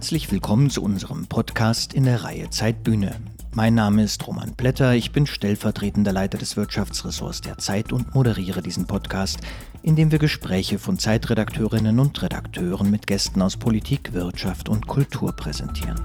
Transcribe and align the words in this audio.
Herzlich 0.00 0.32
willkommen 0.32 0.70
zu 0.70 0.82
unserem 0.82 1.26
Podcast 1.26 1.92
in 1.92 2.04
der 2.04 2.24
Reihe 2.24 2.48
Zeitbühne. 2.48 3.16
Mein 3.52 3.74
Name 3.74 4.02
ist 4.02 4.26
Roman 4.26 4.54
Blätter, 4.54 4.94
ich 4.94 5.12
bin 5.12 5.26
stellvertretender 5.26 6.10
Leiter 6.10 6.38
des 6.38 6.56
Wirtschaftsressorts 6.56 7.42
der 7.42 7.58
Zeit 7.58 7.92
und 7.92 8.14
moderiere 8.14 8.62
diesen 8.62 8.86
Podcast, 8.86 9.40
in 9.82 9.96
dem 9.96 10.10
wir 10.10 10.18
Gespräche 10.18 10.78
von 10.78 10.98
Zeitredakteurinnen 10.98 12.00
und 12.00 12.22
Redakteuren 12.22 12.90
mit 12.90 13.06
Gästen 13.06 13.42
aus 13.42 13.58
Politik, 13.58 14.14
Wirtschaft 14.14 14.70
und 14.70 14.86
Kultur 14.86 15.36
präsentieren. 15.36 16.00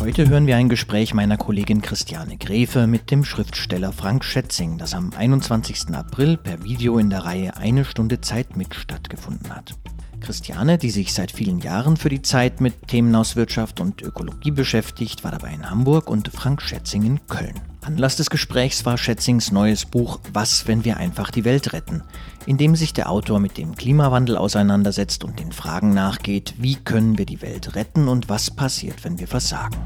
Heute 0.00 0.28
hören 0.28 0.48
wir 0.48 0.56
ein 0.56 0.68
Gespräch 0.68 1.14
meiner 1.14 1.36
Kollegin 1.36 1.80
Christiane 1.80 2.38
Gräfe 2.38 2.88
mit 2.88 3.12
dem 3.12 3.24
Schriftsteller 3.24 3.92
Frank 3.92 4.24
Schätzing, 4.24 4.78
das 4.78 4.94
am 4.94 5.12
21. 5.16 5.94
April 5.94 6.38
per 6.38 6.64
Video 6.64 6.98
in 6.98 7.08
der 7.08 7.24
Reihe 7.24 7.56
Eine 7.56 7.84
Stunde 7.84 8.20
Zeit 8.20 8.56
mit 8.56 8.74
stattgefunden 8.74 9.54
hat. 9.54 9.76
Christiane, 10.20 10.78
die 10.78 10.90
sich 10.90 11.12
seit 11.12 11.30
vielen 11.30 11.60
Jahren 11.60 11.96
für 11.96 12.08
die 12.08 12.22
Zeit 12.22 12.60
mit 12.60 12.88
Themen 12.88 13.14
aus 13.14 13.36
Wirtschaft 13.36 13.80
und 13.80 14.02
Ökologie 14.02 14.50
beschäftigt, 14.50 15.24
war 15.24 15.30
dabei 15.30 15.52
in 15.52 15.70
Hamburg 15.70 16.08
und 16.10 16.28
Frank 16.28 16.62
Schätzing 16.62 17.04
in 17.04 17.26
Köln. 17.26 17.60
Anlass 17.82 18.16
des 18.16 18.30
Gesprächs 18.30 18.84
war 18.84 18.98
Schätzings 18.98 19.52
neues 19.52 19.84
Buch 19.84 20.18
Was, 20.32 20.66
wenn 20.66 20.84
wir 20.84 20.96
einfach 20.96 21.30
die 21.30 21.44
Welt 21.44 21.72
retten, 21.72 22.02
in 22.44 22.58
dem 22.58 22.74
sich 22.74 22.92
der 22.92 23.08
Autor 23.10 23.38
mit 23.38 23.58
dem 23.58 23.76
Klimawandel 23.76 24.36
auseinandersetzt 24.36 25.22
und 25.22 25.38
den 25.38 25.52
Fragen 25.52 25.94
nachgeht, 25.94 26.54
wie 26.58 26.74
können 26.74 27.16
wir 27.18 27.26
die 27.26 27.42
Welt 27.42 27.76
retten 27.76 28.08
und 28.08 28.28
was 28.28 28.50
passiert, 28.50 29.04
wenn 29.04 29.20
wir 29.20 29.28
versagen. 29.28 29.76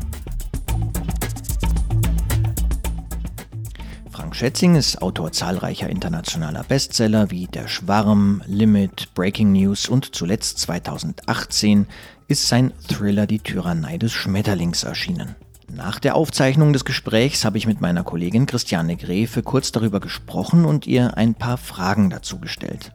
Frank 4.31 4.39
Schätzing 4.39 4.77
ist 4.77 5.03
Autor 5.03 5.33
zahlreicher 5.33 5.91
internationaler 5.91 6.63
Bestseller 6.63 7.33
wie 7.33 7.49
Der 7.49 7.67
Schwarm, 7.67 8.45
Limit, 8.47 9.13
Breaking 9.15 9.51
News 9.51 9.89
und 9.89 10.15
zuletzt 10.15 10.61
2018 10.61 11.89
ist 12.29 12.47
sein 12.47 12.73
Thriller 12.87 13.27
Die 13.27 13.41
Tyrannei 13.41 13.99
des 13.99 14.13
Schmetterlings 14.13 14.85
erschienen. 14.85 15.35
Nach 15.69 15.99
der 15.99 16.15
Aufzeichnung 16.15 16.73
des 16.73 16.85
Gesprächs 16.85 17.45
habe 17.45 17.59
ich 17.59 17.67
mit 17.67 17.81
meiner 17.81 18.05
Kollegin 18.05 18.47
Christiane 18.47 18.97
Gräfe 18.97 19.43
kurz 19.43 19.73
darüber 19.73 19.99
gesprochen 19.99 20.65
und 20.65 20.87
ihr 20.87 21.17
ein 21.17 21.35
paar 21.35 21.59
Fragen 21.59 22.09
dazu 22.09 22.39
gestellt. 22.39 22.93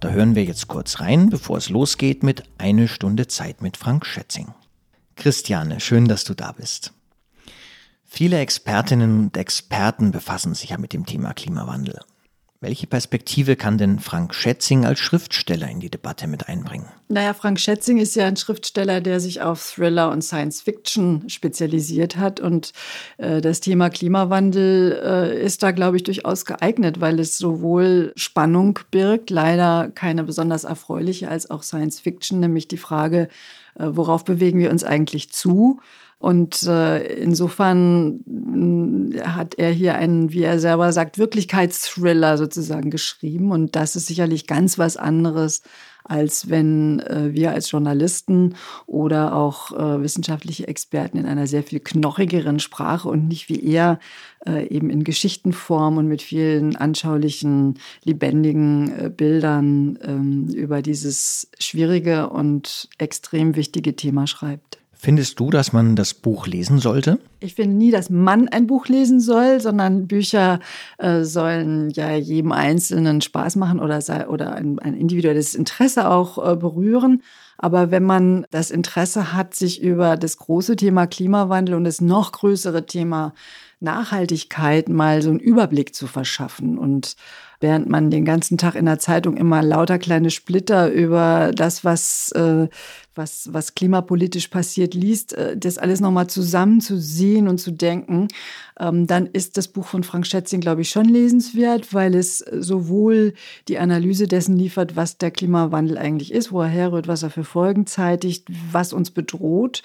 Da 0.00 0.10
hören 0.10 0.34
wir 0.34 0.44
jetzt 0.44 0.68
kurz 0.68 1.00
rein, 1.00 1.30
bevor 1.30 1.56
es 1.56 1.70
losgeht 1.70 2.22
mit 2.22 2.42
Eine 2.58 2.88
Stunde 2.88 3.26
Zeit 3.26 3.62
mit 3.62 3.78
Frank 3.78 4.04
Schätzing. 4.04 4.52
Christiane, 5.16 5.80
schön, 5.80 6.08
dass 6.08 6.24
du 6.24 6.34
da 6.34 6.52
bist. 6.52 6.92
Viele 8.16 8.38
Expertinnen 8.38 9.24
und 9.24 9.36
Experten 9.36 10.12
befassen 10.12 10.54
sich 10.54 10.70
ja 10.70 10.78
mit 10.78 10.92
dem 10.92 11.04
Thema 11.04 11.32
Klimawandel. 11.32 11.98
Welche 12.60 12.86
Perspektive 12.86 13.56
kann 13.56 13.76
denn 13.76 13.98
Frank 13.98 14.36
Schätzing 14.36 14.84
als 14.84 15.00
Schriftsteller 15.00 15.68
in 15.68 15.80
die 15.80 15.90
Debatte 15.90 16.28
mit 16.28 16.48
einbringen? 16.48 16.86
Naja, 17.08 17.34
Frank 17.34 17.58
Schätzing 17.58 17.98
ist 17.98 18.14
ja 18.14 18.26
ein 18.26 18.36
Schriftsteller, 18.36 19.00
der 19.00 19.18
sich 19.18 19.42
auf 19.42 19.74
Thriller 19.74 20.12
und 20.12 20.22
Science 20.22 20.62
Fiction 20.62 21.28
spezialisiert 21.28 22.16
hat. 22.16 22.38
Und 22.38 22.72
äh, 23.18 23.40
das 23.40 23.58
Thema 23.58 23.90
Klimawandel 23.90 24.92
äh, 25.04 25.44
ist 25.44 25.64
da, 25.64 25.72
glaube 25.72 25.96
ich, 25.96 26.04
durchaus 26.04 26.44
geeignet, 26.44 27.00
weil 27.00 27.18
es 27.18 27.36
sowohl 27.36 28.12
Spannung 28.14 28.78
birgt, 28.92 29.30
leider 29.30 29.90
keine 29.92 30.22
besonders 30.22 30.62
erfreuliche, 30.62 31.28
als 31.28 31.50
auch 31.50 31.64
Science 31.64 31.98
Fiction, 31.98 32.38
nämlich 32.38 32.68
die 32.68 32.76
Frage, 32.76 33.28
äh, 33.74 33.86
worauf 33.88 34.24
bewegen 34.24 34.60
wir 34.60 34.70
uns 34.70 34.84
eigentlich 34.84 35.32
zu? 35.32 35.80
Und 36.18 36.62
äh, 36.62 37.04
insofern 37.16 39.12
äh, 39.14 39.20
hat 39.20 39.56
er 39.56 39.70
hier 39.70 39.94
einen, 39.96 40.32
wie 40.32 40.42
er 40.42 40.58
selber 40.58 40.92
sagt, 40.92 41.18
Wirklichkeitsthriller 41.18 42.38
sozusagen 42.38 42.90
geschrieben. 42.90 43.50
Und 43.50 43.76
das 43.76 43.96
ist 43.96 44.06
sicherlich 44.06 44.46
ganz 44.46 44.78
was 44.78 44.96
anderes, 44.96 45.62
als 46.04 46.50
wenn 46.50 47.00
äh, 47.00 47.32
wir 47.32 47.52
als 47.52 47.70
Journalisten 47.70 48.54
oder 48.86 49.34
auch 49.34 49.72
äh, 49.72 50.02
wissenschaftliche 50.02 50.68
Experten 50.68 51.16
in 51.16 51.26
einer 51.26 51.46
sehr 51.46 51.62
viel 51.62 51.80
knochigeren 51.80 52.60
Sprache 52.60 53.08
und 53.08 53.26
nicht 53.26 53.48
wie 53.48 53.62
er 53.64 53.98
äh, 54.46 54.68
eben 54.68 54.90
in 54.90 55.02
Geschichtenform 55.02 55.96
und 55.96 56.06
mit 56.06 56.20
vielen 56.20 56.76
anschaulichen, 56.76 57.78
lebendigen 58.04 58.92
äh, 58.98 59.10
Bildern 59.10 59.98
ähm, 60.02 60.48
über 60.48 60.82
dieses 60.82 61.50
schwierige 61.58 62.28
und 62.28 62.88
extrem 62.98 63.56
wichtige 63.56 63.96
Thema 63.96 64.26
schreibt. 64.26 64.83
Findest 65.04 65.38
du, 65.38 65.50
dass 65.50 65.74
man 65.74 65.96
das 65.96 66.14
Buch 66.14 66.46
lesen 66.46 66.78
sollte? 66.78 67.18
Ich 67.38 67.56
finde 67.56 67.76
nie, 67.76 67.90
dass 67.90 68.08
man 68.08 68.48
ein 68.48 68.66
Buch 68.66 68.86
lesen 68.86 69.20
soll, 69.20 69.60
sondern 69.60 70.06
Bücher 70.06 70.60
äh, 70.96 71.24
sollen 71.24 71.90
ja 71.90 72.14
jedem 72.14 72.52
Einzelnen 72.52 73.20
Spaß 73.20 73.56
machen 73.56 73.80
oder, 73.80 74.00
sei, 74.00 74.26
oder 74.26 74.54
ein, 74.54 74.78
ein 74.78 74.94
individuelles 74.94 75.54
Interesse 75.54 76.08
auch 76.08 76.38
äh, 76.38 76.56
berühren. 76.56 77.22
Aber 77.58 77.90
wenn 77.90 78.04
man 78.04 78.46
das 78.50 78.70
Interesse 78.70 79.34
hat, 79.34 79.54
sich 79.54 79.82
über 79.82 80.16
das 80.16 80.38
große 80.38 80.74
Thema 80.76 81.06
Klimawandel 81.06 81.74
und 81.74 81.84
das 81.84 82.00
noch 82.00 82.32
größere 82.32 82.86
Thema 82.86 83.34
Nachhaltigkeit 83.80 84.88
mal 84.88 85.20
so 85.20 85.28
einen 85.28 85.38
Überblick 85.38 85.94
zu 85.94 86.06
verschaffen 86.06 86.78
und 86.78 87.16
während 87.60 87.88
man 87.88 88.10
den 88.10 88.24
ganzen 88.24 88.58
Tag 88.58 88.74
in 88.74 88.86
der 88.86 88.98
Zeitung 88.98 89.36
immer 89.36 89.62
lauter 89.62 89.98
kleine 89.98 90.30
Splitter 90.30 90.90
über 90.90 91.52
das, 91.54 91.84
was, 91.84 92.30
äh, 92.32 92.68
was, 93.14 93.52
was 93.52 93.74
klimapolitisch 93.74 94.48
passiert, 94.48 94.94
liest, 94.94 95.32
äh, 95.34 95.56
das 95.56 95.78
alles 95.78 96.00
nochmal 96.00 96.28
zusammen 96.28 96.80
zu 96.80 96.98
sehen 96.98 97.48
und 97.48 97.58
zu 97.58 97.70
denken, 97.70 98.28
ähm, 98.78 99.06
dann 99.06 99.26
ist 99.26 99.56
das 99.56 99.68
Buch 99.68 99.86
von 99.86 100.02
Frank 100.02 100.26
Schätzing, 100.26 100.60
glaube 100.60 100.82
ich, 100.82 100.90
schon 100.90 101.06
lesenswert, 101.06 101.94
weil 101.94 102.14
es 102.14 102.38
sowohl 102.38 103.34
die 103.68 103.78
Analyse 103.78 104.26
dessen 104.26 104.56
liefert, 104.56 104.96
was 104.96 105.18
der 105.18 105.30
Klimawandel 105.30 105.98
eigentlich 105.98 106.32
ist, 106.32 106.52
wo 106.52 106.62
er 106.62 106.68
herrührt, 106.68 107.08
was 107.08 107.22
er 107.22 107.30
für 107.30 107.44
Folgen 107.44 107.86
zeitigt, 107.86 108.48
was 108.72 108.92
uns 108.92 109.10
bedroht, 109.10 109.82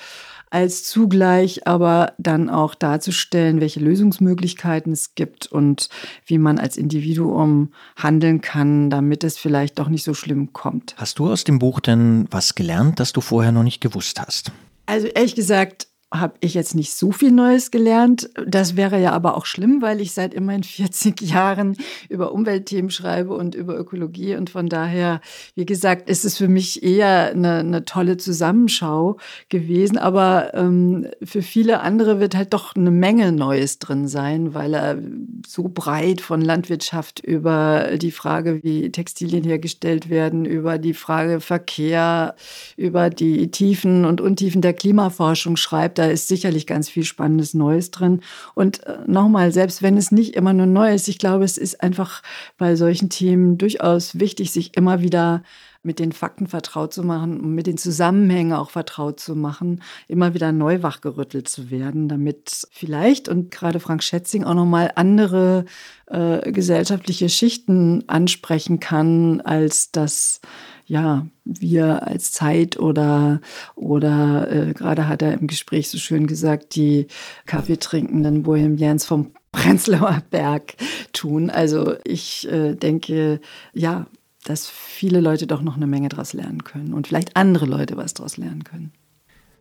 als 0.50 0.84
zugleich 0.84 1.68
aber 1.68 2.14
dann 2.18 2.50
auch 2.50 2.76
darzustellen, 2.76 3.62
welche 3.62 3.80
Lösungsmöglichkeiten 3.80 4.94
es 4.94 5.16
gibt 5.16 5.48
und 5.48 5.90
wie 6.26 6.38
man 6.38 6.58
als 6.58 6.78
Individuum 6.78 7.74
handeln 7.96 8.42
kann, 8.42 8.90
damit 8.90 9.24
es 9.24 9.38
vielleicht 9.38 9.80
doch 9.80 9.90
nicht 9.90 10.04
so 10.04 10.14
schlimm 10.14 10.54
kommt. 10.54 10.96
Hast 10.98 11.20
du 11.20 11.30
aus 11.30 11.44
dem 11.44 11.60
Buch 11.60 11.80
denn 11.80 12.28
was 12.32 12.56
gelernt, 12.56 13.00
das 13.00 13.14
du 13.14 13.22
vorher 13.22 13.52
noch 13.52 13.64
nicht 13.64 13.82
gewusst 13.82 14.20
hast? 14.20 14.52
Also 14.86 15.08
ehrlich 15.08 15.36
gesagt, 15.36 15.89
habe 16.12 16.34
ich 16.40 16.56
jetzt 16.56 16.74
nicht 16.74 16.94
so 16.94 17.12
viel 17.12 17.32
Neues 17.32 17.70
gelernt. 17.70 18.32
Das 18.48 18.76
wäre 18.76 19.00
ja 19.00 19.12
aber 19.12 19.38
auch 19.38 19.46
schlimm, 19.46 19.84
weil 19.84 20.02
ich 20.02 20.14
seit 20.14 20.34
immerhin 20.34 20.64
40 20.80 21.22
Jahren 21.22 21.78
über 22.10 22.32
Umweltthemen 22.32 22.90
schreibe 22.90 23.36
und 23.36 23.54
über 23.54 23.78
Ökologie. 23.78 24.36
Und 24.36 24.50
von 24.50 24.70
daher, 24.70 25.22
wie 25.54 25.66
gesagt, 25.66 26.10
ist 26.10 26.26
es 26.26 26.38
für 26.38 26.48
mich 26.48 26.82
eher 26.82 27.30
eine, 27.30 27.58
eine 27.58 27.86
tolle 27.86 28.18
Zusammenschau 28.18 29.18
gewesen. 29.50 29.98
Aber 29.98 30.54
ähm, 30.56 31.08
für 31.24 31.44
viele 31.44 31.82
andere 31.82 32.20
wird 32.20 32.36
halt 32.36 32.54
doch 32.54 32.76
eine 32.76 32.92
Menge 32.92 33.32
Neues 33.32 33.78
drin 33.78 34.08
sein, 34.08 34.56
weil 34.56 34.74
er 34.74 34.98
so 35.46 35.70
breit 35.72 36.22
von 36.22 36.42
Landwirtschaft 36.42 37.20
über 37.20 37.98
die 37.98 38.12
Frage, 38.12 38.64
wie 38.64 38.92
Textilien 38.92 39.44
hergestellt 39.44 40.10
werden, 40.10 40.46
über 40.46 40.80
die 40.80 40.96
Frage 40.96 41.40
Verkehr, 41.40 42.36
über 42.78 43.12
die 43.12 43.52
Tiefen 43.52 44.06
und 44.06 44.22
Untiefen 44.22 44.62
der 44.62 44.74
Klimaforschung 44.74 45.56
schreibt 45.56 45.99
da 46.00 46.06
ist 46.06 46.28
sicherlich 46.28 46.66
ganz 46.66 46.90
viel 46.90 47.04
Spannendes 47.04 47.54
Neues 47.54 47.92
drin. 47.92 48.22
Und 48.56 48.86
äh, 48.86 49.00
nochmal, 49.06 49.52
selbst 49.52 49.84
wenn 49.84 49.98
es 49.98 50.12
nicht 50.12 50.36
immer 50.36 50.54
nur 50.54 50.66
neu 50.66 50.94
ist, 50.94 51.08
ich 51.08 51.20
glaube, 51.20 51.44
es 51.44 51.58
ist 51.58 51.84
einfach 51.84 52.24
bei 52.58 52.76
solchen 52.76 53.10
Themen 53.10 53.58
durchaus 53.58 54.18
wichtig, 54.18 54.52
sich 54.52 54.78
immer 54.78 55.02
wieder 55.02 55.44
mit 55.82 56.00
den 56.00 56.12
Fakten 56.12 56.48
vertraut 56.48 56.94
zu 56.94 57.04
machen 57.04 57.40
und 57.40 57.56
mit 57.56 57.66
den 57.66 57.78
Zusammenhängen 57.78 58.52
auch 58.52 58.70
vertraut 58.70 59.20
zu 59.20 59.36
machen, 59.36 59.82
immer 60.08 60.34
wieder 60.34 60.52
neu 60.52 60.84
wachgerüttelt 60.84 61.48
zu 61.48 61.72
werden, 61.72 62.10
damit 62.10 62.68
vielleicht 62.72 63.30
und 63.30 63.50
gerade 63.50 63.80
Frank 63.80 64.04
Schätzing 64.04 64.44
auch 64.44 64.56
nochmal 64.56 64.92
andere 64.96 65.66
äh, 66.08 66.52
gesellschaftliche 66.52 67.30
Schichten 67.30 68.04
ansprechen 68.08 68.82
kann, 68.82 69.40
als 69.42 69.92
das 69.92 70.42
ja, 70.90 71.28
wir 71.46 72.08
als 72.08 72.32
Zeit 72.32 72.80
oder, 72.80 73.42
oder 73.76 74.52
äh, 74.52 74.74
gerade 74.74 75.08
hat 75.08 75.22
er 75.22 75.34
im 75.34 75.46
Gespräch 75.46 75.88
so 75.90 76.00
schön 76.00 76.26
gesagt, 76.26 76.76
die 76.76 77.06
Kaffeetrinkenden 77.46 78.42
Bohemians 78.42 79.06
vom 79.06 79.32
Prenzlauer 79.52 80.24
Berg 80.32 80.76
tun. 81.14 81.52
Also 81.52 81.96
ich 82.04 82.52
äh, 82.52 82.74
denke, 82.74 83.40
ja, 83.74 84.08
dass 84.46 84.68
viele 84.68 85.22
Leute 85.22 85.46
doch 85.46 85.62
noch 85.62 85.76
eine 85.76 85.88
Menge 85.88 86.10
daraus 86.10 86.34
lernen 86.34 86.64
können 86.64 86.94
und 86.94 87.08
vielleicht 87.08 87.36
andere 87.36 87.68
Leute 87.68 87.96
was 87.96 88.16
daraus 88.16 88.38
lernen 88.38 88.64
können. 88.64 88.92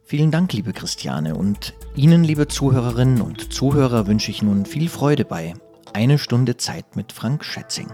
Vielen 0.04 0.30
Dank, 0.30 0.54
liebe 0.54 0.72
Christiane, 0.72 1.34
und 1.34 1.74
Ihnen, 1.94 2.24
liebe 2.24 2.48
Zuhörerinnen 2.48 3.20
und 3.20 3.52
Zuhörer, 3.52 4.06
wünsche 4.06 4.30
ich 4.30 4.42
nun 4.42 4.64
viel 4.64 4.88
Freude 4.88 5.26
bei 5.26 5.52
Eine 5.92 6.16
Stunde 6.16 6.56
Zeit 6.56 6.96
mit 6.96 7.12
Frank 7.12 7.44
Schätzing. 7.44 7.88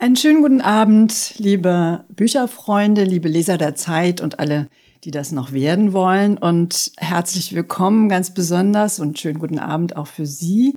Einen 0.00 0.14
schönen 0.14 0.42
guten 0.42 0.60
Abend, 0.60 1.34
liebe 1.38 2.04
Bücherfreunde, 2.08 3.02
liebe 3.02 3.28
Leser 3.28 3.58
der 3.58 3.74
Zeit 3.74 4.20
und 4.20 4.38
alle, 4.38 4.68
die 5.02 5.10
das 5.10 5.32
noch 5.32 5.50
werden 5.50 5.92
wollen. 5.92 6.38
Und 6.38 6.92
herzlich 6.98 7.52
willkommen 7.52 8.08
ganz 8.08 8.32
besonders 8.32 9.00
und 9.00 9.18
schönen 9.18 9.40
guten 9.40 9.58
Abend 9.58 9.96
auch 9.96 10.06
für 10.06 10.24
Sie, 10.24 10.76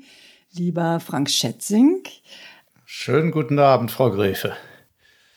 lieber 0.53 0.99
Frank 0.99 1.29
Schätzing. 1.29 2.01
Schönen 2.83 3.29
guten 3.29 3.59
Abend, 3.59 3.91
Frau 3.91 4.09
Gräfe. 4.09 4.53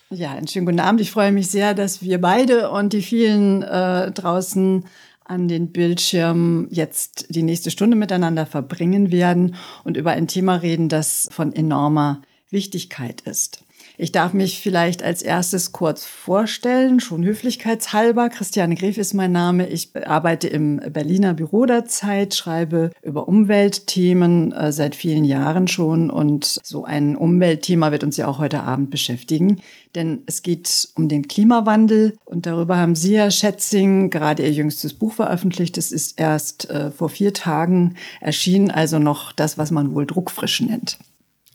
Ja, 0.08 0.32
einen 0.32 0.48
schönen 0.48 0.64
guten 0.64 0.80
Abend. 0.80 1.02
Ich 1.02 1.10
freue 1.10 1.32
mich 1.32 1.50
sehr, 1.50 1.74
dass 1.74 2.00
wir 2.00 2.18
beide 2.22 2.70
und 2.70 2.94
die 2.94 3.02
vielen 3.02 3.62
äh, 3.62 4.10
draußen 4.12 4.86
an 5.26 5.46
den 5.46 5.72
Bildschirmen 5.72 6.68
jetzt 6.70 7.26
die 7.28 7.42
nächste 7.42 7.70
Stunde 7.70 7.98
miteinander 7.98 8.46
verbringen 8.46 9.12
werden 9.12 9.56
und 9.84 9.98
über 9.98 10.12
ein 10.12 10.26
Thema 10.26 10.56
reden, 10.56 10.88
das 10.88 11.28
von 11.30 11.52
enormer 11.52 12.22
Wichtigkeit 12.48 13.20
ist. 13.22 13.63
Ich 13.96 14.10
darf 14.10 14.32
mich 14.32 14.60
vielleicht 14.60 15.04
als 15.04 15.22
erstes 15.22 15.70
kurz 15.70 16.04
vorstellen, 16.04 16.98
schon 16.98 17.24
höflichkeitshalber. 17.24 18.28
Christiane 18.28 18.74
Gref 18.74 18.98
ist 18.98 19.14
mein 19.14 19.30
Name. 19.30 19.68
Ich 19.68 19.90
arbeite 20.06 20.48
im 20.48 20.80
Berliner 20.90 21.32
Büro 21.32 21.64
der 21.64 21.84
Zeit, 21.84 22.34
schreibe 22.34 22.90
über 23.02 23.28
Umweltthemen 23.28 24.52
äh, 24.52 24.72
seit 24.72 24.96
vielen 24.96 25.24
Jahren 25.24 25.68
schon 25.68 26.10
und 26.10 26.58
so 26.64 26.84
ein 26.84 27.14
Umweltthema 27.14 27.92
wird 27.92 28.02
uns 28.02 28.16
ja 28.16 28.26
auch 28.26 28.38
heute 28.38 28.64
Abend 28.64 28.90
beschäftigen, 28.90 29.60
denn 29.94 30.22
es 30.26 30.42
geht 30.42 30.88
um 30.96 31.08
den 31.08 31.28
Klimawandel 31.28 32.16
und 32.24 32.46
darüber 32.46 32.76
haben 32.76 32.96
Sie, 32.96 33.16
Herr 33.16 33.30
Schätzing, 33.30 34.10
gerade 34.10 34.42
Ihr 34.42 34.52
jüngstes 34.52 34.94
Buch 34.94 35.12
veröffentlicht. 35.12 35.78
Es 35.78 35.92
ist 35.92 36.18
erst 36.18 36.68
äh, 36.68 36.90
vor 36.90 37.10
vier 37.10 37.32
Tagen 37.32 37.94
erschienen, 38.20 38.72
also 38.72 38.98
noch 38.98 39.30
das, 39.30 39.56
was 39.56 39.70
man 39.70 39.94
wohl 39.94 40.04
druckfrisch 40.04 40.60
nennt. 40.62 40.98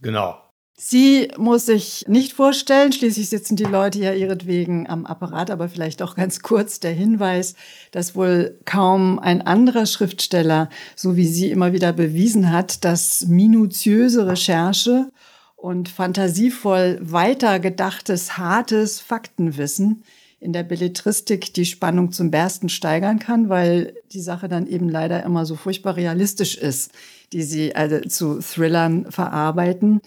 Genau. 0.02 0.38
Sie 0.82 1.28
muss 1.38 1.66
sich 1.66 2.06
nicht 2.08 2.32
vorstellen, 2.32 2.94
schließlich 2.94 3.28
sitzen 3.28 3.58
die 3.58 3.66
Leute 3.66 4.00
ja 4.00 4.14
ihretwegen 4.14 4.88
am 4.88 5.06
Apparat, 5.06 5.52
aber 5.52 5.68
vielleicht 5.68 6.02
auch 6.02 6.16
ganz 6.16 6.40
kurz 6.40 6.80
der 6.80 6.94
Hinweis, 6.94 7.56
dass 7.92 8.16
wohl 8.16 8.58
kaum 8.64 9.20
ein 9.20 9.42
anderer 9.42 9.86
Schriftsteller, 9.86 10.70
so 10.96 11.18
wie 11.18 11.28
sie 11.28 11.52
immer 11.52 11.74
wieder 11.74 11.92
bewiesen 11.92 12.54
hat, 12.54 12.86
dass 12.86 13.26
minutiöse 13.28 14.26
Recherche 14.26 15.12
und 15.58 15.90
fantasievoll 15.90 16.98
weitergedachtes, 17.02 18.38
hartes 18.38 19.02
Faktenwissen 19.02 20.06
in 20.40 20.54
der 20.54 20.64
Belletristik 20.64 21.54
die 21.54 21.66
Spannung 21.66 22.14
zum 22.14 22.32
Bersten 22.32 22.70
steigern 22.70 23.20
kann, 23.20 23.50
weil 23.50 23.96
die 24.14 24.22
Sache 24.22 24.48
dann 24.48 24.66
eben 24.66 24.88
leider 24.88 25.24
immer 25.24 25.46
so 25.46 25.58
furchtbar 25.58 25.98
realistisch 25.98 26.56
ist, 26.58 26.94
die 27.34 27.44
sie 27.44 27.76
also 27.76 28.00
zu 28.00 28.40
Thrillern 28.40 29.12
verarbeiten. 29.12 30.00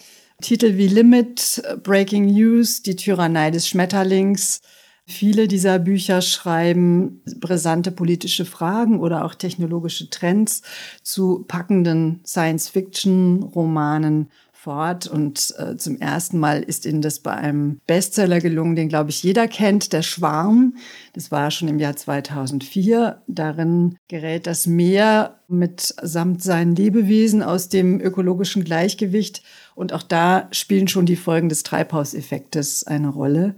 Titel 0.43 0.77
wie 0.77 0.89
Limit, 0.89 1.62
Breaking 1.83 2.27
News, 2.27 2.83
Die 2.83 2.97
Tyrannei 2.97 3.50
des 3.50 3.67
Schmetterlings. 3.69 4.61
Viele 5.06 5.49
dieser 5.49 5.79
Bücher 5.79 6.21
schreiben 6.21 7.23
brisante 7.41 7.91
politische 7.91 8.44
Fragen 8.44 9.00
oder 9.00 9.25
auch 9.25 9.35
technologische 9.35 10.11
Trends 10.11 10.61
zu 11.03 11.47
packenden 11.49 12.21
Science-Fiction-Romanen 12.27 14.29
fort. 14.62 15.09
Und 15.09 15.55
äh, 15.59 15.77
zum 15.77 16.00
ersten 16.00 16.39
Mal 16.39 16.62
ist 16.62 16.87
Ihnen 16.87 17.03
das 17.03 17.19
bei 17.19 17.33
einem 17.33 17.81
Bestseller 17.87 18.41
gelungen, 18.41 18.77
den, 18.77 18.89
glaube 18.89 19.11
ich, 19.11 19.23
jeder 19.23 19.49
kennt, 19.49 19.93
Der 19.93 20.03
Schwarm. 20.03 20.77
Das 21.15 21.33
war 21.33 21.50
schon 21.50 21.69
im 21.69 21.81
Jahr 21.81 21.97
2004. 21.97 23.23
Darin 23.27 23.97
gerät 24.09 24.47
das 24.47 24.67
Meer 24.67 25.41
mit 25.49 25.94
samt 26.03 26.43
seinen 26.43 26.77
Lebewesen 26.77 27.43
aus 27.43 27.69
dem 27.69 28.00
ökologischen 28.00 28.62
Gleichgewicht. 28.62 29.43
Und 29.75 29.93
auch 29.93 30.03
da 30.03 30.49
spielen 30.53 30.89
schon 30.89 31.07
die 31.07 31.17
Folgen 31.17 31.49
des 31.49 31.63
Treibhauseffektes 31.63 32.87
eine 32.87 33.09
Rolle 33.09 33.57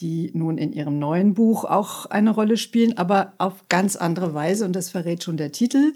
die 0.00 0.30
nun 0.34 0.58
in 0.58 0.72
ihrem 0.72 0.98
neuen 0.98 1.34
Buch 1.34 1.64
auch 1.64 2.06
eine 2.06 2.30
Rolle 2.30 2.56
spielen, 2.56 2.96
aber 2.96 3.32
auf 3.38 3.68
ganz 3.68 3.96
andere 3.96 4.34
Weise. 4.34 4.64
Und 4.64 4.74
das 4.74 4.90
verrät 4.90 5.22
schon 5.22 5.36
der 5.36 5.52
Titel. 5.52 5.92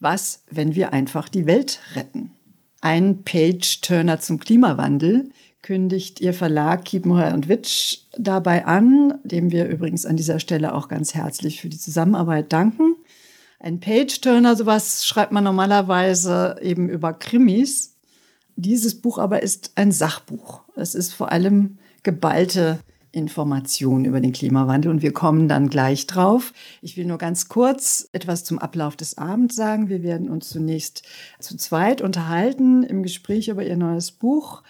Was, 0.00 0.42
wenn 0.50 0.74
wir 0.74 0.92
einfach 0.92 1.28
die 1.28 1.46
Welt 1.46 1.80
retten? 1.94 2.32
Ein 2.80 3.22
Page-Turner 3.22 4.20
zum 4.20 4.38
Klimawandel 4.38 5.30
kündigt 5.62 6.20
ihr 6.20 6.34
Verlag 6.34 6.84
Kiepenheuer 6.84 7.32
und 7.32 7.48
Witsch 7.48 8.00
dabei 8.18 8.66
an, 8.66 9.14
dem 9.24 9.50
wir 9.50 9.66
übrigens 9.66 10.04
an 10.04 10.16
dieser 10.16 10.38
Stelle 10.38 10.74
auch 10.74 10.88
ganz 10.88 11.14
herzlich 11.14 11.62
für 11.62 11.70
die 11.70 11.78
Zusammenarbeit 11.78 12.52
danken. 12.52 12.96
Ein 13.60 13.80
Page-Turner, 13.80 14.56
sowas 14.56 15.06
schreibt 15.06 15.32
man 15.32 15.44
normalerweise 15.44 16.56
eben 16.60 16.90
über 16.90 17.14
Krimis. 17.14 17.93
Dieses 18.56 19.00
Buch 19.00 19.18
aber 19.18 19.42
ist 19.42 19.72
ein 19.74 19.92
Sachbuch. 19.92 20.62
Es 20.76 20.94
ist 20.94 21.12
vor 21.12 21.32
allem 21.32 21.78
geballte 22.02 22.78
Informationen 23.14 24.04
über 24.04 24.20
den 24.20 24.32
Klimawandel 24.32 24.90
und 24.90 25.02
wir 25.02 25.12
kommen 25.12 25.48
dann 25.48 25.68
gleich 25.68 26.06
drauf. 26.06 26.52
Ich 26.82 26.96
will 26.96 27.06
nur 27.06 27.18
ganz 27.18 27.48
kurz 27.48 28.08
etwas 28.12 28.44
zum 28.44 28.58
Ablauf 28.58 28.96
des 28.96 29.18
Abends 29.18 29.54
sagen. 29.54 29.88
Wir 29.88 30.02
werden 30.02 30.28
uns 30.28 30.48
zunächst 30.48 31.02
zu 31.38 31.56
zweit 31.56 32.02
unterhalten 32.02 32.82
im 32.82 33.02
Gespräch 33.02 33.48
über 33.48 33.64
ihr 33.64 33.76
neues 33.76 34.10
Buch. 34.10 34.62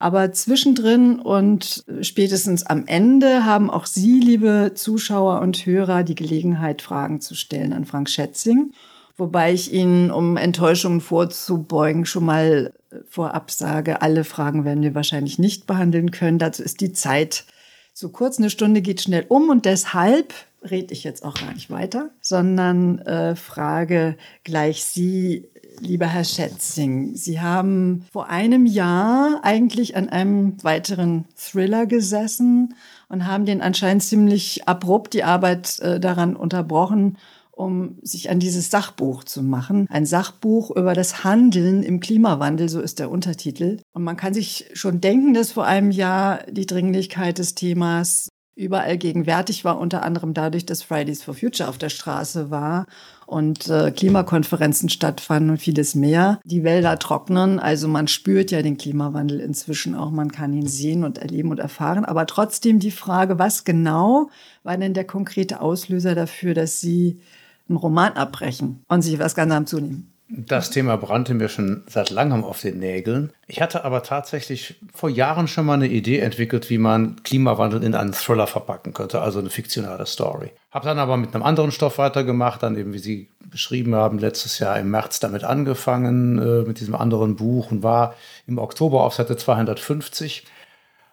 Aber 0.00 0.32
zwischendrin 0.32 1.18
und 1.18 1.84
spätestens 2.02 2.64
am 2.64 2.86
Ende 2.86 3.44
haben 3.44 3.68
auch 3.68 3.86
Sie, 3.86 4.20
liebe 4.20 4.72
Zuschauer 4.74 5.40
und 5.40 5.66
Hörer, 5.66 6.04
die 6.04 6.14
Gelegenheit, 6.14 6.82
Fragen 6.82 7.20
zu 7.20 7.34
stellen 7.34 7.72
an 7.72 7.84
Frank 7.84 8.08
Schätzing. 8.08 8.72
Wobei 9.18 9.52
ich 9.52 9.72
Ihnen, 9.72 10.12
um 10.12 10.36
Enttäuschungen 10.36 11.00
vorzubeugen, 11.00 12.06
schon 12.06 12.24
mal 12.24 12.72
vorab 13.08 13.50
sage, 13.50 14.00
alle 14.00 14.22
Fragen 14.22 14.64
werden 14.64 14.82
wir 14.82 14.94
wahrscheinlich 14.94 15.40
nicht 15.40 15.66
behandeln 15.66 16.12
können. 16.12 16.38
Dazu 16.38 16.62
ist 16.62 16.80
die 16.80 16.92
Zeit 16.92 17.44
zu 17.92 18.10
kurz. 18.10 18.38
Eine 18.38 18.48
Stunde 18.48 18.80
geht 18.80 19.02
schnell 19.02 19.26
um 19.28 19.50
und 19.50 19.64
deshalb 19.64 20.32
rede 20.62 20.94
ich 20.94 21.02
jetzt 21.02 21.24
auch 21.24 21.34
gar 21.34 21.52
nicht 21.52 21.68
weiter, 21.68 22.10
sondern 22.20 23.00
äh, 23.00 23.34
frage 23.34 24.16
gleich 24.44 24.84
Sie, 24.84 25.48
lieber 25.80 26.06
Herr 26.06 26.24
Schätzing. 26.24 27.16
Sie 27.16 27.40
haben 27.40 28.06
vor 28.12 28.28
einem 28.28 28.66
Jahr 28.66 29.40
eigentlich 29.42 29.96
an 29.96 30.08
einem 30.08 30.62
weiteren 30.62 31.24
Thriller 31.36 31.86
gesessen 31.86 32.74
und 33.08 33.26
haben 33.26 33.46
den 33.46 33.62
anscheinend 33.62 34.04
ziemlich 34.04 34.68
abrupt 34.68 35.14
die 35.14 35.24
Arbeit 35.24 35.80
äh, 35.80 35.98
daran 35.98 36.36
unterbrochen 36.36 37.18
um 37.58 37.98
sich 38.02 38.30
an 38.30 38.38
dieses 38.38 38.70
Sachbuch 38.70 39.24
zu 39.24 39.42
machen. 39.42 39.86
Ein 39.90 40.06
Sachbuch 40.06 40.70
über 40.70 40.94
das 40.94 41.24
Handeln 41.24 41.82
im 41.82 41.98
Klimawandel, 41.98 42.68
so 42.68 42.80
ist 42.80 43.00
der 43.00 43.10
Untertitel. 43.10 43.80
Und 43.92 44.04
man 44.04 44.16
kann 44.16 44.32
sich 44.32 44.70
schon 44.74 45.00
denken, 45.00 45.34
dass 45.34 45.52
vor 45.52 45.66
einem 45.66 45.90
Jahr 45.90 46.44
die 46.48 46.66
Dringlichkeit 46.66 47.38
des 47.38 47.56
Themas 47.56 48.28
überall 48.54 48.96
gegenwärtig 48.98 49.64
war, 49.64 49.78
unter 49.78 50.02
anderem 50.02 50.34
dadurch, 50.34 50.66
dass 50.66 50.82
Fridays 50.82 51.22
for 51.22 51.34
Future 51.34 51.68
auf 51.68 51.78
der 51.78 51.90
Straße 51.90 52.50
war 52.50 52.86
und 53.26 53.68
äh, 53.68 53.92
Klimakonferenzen 53.92 54.88
stattfanden 54.88 55.50
und 55.50 55.58
vieles 55.58 55.94
mehr. 55.94 56.40
Die 56.44 56.64
Wälder 56.64 56.98
trocknen, 56.98 57.60
also 57.60 57.86
man 57.86 58.08
spürt 58.08 58.50
ja 58.50 58.62
den 58.62 58.76
Klimawandel 58.76 59.38
inzwischen 59.38 59.94
auch, 59.94 60.10
man 60.10 60.32
kann 60.32 60.52
ihn 60.52 60.66
sehen 60.66 61.04
und 61.04 61.18
erleben 61.18 61.50
und 61.50 61.60
erfahren. 61.60 62.04
Aber 62.04 62.26
trotzdem 62.26 62.80
die 62.80 62.90
Frage, 62.90 63.38
was 63.38 63.64
genau 63.64 64.28
war 64.64 64.76
denn 64.76 64.94
der 64.94 65.04
konkrete 65.04 65.60
Auslöser 65.60 66.16
dafür, 66.16 66.54
dass 66.54 66.80
Sie 66.80 67.20
einen 67.68 67.78
Roman 67.78 68.12
abbrechen 68.12 68.84
und 68.88 69.02
sich 69.02 69.18
was 69.18 69.34
ganz 69.34 69.52
am 69.52 69.66
zunehmen. 69.66 70.12
Das 70.30 70.68
Thema 70.68 70.96
brannte 70.96 71.32
mir 71.32 71.48
schon 71.48 71.84
seit 71.86 72.10
langem 72.10 72.44
auf 72.44 72.60
den 72.60 72.78
Nägeln. 72.78 73.32
Ich 73.46 73.62
hatte 73.62 73.86
aber 73.86 74.02
tatsächlich 74.02 74.78
vor 74.92 75.08
Jahren 75.08 75.48
schon 75.48 75.64
mal 75.64 75.74
eine 75.74 75.86
Idee 75.86 76.18
entwickelt, 76.18 76.68
wie 76.68 76.76
man 76.76 77.22
Klimawandel 77.22 77.82
in 77.82 77.94
einen 77.94 78.12
Thriller 78.12 78.46
verpacken 78.46 78.92
könnte, 78.92 79.22
also 79.22 79.38
eine 79.38 79.48
fiktionale 79.48 80.04
Story. 80.04 80.50
Habe 80.70 80.84
dann 80.84 80.98
aber 80.98 81.16
mit 81.16 81.34
einem 81.34 81.44
anderen 81.44 81.72
Stoff 81.72 81.96
weitergemacht, 81.96 82.62
dann 82.62 82.76
eben, 82.76 82.92
wie 82.92 82.98
Sie 82.98 83.30
beschrieben 83.40 83.94
haben, 83.94 84.18
letztes 84.18 84.58
Jahr 84.58 84.78
im 84.78 84.90
März 84.90 85.18
damit 85.18 85.44
angefangen, 85.44 86.38
äh, 86.38 86.68
mit 86.68 86.80
diesem 86.80 86.94
anderen 86.94 87.36
Buch 87.36 87.70
und 87.70 87.82
war 87.82 88.14
im 88.46 88.58
Oktober 88.58 89.04
auf 89.04 89.14
Seite 89.14 89.38
250 89.38 90.44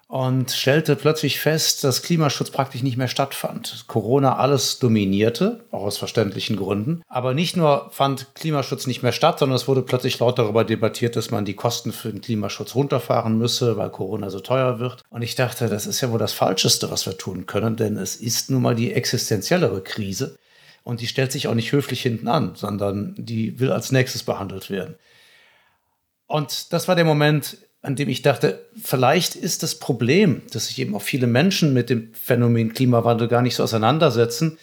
und 0.07 0.51
stellte 0.51 0.95
plötzlich 0.95 1.39
fest, 1.39 1.83
dass 1.83 2.03
Klimaschutz 2.03 2.51
praktisch 2.51 2.83
nicht 2.83 2.97
mehr 2.97 3.07
stattfand. 3.07 3.85
Corona 3.87 4.37
alles 4.37 4.77
dominierte, 4.77 5.65
auch 5.71 5.81
aus 5.83 5.97
verständlichen 5.97 6.57
Gründen. 6.57 7.01
Aber 7.07 7.33
nicht 7.33 7.57
nur 7.57 7.89
fand 7.91 8.35
Klimaschutz 8.35 8.85
nicht 8.85 9.01
mehr 9.01 9.11
statt, 9.11 9.39
sondern 9.39 9.55
es 9.55 9.67
wurde 9.67 9.81
plötzlich 9.81 10.19
laut 10.19 10.37
darüber 10.37 10.63
debattiert, 10.63 11.15
dass 11.15 11.31
man 11.31 11.43
die 11.43 11.55
Kosten 11.55 11.91
für 11.91 12.11
den 12.11 12.21
Klimaschutz 12.21 12.75
runterfahren 12.75 13.37
müsse, 13.37 13.77
weil 13.77 13.89
Corona 13.89 14.29
so 14.29 14.39
teuer 14.39 14.79
wird. 14.79 15.01
Und 15.09 15.23
ich 15.23 15.35
dachte, 15.35 15.69
das 15.69 15.87
ist 15.87 16.01
ja 16.01 16.11
wohl 16.11 16.19
das 16.19 16.33
Falscheste, 16.33 16.91
was 16.91 17.07
wir 17.07 17.17
tun 17.17 17.47
können, 17.47 17.75
denn 17.75 17.97
es 17.97 18.15
ist 18.15 18.51
nun 18.51 18.61
mal 18.61 18.75
die 18.75 18.93
existenziellere 18.93 19.81
Krise. 19.81 20.37
Und 20.83 21.01
die 21.01 21.07
stellt 21.07 21.31
sich 21.31 21.47
auch 21.47 21.55
nicht 21.55 21.71
höflich 21.71 22.03
hinten 22.03 22.27
an, 22.27 22.53
sondern 22.53 23.15
die 23.17 23.59
will 23.59 23.71
als 23.71 23.91
nächstes 23.91 24.21
behandelt 24.21 24.69
werden. 24.69 24.95
Und 26.27 26.73
das 26.73 26.87
war 26.87 26.95
der 26.95 27.05
Moment, 27.05 27.57
an 27.85 27.95
dem 27.95 28.09
ich 28.09 28.21
dachte, 28.21 28.65
vielleicht 28.81 29.35
ist 29.35 29.63
das 29.63 29.75
Problem, 29.75 30.41
dass 30.51 30.67
sich 30.67 30.79
eben 30.79 30.95
auch 30.95 31.01
viele 31.01 31.27
Menschen 31.27 31.73
mit 31.73 31.89
dem 31.89 32.13
Phänomen 32.13 32.73
Klimawandel 32.73 33.27
gar 33.27 33.41
nicht 33.41 33.55
so 33.55 33.63
auseinandersetzen, 33.63 34.57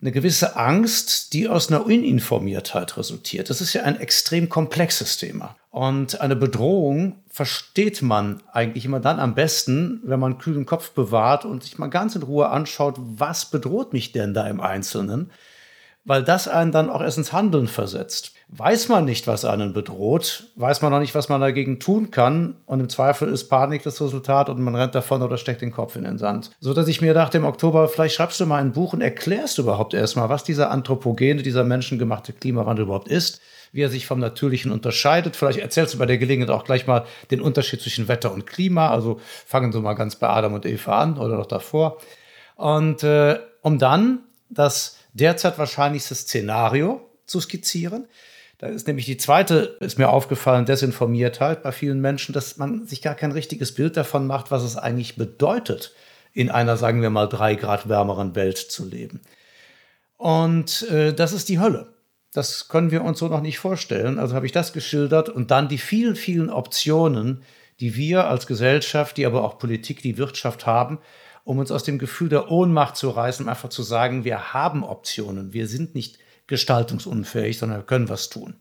eine 0.00 0.12
gewisse 0.12 0.56
Angst, 0.56 1.32
die 1.32 1.48
aus 1.48 1.68
einer 1.68 1.86
Uninformiertheit 1.86 2.96
resultiert. 2.96 3.48
Das 3.48 3.60
ist 3.60 3.72
ja 3.72 3.82
ein 3.82 3.98
extrem 3.98 4.48
komplexes 4.48 5.16
Thema. 5.16 5.56
Und 5.70 6.20
eine 6.20 6.36
Bedrohung 6.36 7.16
versteht 7.28 8.02
man 8.02 8.42
eigentlich 8.52 8.84
immer 8.84 9.00
dann 9.00 9.18
am 9.18 9.34
besten, 9.34 10.00
wenn 10.04 10.20
man 10.20 10.32
einen 10.32 10.40
kühlen 10.40 10.66
Kopf 10.66 10.90
bewahrt 10.90 11.44
und 11.44 11.62
sich 11.62 11.78
mal 11.78 11.88
ganz 11.88 12.14
in 12.14 12.22
Ruhe 12.22 12.50
anschaut, 12.50 12.96
was 12.98 13.46
bedroht 13.46 13.92
mich 13.92 14.12
denn 14.12 14.34
da 14.34 14.46
im 14.46 14.60
Einzelnen 14.60 15.30
weil 16.06 16.22
das 16.22 16.48
einen 16.48 16.72
dann 16.72 16.88
auch 16.88 17.02
erst 17.02 17.18
ins 17.18 17.32
Handeln 17.32 17.66
versetzt. 17.66 18.32
Weiß 18.48 18.88
man 18.88 19.04
nicht, 19.04 19.26
was 19.26 19.44
einen 19.44 19.72
bedroht, 19.72 20.44
weiß 20.54 20.80
man 20.80 20.92
noch 20.92 21.00
nicht, 21.00 21.16
was 21.16 21.28
man 21.28 21.40
dagegen 21.40 21.80
tun 21.80 22.12
kann 22.12 22.54
und 22.66 22.78
im 22.78 22.88
Zweifel 22.88 23.28
ist 23.28 23.48
Panik 23.48 23.82
das 23.82 24.00
Resultat 24.00 24.48
und 24.48 24.60
man 24.60 24.76
rennt 24.76 24.94
davon 24.94 25.20
oder 25.22 25.36
steckt 25.36 25.62
den 25.62 25.72
Kopf 25.72 25.96
in 25.96 26.04
den 26.04 26.16
Sand. 26.16 26.52
So 26.60 26.72
dass 26.72 26.86
ich 26.86 27.00
mir 27.00 27.12
dachte 27.12 27.38
im 27.38 27.44
Oktober, 27.44 27.88
vielleicht 27.88 28.14
schreibst 28.14 28.38
du 28.38 28.46
mal 28.46 28.60
ein 28.60 28.72
Buch 28.72 28.92
und 28.92 29.00
erklärst 29.00 29.58
überhaupt 29.58 29.94
erstmal, 29.94 30.28
was 30.28 30.44
dieser 30.44 30.70
anthropogene, 30.70 31.42
dieser 31.42 31.64
menschengemachte 31.64 32.32
Klimawandel 32.32 32.84
überhaupt 32.84 33.08
ist, 33.08 33.40
wie 33.72 33.82
er 33.82 33.88
sich 33.88 34.06
vom 34.06 34.20
Natürlichen 34.20 34.70
unterscheidet. 34.70 35.34
Vielleicht 35.34 35.58
erzählst 35.58 35.94
du 35.94 35.98
bei 35.98 36.06
der 36.06 36.18
Gelegenheit 36.18 36.50
auch 36.50 36.64
gleich 36.64 36.86
mal 36.86 37.04
den 37.32 37.40
Unterschied 37.40 37.80
zwischen 37.80 38.06
Wetter 38.06 38.32
und 38.32 38.46
Klima. 38.46 38.90
Also 38.90 39.20
fangen 39.44 39.72
Sie 39.72 39.80
mal 39.80 39.94
ganz 39.94 40.14
bei 40.14 40.28
Adam 40.28 40.54
und 40.54 40.64
Eva 40.64 41.00
an 41.00 41.18
oder 41.18 41.36
noch 41.36 41.46
davor. 41.46 41.98
Und 42.54 43.02
äh, 43.02 43.40
um 43.62 43.80
dann 43.80 44.20
das 44.48 44.98
derzeit 45.14 45.58
wahrscheinlichste 45.58 46.14
Szenario 46.14 47.00
zu 47.26 47.40
skizzieren. 47.40 48.06
Da 48.58 48.68
ist 48.68 48.86
nämlich 48.86 49.04
die 49.04 49.18
zweite, 49.18 49.76
ist 49.80 49.98
mir 49.98 50.08
aufgefallen, 50.08 50.64
Desinformiertheit 50.64 51.62
bei 51.62 51.72
vielen 51.72 52.00
Menschen, 52.00 52.32
dass 52.32 52.56
man 52.56 52.86
sich 52.86 53.02
gar 53.02 53.14
kein 53.14 53.32
richtiges 53.32 53.74
Bild 53.74 53.96
davon 53.96 54.26
macht, 54.26 54.50
was 54.50 54.62
es 54.62 54.76
eigentlich 54.76 55.16
bedeutet, 55.16 55.94
in 56.32 56.50
einer, 56.50 56.76
sagen 56.76 57.02
wir 57.02 57.10
mal, 57.10 57.26
drei 57.26 57.54
Grad 57.54 57.88
wärmeren 57.88 58.34
Welt 58.34 58.56
zu 58.56 58.86
leben. 58.86 59.20
Und 60.16 60.88
äh, 60.90 61.12
das 61.12 61.32
ist 61.32 61.48
die 61.50 61.60
Hölle. 61.60 61.92
Das 62.32 62.68
können 62.68 62.90
wir 62.90 63.04
uns 63.04 63.18
so 63.18 63.28
noch 63.28 63.40
nicht 63.40 63.58
vorstellen. 63.58 64.18
Also 64.18 64.34
habe 64.34 64.46
ich 64.46 64.52
das 64.52 64.72
geschildert 64.72 65.28
und 65.28 65.50
dann 65.50 65.68
die 65.68 65.78
vielen, 65.78 66.16
vielen 66.16 66.50
Optionen, 66.50 67.42
die 67.80 67.94
wir 67.94 68.26
als 68.26 68.46
Gesellschaft, 68.46 69.18
die 69.18 69.26
aber 69.26 69.44
auch 69.44 69.58
Politik, 69.58 70.00
die 70.02 70.16
Wirtschaft 70.16 70.66
haben, 70.66 70.98
um 71.44 71.58
uns 71.58 71.70
aus 71.70 71.84
dem 71.84 71.98
Gefühl 71.98 72.28
der 72.30 72.50
Ohnmacht 72.50 72.96
zu 72.96 73.10
reißen, 73.10 73.48
einfach 73.48 73.68
zu 73.68 73.82
sagen, 73.82 74.24
wir 74.24 74.54
haben 74.54 74.82
Optionen, 74.82 75.52
wir 75.52 75.68
sind 75.68 75.94
nicht 75.94 76.18
gestaltungsunfähig, 76.46 77.58
sondern 77.58 77.80
wir 77.80 77.86
können 77.86 78.08
was 78.08 78.28
tun. 78.28 78.54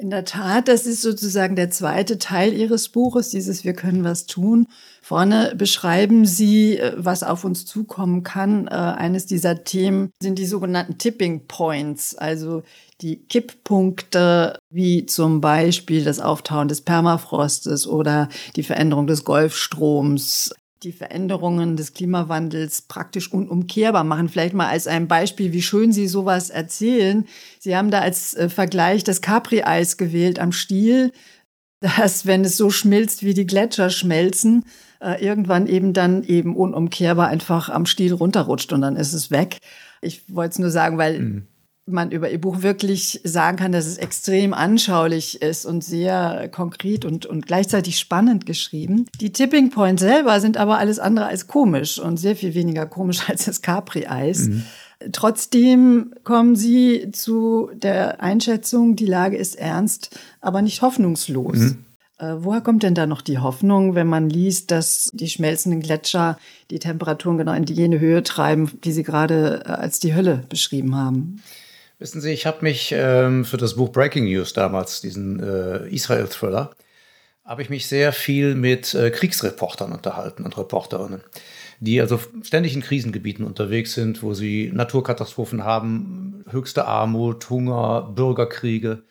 In 0.00 0.08
der 0.08 0.24
Tat, 0.24 0.68
das 0.68 0.86
ist 0.86 1.02
sozusagen 1.02 1.56
der 1.56 1.68
zweite 1.68 2.16
Teil 2.16 2.54
Ihres 2.54 2.88
Buches, 2.88 3.28
dieses 3.28 3.64
Wir 3.64 3.74
können 3.74 4.02
was 4.02 4.24
tun. 4.24 4.66
Vorne 5.02 5.52
beschreiben 5.54 6.24
Sie, 6.24 6.78
äh, 6.78 6.94
was 6.96 7.22
auf 7.22 7.44
uns 7.44 7.66
zukommen 7.66 8.22
kann. 8.22 8.66
Äh, 8.66 8.70
eines 8.70 9.26
dieser 9.26 9.62
Themen 9.62 10.10
sind 10.22 10.38
die 10.38 10.46
sogenannten 10.46 10.96
Tipping 10.96 11.46
Points, 11.46 12.14
also 12.14 12.62
die 13.02 13.16
Kipppunkte, 13.16 14.58
wie 14.70 15.04
zum 15.04 15.42
Beispiel 15.42 16.02
das 16.02 16.18
Auftauen 16.18 16.68
des 16.68 16.80
Permafrostes 16.80 17.86
oder 17.86 18.30
die 18.56 18.62
Veränderung 18.62 19.06
des 19.06 19.24
Golfstroms, 19.24 20.54
die 20.82 20.92
Veränderungen 20.92 21.76
des 21.76 21.92
Klimawandels 21.92 22.82
praktisch 22.82 23.32
unumkehrbar 23.32 24.04
machen. 24.04 24.28
Vielleicht 24.28 24.54
mal 24.54 24.68
als 24.68 24.86
ein 24.86 25.08
Beispiel, 25.08 25.52
wie 25.52 25.62
schön 25.62 25.92
Sie 25.92 26.08
sowas 26.08 26.50
erzählen. 26.50 27.26
Sie 27.58 27.76
haben 27.76 27.90
da 27.90 28.00
als 28.00 28.34
äh, 28.34 28.48
Vergleich 28.48 29.04
das 29.04 29.20
Capri-Eis 29.20 29.96
gewählt 29.96 30.38
am 30.38 30.52
Stiel, 30.52 31.12
das, 31.80 32.26
wenn 32.26 32.44
es 32.44 32.56
so 32.56 32.70
schmilzt, 32.70 33.22
wie 33.22 33.34
die 33.34 33.46
Gletscher 33.46 33.90
schmelzen, 33.90 34.64
äh, 35.00 35.22
irgendwann 35.24 35.66
eben 35.66 35.92
dann 35.92 36.24
eben 36.24 36.56
unumkehrbar 36.56 37.28
einfach 37.28 37.68
am 37.68 37.86
Stiel 37.86 38.12
runterrutscht 38.12 38.72
und 38.72 38.80
dann 38.80 38.96
ist 38.96 39.12
es 39.12 39.30
weg. 39.30 39.58
Ich 40.02 40.22
wollte 40.34 40.52
es 40.52 40.58
nur 40.58 40.70
sagen, 40.70 40.98
weil 40.98 41.20
mhm 41.20 41.46
man 41.92 42.10
über 42.10 42.30
ihr 42.30 42.40
Buch 42.40 42.62
wirklich 42.62 43.20
sagen 43.24 43.56
kann, 43.56 43.72
dass 43.72 43.86
es 43.86 43.98
extrem 43.98 44.54
anschaulich 44.54 45.42
ist 45.42 45.66
und 45.66 45.82
sehr 45.84 46.48
konkret 46.48 47.04
und, 47.04 47.26
und 47.26 47.46
gleichzeitig 47.46 47.98
spannend 47.98 48.46
geschrieben. 48.46 49.06
Die 49.20 49.32
Tipping 49.32 49.70
Points 49.70 50.02
selber 50.02 50.40
sind 50.40 50.56
aber 50.56 50.78
alles 50.78 50.98
andere 50.98 51.26
als 51.26 51.46
komisch 51.46 51.98
und 51.98 52.16
sehr 52.16 52.36
viel 52.36 52.54
weniger 52.54 52.86
komisch 52.86 53.20
als 53.28 53.44
das 53.44 53.62
Capri-Eis. 53.62 54.48
Mhm. 54.48 54.64
Trotzdem 55.12 56.12
kommen 56.24 56.56
sie 56.56 57.10
zu 57.12 57.70
der 57.74 58.22
Einschätzung, 58.22 58.96
die 58.96 59.06
Lage 59.06 59.36
ist 59.36 59.56
ernst, 59.56 60.18
aber 60.42 60.60
nicht 60.60 60.82
hoffnungslos. 60.82 61.56
Mhm. 61.56 61.84
Äh, 62.20 62.36
woher 62.40 62.60
kommt 62.60 62.82
denn 62.82 62.94
da 62.94 63.06
noch 63.06 63.22
die 63.22 63.38
Hoffnung, 63.38 63.94
wenn 63.94 64.06
man 64.06 64.28
liest, 64.28 64.70
dass 64.70 65.10
die 65.14 65.28
schmelzenden 65.28 65.80
Gletscher 65.80 66.38
die 66.70 66.78
Temperaturen 66.78 67.38
genau 67.38 67.54
in 67.54 67.64
die 67.64 67.72
jene 67.72 67.98
Höhe 67.98 68.22
treiben, 68.22 68.70
die 68.84 68.92
Sie 68.92 69.02
gerade 69.02 69.62
äh, 69.64 69.70
als 69.70 70.00
die 70.00 70.14
Hölle 70.14 70.44
beschrieben 70.50 70.94
haben? 70.94 71.42
Wissen 72.00 72.22
Sie, 72.22 72.30
ich 72.32 72.46
habe 72.46 72.62
mich 72.62 72.94
ähm, 72.96 73.44
für 73.44 73.58
das 73.58 73.76
Buch 73.76 73.90
Breaking 73.90 74.24
News 74.24 74.54
damals, 74.54 75.02
diesen 75.02 75.38
äh, 75.38 75.86
Israel-Thriller, 75.88 76.70
habe 77.44 77.60
ich 77.60 77.68
mich 77.68 77.88
sehr 77.88 78.14
viel 78.14 78.54
mit 78.54 78.94
äh, 78.94 79.10
Kriegsreportern 79.10 79.92
unterhalten 79.92 80.46
und 80.46 80.56
Reporterinnen, 80.56 81.22
die 81.78 82.00
also 82.00 82.18
ständig 82.42 82.74
in 82.74 82.80
Krisengebieten 82.80 83.44
unterwegs 83.44 83.92
sind, 83.92 84.22
wo 84.22 84.32
sie 84.32 84.70
Naturkatastrophen 84.72 85.62
haben, 85.62 86.42
höchste 86.48 86.86
Armut, 86.86 87.50
Hunger, 87.50 88.10
Bürgerkriege. 88.16 89.02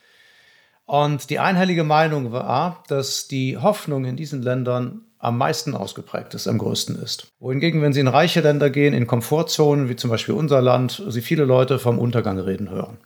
Und 0.86 1.30
die 1.30 1.38
einhellige 1.38 1.84
Meinung 1.84 2.32
war, 2.32 2.84
dass 2.88 3.28
die 3.28 3.58
Hoffnung 3.58 4.06
in 4.06 4.16
diesen 4.16 4.42
Ländern 4.42 5.02
am 5.20 5.38
meisten 5.38 5.76
ausgeprägt 5.76 6.34
ist, 6.34 6.48
am 6.48 6.58
größten 6.58 7.02
ist. 7.02 7.28
Wohingegen, 7.40 7.82
wenn 7.82 7.94
Sie 7.94 8.00
in 8.00 8.08
reiche 8.08 8.40
Länder 8.40 8.70
gehen, 8.70 8.94
in 8.94 9.06
Komfortzonen, 9.06 9.90
wie 9.90 9.98
zum 9.98 10.10
Beispiel 10.10 10.34
unser 10.34 10.62
Land, 10.62 11.04
Sie 11.10 11.22
viele 11.22 11.44
Leute 11.44 11.78
vom 11.78 12.00
Untergang 12.00 12.40
reden 12.40 12.70
hören. 12.70 12.98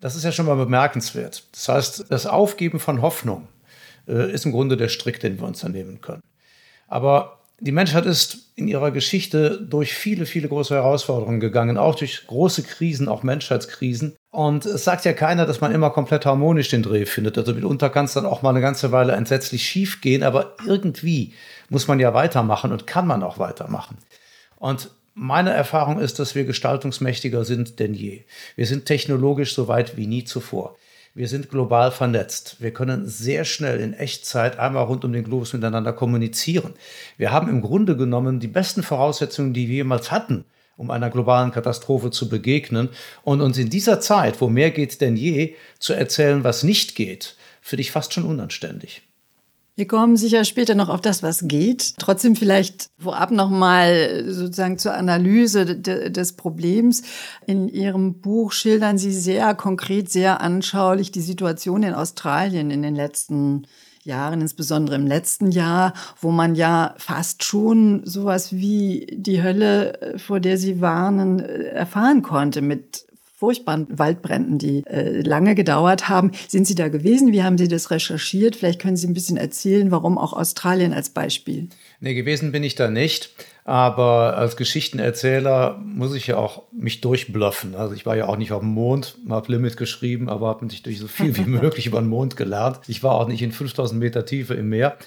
Das 0.00 0.16
ist 0.16 0.24
ja 0.24 0.32
schon 0.32 0.46
mal 0.46 0.56
bemerkenswert. 0.56 1.44
Das 1.52 1.68
heißt, 1.68 2.06
das 2.08 2.26
Aufgeben 2.26 2.80
von 2.80 3.00
Hoffnung 3.00 3.48
äh, 4.08 4.32
ist 4.32 4.44
im 4.44 4.52
Grunde 4.52 4.76
der 4.76 4.88
Strick, 4.88 5.20
den 5.20 5.38
wir 5.38 5.46
uns 5.46 5.60
da 5.60 5.68
nehmen 5.68 6.00
können. 6.00 6.22
Aber 6.88 7.39
die 7.60 7.72
Menschheit 7.72 8.06
ist 8.06 8.52
in 8.56 8.68
ihrer 8.68 8.90
Geschichte 8.90 9.60
durch 9.60 9.94
viele, 9.94 10.24
viele 10.24 10.48
große 10.48 10.74
Herausforderungen 10.74 11.40
gegangen, 11.40 11.76
auch 11.76 11.94
durch 11.94 12.26
große 12.26 12.62
Krisen, 12.62 13.08
auch 13.08 13.22
Menschheitskrisen. 13.22 14.16
Und 14.30 14.64
es 14.64 14.84
sagt 14.84 15.04
ja 15.04 15.12
keiner, 15.12 15.44
dass 15.44 15.60
man 15.60 15.72
immer 15.72 15.90
komplett 15.90 16.24
harmonisch 16.24 16.70
den 16.70 16.82
Dreh 16.82 17.04
findet. 17.04 17.36
Also 17.36 17.52
mitunter 17.52 17.90
kann 17.90 18.06
es 18.06 18.14
dann 18.14 18.24
auch 18.24 18.42
mal 18.42 18.50
eine 18.50 18.62
ganze 18.62 18.92
Weile 18.92 19.12
entsetzlich 19.12 19.66
schief 19.66 20.00
gehen, 20.00 20.22
aber 20.22 20.56
irgendwie 20.66 21.34
muss 21.68 21.86
man 21.86 22.00
ja 22.00 22.14
weitermachen 22.14 22.72
und 22.72 22.86
kann 22.86 23.06
man 23.06 23.22
auch 23.22 23.38
weitermachen. 23.38 23.98
Und 24.56 24.90
meine 25.14 25.50
Erfahrung 25.50 26.00
ist, 26.00 26.18
dass 26.18 26.34
wir 26.34 26.44
gestaltungsmächtiger 26.44 27.44
sind 27.44 27.78
denn 27.78 27.92
je. 27.92 28.24
Wir 28.56 28.66
sind 28.66 28.86
technologisch 28.86 29.54
so 29.54 29.68
weit 29.68 29.96
wie 29.96 30.06
nie 30.06 30.24
zuvor. 30.24 30.76
Wir 31.12 31.26
sind 31.26 31.50
global 31.50 31.90
vernetzt. 31.90 32.56
Wir 32.60 32.72
können 32.72 33.08
sehr 33.08 33.44
schnell 33.44 33.80
in 33.80 33.94
Echtzeit 33.94 34.60
einmal 34.60 34.84
rund 34.84 35.04
um 35.04 35.12
den 35.12 35.24
Globus 35.24 35.52
miteinander 35.52 35.92
kommunizieren. 35.92 36.74
Wir 37.16 37.32
haben 37.32 37.48
im 37.48 37.62
Grunde 37.62 37.96
genommen 37.96 38.38
die 38.38 38.46
besten 38.46 38.84
Voraussetzungen, 38.84 39.52
die 39.52 39.68
wir 39.68 39.76
jemals 39.76 40.12
hatten, 40.12 40.44
um 40.76 40.88
einer 40.92 41.10
globalen 41.10 41.50
Katastrophe 41.50 42.12
zu 42.12 42.28
begegnen 42.28 42.90
und 43.24 43.40
uns 43.40 43.58
in 43.58 43.70
dieser 43.70 44.00
Zeit, 44.00 44.40
wo 44.40 44.48
mehr 44.48 44.70
geht 44.70 45.00
denn 45.00 45.16
je, 45.16 45.56
zu 45.80 45.94
erzählen, 45.94 46.44
was 46.44 46.62
nicht 46.62 46.94
geht, 46.94 47.34
finde 47.60 47.80
ich 47.80 47.90
fast 47.90 48.14
schon 48.14 48.24
unanständig. 48.24 49.02
Wir 49.80 49.86
kommen 49.86 50.18
sicher 50.18 50.44
später 50.44 50.74
noch 50.74 50.90
auf 50.90 51.00
das, 51.00 51.22
was 51.22 51.48
geht. 51.48 51.94
Trotzdem 51.96 52.36
vielleicht 52.36 52.90
vorab 52.98 53.30
noch 53.30 53.48
mal 53.48 54.24
sozusagen 54.28 54.76
zur 54.76 54.92
Analyse 54.92 55.64
des 55.74 56.34
Problems. 56.34 57.02
In 57.46 57.66
Ihrem 57.66 58.20
Buch 58.20 58.52
schildern 58.52 58.98
Sie 58.98 59.10
sehr 59.10 59.54
konkret, 59.54 60.10
sehr 60.10 60.42
anschaulich 60.42 61.12
die 61.12 61.22
Situation 61.22 61.82
in 61.82 61.94
Australien 61.94 62.70
in 62.70 62.82
den 62.82 62.94
letzten 62.94 63.66
Jahren, 64.02 64.42
insbesondere 64.42 64.96
im 64.96 65.06
letzten 65.06 65.50
Jahr, 65.50 65.94
wo 66.20 66.30
man 66.30 66.54
ja 66.54 66.94
fast 66.98 67.42
schon 67.42 68.02
sowas 68.04 68.52
wie 68.52 69.06
die 69.10 69.42
Hölle, 69.42 70.16
vor 70.18 70.40
der 70.40 70.58
Sie 70.58 70.82
warnen, 70.82 71.40
erfahren 71.40 72.20
konnte 72.20 72.60
mit 72.60 73.06
furchtbaren 73.40 73.86
Waldbränden, 73.88 74.58
die 74.58 74.84
äh, 74.86 75.22
lange 75.22 75.54
gedauert 75.54 76.10
haben. 76.10 76.30
Sind 76.46 76.66
Sie 76.66 76.74
da 76.74 76.88
gewesen? 76.88 77.32
Wie 77.32 77.42
haben 77.42 77.56
Sie 77.56 77.68
das 77.68 77.90
recherchiert? 77.90 78.54
Vielleicht 78.54 78.82
können 78.82 78.98
Sie 78.98 79.06
ein 79.06 79.14
bisschen 79.14 79.38
erzählen, 79.38 79.90
warum 79.90 80.18
auch 80.18 80.34
Australien 80.34 80.92
als 80.92 81.08
Beispiel. 81.08 81.70
Nee, 82.00 82.12
gewesen 82.12 82.52
bin 82.52 82.62
ich 82.62 82.74
da 82.74 82.90
nicht. 82.90 83.30
Aber 83.64 84.36
als 84.36 84.58
Geschichtenerzähler 84.58 85.80
muss 85.82 86.14
ich 86.14 86.26
ja 86.26 86.36
auch 86.36 86.64
mich 86.70 87.00
durchbluffen. 87.00 87.74
Also 87.74 87.94
ich 87.94 88.04
war 88.04 88.14
ja 88.14 88.26
auch 88.26 88.36
nicht 88.36 88.52
auf 88.52 88.60
dem 88.60 88.70
Mond, 88.70 89.16
habe 89.30 89.52
Limit 89.52 89.78
geschrieben, 89.78 90.28
aber 90.28 90.48
habe 90.48 90.66
natürlich 90.66 90.98
so 90.98 91.08
viel 91.08 91.34
wie 91.38 91.44
möglich 91.46 91.86
über 91.86 92.00
den 92.00 92.08
Mond 92.08 92.36
gelernt. 92.36 92.80
Ich 92.88 93.02
war 93.02 93.14
auch 93.14 93.26
nicht 93.26 93.40
in 93.40 93.52
5000 93.52 93.98
Meter 93.98 94.26
Tiefe 94.26 94.52
im 94.52 94.68
Meer. 94.68 94.98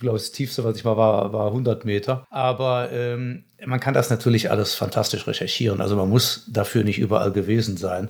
Ich 0.00 0.02
glaube, 0.02 0.16
das 0.16 0.32
tiefste, 0.32 0.64
was 0.64 0.78
ich 0.78 0.84
mal 0.84 0.96
war, 0.96 1.30
war 1.34 1.48
100 1.48 1.84
Meter. 1.84 2.26
Aber 2.30 2.90
ähm, 2.90 3.44
man 3.66 3.80
kann 3.80 3.92
das 3.92 4.08
natürlich 4.08 4.50
alles 4.50 4.74
fantastisch 4.74 5.26
recherchieren. 5.26 5.82
Also 5.82 5.94
man 5.94 6.08
muss 6.08 6.46
dafür 6.48 6.84
nicht 6.84 6.98
überall 6.98 7.32
gewesen 7.32 7.76
sein. 7.76 8.08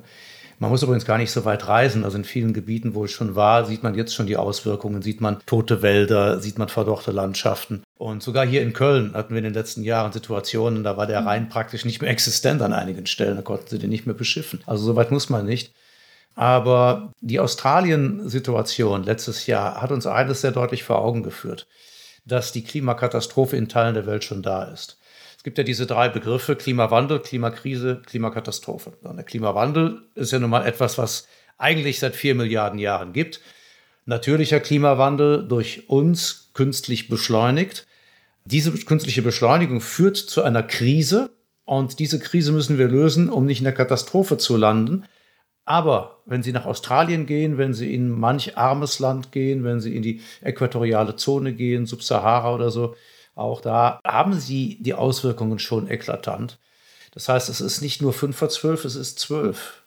Man 0.61 0.71
muss 0.71 0.85
übrigens 0.85 1.05
gar 1.05 1.19
nicht 1.19 1.33
so 1.33 1.45
weit 1.45 1.67
reisen. 1.67 2.05
Also 2.05 2.17
in 2.17 2.23
vielen 2.23 2.53
Gebieten, 2.53 2.95
wo 2.95 3.07
es 3.07 3.11
schon 3.11 3.35
war, 3.35 3.65
sieht 3.65 3.83
man 3.83 3.97
jetzt 3.97 4.15
schon 4.15 4.29
die 4.29 4.37
Auswirkungen, 4.37 5.03
sieht 5.03 5.21
man 5.21 5.39
tote 5.47 5.83
Wälder, 5.83 6.39
sieht 6.39 6.59
man 6.59 6.69
verdorrte 6.69 7.11
Landschaften. 7.11 7.83
Und 7.99 8.23
sogar 8.23 8.47
hier 8.47 8.63
in 8.63 8.73
Köln 8.73 9.15
hatten 9.15 9.31
wir 9.35 9.39
in 9.39 9.45
den 9.45 9.55
letzten 9.55 9.83
Jahren 9.83 10.13
Situationen, 10.13 10.85
da 10.85 10.97
war 10.97 11.09
der 11.09 11.27
Rhein 11.27 11.49
praktisch 11.49 11.85
nicht 11.85 12.01
mehr 12.01 12.11
existent 12.11 12.63
an 12.63 12.73
einigen 12.73 13.07
Stellen. 13.07 13.35
Da 13.35 13.43
konnten 13.43 13.67
sie 13.67 13.81
den 13.81 13.91
nicht 13.91 14.07
mehr 14.07 14.15
beschiffen. 14.15 14.61
Also 14.65 14.85
so 14.85 14.95
weit 14.95 15.11
muss 15.11 15.29
man 15.29 15.45
nicht. 15.45 15.73
Aber 16.35 17.13
die 17.21 17.41
Australien-Situation 17.41 19.03
letztes 19.03 19.47
Jahr 19.47 19.81
hat 19.83 19.93
uns 19.93 20.07
eines 20.07 20.41
sehr 20.41 20.53
deutlich 20.53 20.85
vor 20.85 21.01
Augen 21.01 21.23
geführt, 21.23 21.67
dass 22.25 22.53
die 22.53 22.65
Klimakatastrophe 22.65 23.57
in 23.57 23.69
Teilen 23.69 23.95
der 23.95 24.07
Welt 24.07 24.25
schon 24.25 24.43
da 24.43 24.65
ist. 24.65 24.99
Es 25.37 25.43
gibt 25.43 25.59
ja 25.59 25.65
diese 25.65 25.87
drei 25.87 26.09
Begriffe, 26.09 26.55
Klimawandel, 26.55 27.21
Klimakrise, 27.21 28.03
Klimakatastrophe. 28.05 28.93
Und 29.03 29.17
der 29.17 29.25
Klimawandel 29.25 30.03
ist 30.15 30.33
ja 30.33 30.39
nun 30.39 30.51
mal 30.51 30.67
etwas, 30.67 30.99
was 30.99 31.27
eigentlich 31.57 31.99
seit 31.99 32.15
vier 32.15 32.35
Milliarden 32.35 32.79
Jahren 32.79 33.13
gibt. 33.13 33.41
Natürlicher 34.05 34.61
Klimawandel 34.61 35.47
durch 35.49 35.89
uns 35.89 36.51
künstlich 36.53 37.09
beschleunigt. 37.09 37.87
Diese 38.45 38.73
künstliche 38.73 39.23
Beschleunigung 39.23 39.81
führt 39.81 40.17
zu 40.17 40.43
einer 40.43 40.63
Krise 40.63 41.31
und 41.65 41.99
diese 42.01 42.19
Krise 42.19 42.53
müssen 42.53 42.79
wir 42.79 42.89
lösen, 42.89 43.31
um 43.31 43.47
nicht 43.47 43.61
in 43.61 43.65
der 43.65 43.75
Katastrophe 43.75 44.37
zu 44.37 44.57
landen. 44.57 45.05
Aber 45.71 46.17
wenn 46.27 46.43
Sie 46.43 46.51
nach 46.51 46.67
Australien 46.67 47.27
gehen, 47.27 47.57
wenn 47.57 47.75
Sie 47.75 47.95
in 47.95 48.11
manch 48.11 48.59
armes 48.59 48.99
Land 48.99 49.31
gehen, 49.31 49.63
wenn 49.63 49.79
Sie 49.79 49.95
in 49.95 50.03
die 50.03 50.21
äquatoriale 50.43 51.15
Zone 51.15 51.53
gehen, 51.53 51.87
Subsahara 51.87 52.53
oder 52.53 52.73
so, 52.73 52.97
auch 53.37 53.61
da 53.61 54.01
haben 54.05 54.35
Sie 54.35 54.79
die 54.81 54.95
Auswirkungen 54.95 55.61
schon 55.61 55.89
eklatant. 55.89 56.59
Das 57.13 57.29
heißt, 57.29 57.49
es 57.49 57.61
ist 57.61 57.83
nicht 57.83 58.03
nur 58.03 58.13
5 58.13 58.37
vor 58.37 58.49
12, 58.49 58.85
es 58.85 58.97
ist 58.97 59.21
12. 59.21 59.85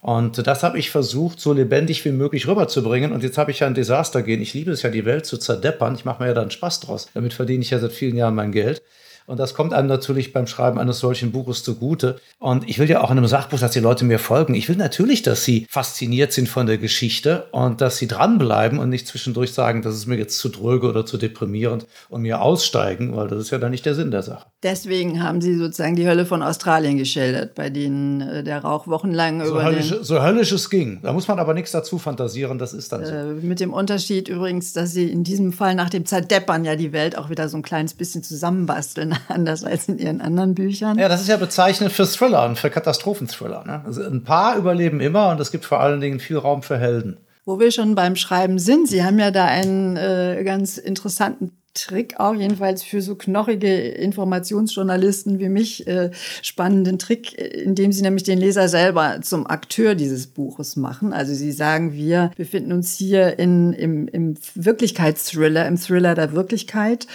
Und 0.00 0.44
das 0.44 0.64
habe 0.64 0.80
ich 0.80 0.90
versucht, 0.90 1.38
so 1.38 1.52
lebendig 1.52 2.04
wie 2.04 2.10
möglich 2.10 2.48
rüberzubringen. 2.48 3.12
Und 3.12 3.22
jetzt 3.22 3.38
habe 3.38 3.52
ich 3.52 3.60
ja 3.60 3.68
ein 3.68 3.74
Desaster 3.74 4.22
gehen. 4.22 4.42
Ich 4.42 4.52
liebe 4.52 4.72
es 4.72 4.82
ja, 4.82 4.90
die 4.90 5.04
Welt 5.04 5.26
zu 5.26 5.38
zerdeppern. 5.38 5.94
Ich 5.94 6.04
mache 6.04 6.24
mir 6.24 6.30
ja 6.30 6.34
dann 6.34 6.50
Spaß 6.50 6.80
draus. 6.80 7.08
Damit 7.14 7.34
verdiene 7.34 7.62
ich 7.62 7.70
ja 7.70 7.78
seit 7.78 7.92
vielen 7.92 8.16
Jahren 8.16 8.34
mein 8.34 8.50
Geld. 8.50 8.82
Und 9.30 9.38
das 9.38 9.54
kommt 9.54 9.72
einem 9.72 9.86
natürlich 9.86 10.32
beim 10.32 10.48
Schreiben 10.48 10.80
eines 10.80 10.98
solchen 10.98 11.30
Buches 11.30 11.62
zugute. 11.62 12.16
Und 12.40 12.68
ich 12.68 12.80
will 12.80 12.90
ja 12.90 13.00
auch 13.00 13.12
in 13.12 13.18
einem 13.18 13.28
Sachbuch, 13.28 13.60
dass 13.60 13.70
die 13.70 13.78
Leute 13.78 14.04
mir 14.04 14.18
folgen. 14.18 14.54
Ich 14.56 14.68
will 14.68 14.74
natürlich, 14.74 15.22
dass 15.22 15.44
sie 15.44 15.68
fasziniert 15.70 16.32
sind 16.32 16.48
von 16.48 16.66
der 16.66 16.78
Geschichte 16.78 17.44
und 17.52 17.80
dass 17.80 17.96
sie 17.96 18.08
dranbleiben 18.08 18.80
und 18.80 18.88
nicht 18.88 19.06
zwischendurch 19.06 19.52
sagen, 19.52 19.82
das 19.82 19.94
ist 19.94 20.06
mir 20.06 20.16
jetzt 20.16 20.36
zu 20.40 20.48
dröge 20.48 20.88
oder 20.88 21.06
zu 21.06 21.16
deprimierend 21.16 21.86
und 22.08 22.22
mir 22.22 22.42
aussteigen, 22.42 23.14
weil 23.14 23.28
das 23.28 23.38
ist 23.38 23.50
ja 23.50 23.58
dann 23.58 23.70
nicht 23.70 23.86
der 23.86 23.94
Sinn 23.94 24.10
der 24.10 24.24
Sache. 24.24 24.46
Deswegen 24.64 25.22
haben 25.22 25.40
Sie 25.40 25.56
sozusagen 25.56 25.94
die 25.94 26.08
Hölle 26.08 26.26
von 26.26 26.42
Australien 26.42 26.98
geschildert, 26.98 27.54
bei 27.54 27.70
denen 27.70 28.22
äh, 28.22 28.42
der 28.42 28.64
Rauch 28.64 28.88
wochenlang 28.88 29.44
so 29.44 29.52
über 29.52 29.64
höllisch, 29.64 29.90
den, 29.90 30.02
so 30.02 30.20
höllisch 30.20 30.50
es 30.50 30.68
ging. 30.70 30.98
Da 31.04 31.12
muss 31.12 31.28
man 31.28 31.38
aber 31.38 31.54
nichts 31.54 31.70
dazu 31.70 31.98
fantasieren, 31.98 32.58
das 32.58 32.72
ist 32.72 32.90
dann 32.90 33.06
so. 33.06 33.12
äh, 33.12 33.24
mit 33.26 33.60
dem 33.60 33.72
Unterschied 33.72 34.26
übrigens, 34.28 34.72
dass 34.72 34.90
Sie 34.92 35.08
in 35.08 35.22
diesem 35.22 35.52
Fall 35.52 35.76
nach 35.76 35.88
dem 35.88 36.04
Zerdeppern 36.04 36.64
ja 36.64 36.74
die 36.74 36.92
Welt 36.92 37.16
auch 37.16 37.30
wieder 37.30 37.48
so 37.48 37.56
ein 37.56 37.62
kleines 37.62 37.94
bisschen 37.94 38.24
zusammenbasteln, 38.24 39.14
anders 39.28 39.64
als 39.64 39.88
in 39.88 39.98
Ihren 39.98 40.20
anderen 40.20 40.54
Büchern. 40.54 40.98
Ja, 40.98 41.08
das 41.08 41.20
ist 41.20 41.28
ja 41.28 41.36
bezeichnend 41.36 41.92
für 41.92 42.06
Thriller 42.06 42.44
und 42.46 42.58
für 42.58 42.70
Katastrophenthriller. 42.70 43.64
Ne? 43.64 43.82
Also 43.84 44.02
ein 44.02 44.24
paar 44.24 44.56
überleben 44.56 45.00
immer 45.00 45.30
und 45.30 45.40
es 45.40 45.50
gibt 45.50 45.64
vor 45.64 45.80
allen 45.80 46.00
Dingen 46.00 46.20
viel 46.20 46.38
Raum 46.38 46.62
für 46.62 46.78
Helden. 46.78 47.18
Wo 47.44 47.58
wir 47.58 47.70
schon 47.70 47.94
beim 47.94 48.16
Schreiben 48.16 48.58
sind, 48.58 48.88
Sie 48.88 49.02
haben 49.02 49.18
ja 49.18 49.30
da 49.30 49.46
einen 49.46 49.96
äh, 49.96 50.42
ganz 50.44 50.78
interessanten 50.78 51.52
Trick 51.74 52.18
auch, 52.18 52.34
jedenfalls 52.34 52.82
für 52.82 53.00
so 53.00 53.14
knochige 53.14 53.72
Informationsjournalisten 53.72 55.38
wie 55.38 55.48
mich, 55.48 55.86
äh, 55.86 56.10
spannenden 56.42 56.98
Trick, 56.98 57.38
äh, 57.38 57.46
indem 57.62 57.92
Sie 57.92 58.02
nämlich 58.02 58.24
den 58.24 58.38
Leser 58.38 58.68
selber 58.68 59.20
zum 59.22 59.46
Akteur 59.46 59.94
dieses 59.94 60.26
Buches 60.26 60.76
machen. 60.76 61.12
Also 61.12 61.32
Sie 61.32 61.52
sagen, 61.52 61.92
wir 61.92 62.32
befinden 62.36 62.72
uns 62.72 62.96
hier 62.96 63.38
in, 63.38 63.72
im, 63.72 64.08
im 64.08 64.34
Wirklichkeitsthriller, 64.54 65.66
im 65.66 65.76
Thriller 65.76 66.14
der 66.16 66.32
Wirklichkeit 66.32 67.06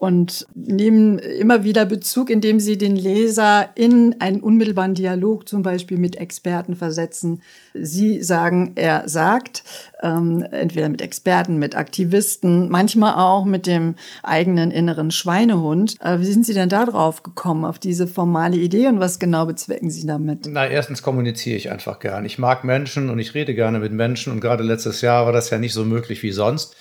und 0.00 0.46
nehmen 0.54 1.18
immer 1.18 1.62
wieder 1.62 1.84
Bezug, 1.84 2.30
indem 2.30 2.58
sie 2.58 2.78
den 2.78 2.96
Leser 2.96 3.68
in 3.74 4.16
einen 4.18 4.40
unmittelbaren 4.40 4.94
Dialog 4.94 5.46
zum 5.46 5.62
Beispiel 5.62 5.98
mit 5.98 6.16
Experten 6.16 6.74
versetzen. 6.74 7.42
Sie 7.74 8.22
sagen, 8.22 8.72
er 8.76 9.06
sagt, 9.10 9.62
ähm, 10.02 10.42
entweder 10.52 10.88
mit 10.88 11.02
Experten, 11.02 11.58
mit 11.58 11.76
Aktivisten, 11.76 12.70
manchmal 12.70 13.16
auch 13.16 13.44
mit 13.44 13.66
dem 13.66 13.94
eigenen 14.22 14.70
inneren 14.70 15.10
Schweinehund. 15.10 15.96
Äh, 16.00 16.20
wie 16.20 16.32
sind 16.32 16.46
Sie 16.46 16.54
denn 16.54 16.70
da 16.70 16.86
drauf 16.86 17.22
gekommen, 17.22 17.66
auf 17.66 17.78
diese 17.78 18.06
formale 18.06 18.56
Idee 18.56 18.86
und 18.86 19.00
was 19.00 19.18
genau 19.18 19.44
bezwecken 19.44 19.90
Sie 19.90 20.06
damit? 20.06 20.48
Na, 20.48 20.66
erstens 20.66 21.02
kommuniziere 21.02 21.58
ich 21.58 21.70
einfach 21.70 21.98
gern. 21.98 22.24
Ich 22.24 22.38
mag 22.38 22.64
Menschen 22.64 23.10
und 23.10 23.18
ich 23.18 23.34
rede 23.34 23.54
gerne 23.54 23.80
mit 23.80 23.92
Menschen 23.92 24.32
und 24.32 24.40
gerade 24.40 24.64
letztes 24.64 25.02
Jahr 25.02 25.26
war 25.26 25.32
das 25.34 25.50
ja 25.50 25.58
nicht 25.58 25.74
so 25.74 25.84
möglich 25.84 26.22
wie 26.22 26.32
sonst. 26.32 26.74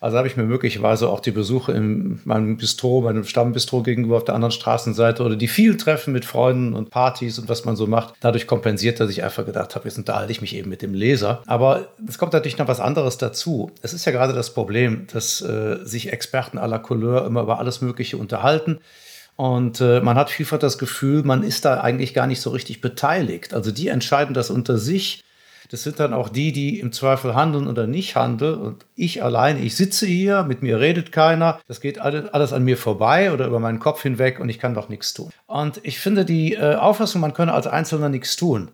Also 0.00 0.16
habe 0.18 0.28
ich 0.28 0.36
mir 0.36 0.44
möglicherweise 0.44 1.08
auch 1.08 1.20
die 1.20 1.30
Besuche 1.30 1.72
in 1.72 2.20
meinem 2.24 2.56
Bistro, 2.56 3.00
meinem 3.00 3.24
Stammbistro 3.24 3.82
gegenüber 3.82 4.16
auf 4.16 4.24
der 4.24 4.34
anderen 4.34 4.52
Straßenseite 4.52 5.22
oder 5.22 5.36
die 5.36 5.48
vielen 5.48 5.78
Treffen 5.78 6.12
mit 6.12 6.24
Freunden 6.24 6.74
und 6.74 6.90
Partys 6.90 7.38
und 7.38 7.48
was 7.48 7.64
man 7.64 7.76
so 7.76 7.86
macht, 7.86 8.14
dadurch 8.20 8.46
kompensiert, 8.46 9.00
dass 9.00 9.10
ich 9.10 9.24
einfach 9.24 9.46
gedacht 9.46 9.74
habe, 9.74 9.88
jetzt 9.88 9.98
unterhalte 9.98 10.32
ich 10.32 10.40
mich 10.40 10.54
eben 10.54 10.68
mit 10.68 10.82
dem 10.82 10.94
Leser. 10.94 11.42
Aber 11.46 11.88
es 12.06 12.18
kommt 12.18 12.32
natürlich 12.32 12.58
noch 12.58 12.68
was 12.68 12.80
anderes 12.80 13.18
dazu. 13.18 13.70
Es 13.82 13.94
ist 13.94 14.04
ja 14.04 14.12
gerade 14.12 14.32
das 14.32 14.52
Problem, 14.52 15.06
dass 15.12 15.40
äh, 15.40 15.78
sich 15.82 16.12
Experten 16.12 16.58
aller 16.58 16.78
Couleur 16.78 17.26
immer 17.26 17.42
über 17.42 17.58
alles 17.58 17.80
Mögliche 17.80 18.16
unterhalten. 18.16 18.80
Und 19.36 19.82
äh, 19.82 20.00
man 20.00 20.16
hat 20.16 20.30
vielfach 20.30 20.58
das 20.58 20.78
Gefühl, 20.78 21.22
man 21.22 21.42
ist 21.42 21.66
da 21.66 21.80
eigentlich 21.80 22.14
gar 22.14 22.26
nicht 22.26 22.40
so 22.40 22.50
richtig 22.50 22.80
beteiligt. 22.80 23.52
Also 23.52 23.70
die 23.70 23.88
entscheiden 23.88 24.34
das 24.34 24.50
unter 24.50 24.78
sich 24.78 25.22
das 25.70 25.82
sind 25.82 26.00
dann 26.00 26.12
auch 26.12 26.28
die, 26.28 26.52
die 26.52 26.80
im 26.80 26.92
Zweifel 26.92 27.34
handeln 27.34 27.66
oder 27.66 27.86
nicht 27.86 28.16
handeln. 28.16 28.60
Und 28.60 28.86
ich 28.94 29.22
allein, 29.22 29.62
ich 29.62 29.76
sitze 29.76 30.06
hier, 30.06 30.44
mit 30.44 30.62
mir 30.62 30.80
redet 30.80 31.12
keiner. 31.12 31.60
Das 31.68 31.80
geht 31.80 31.98
alles 31.98 32.52
an 32.52 32.64
mir 32.64 32.76
vorbei 32.76 33.32
oder 33.32 33.46
über 33.46 33.60
meinen 33.60 33.80
Kopf 33.80 34.02
hinweg 34.02 34.40
und 34.40 34.48
ich 34.48 34.58
kann 34.58 34.74
doch 34.74 34.88
nichts 34.88 35.14
tun. 35.14 35.30
Und 35.46 35.80
ich 35.82 35.98
finde 35.98 36.24
die 36.24 36.54
äh, 36.54 36.74
Auffassung, 36.74 37.20
man 37.20 37.34
könne 37.34 37.54
als 37.54 37.66
Einzelner 37.66 38.08
nichts 38.08 38.36
tun, 38.36 38.70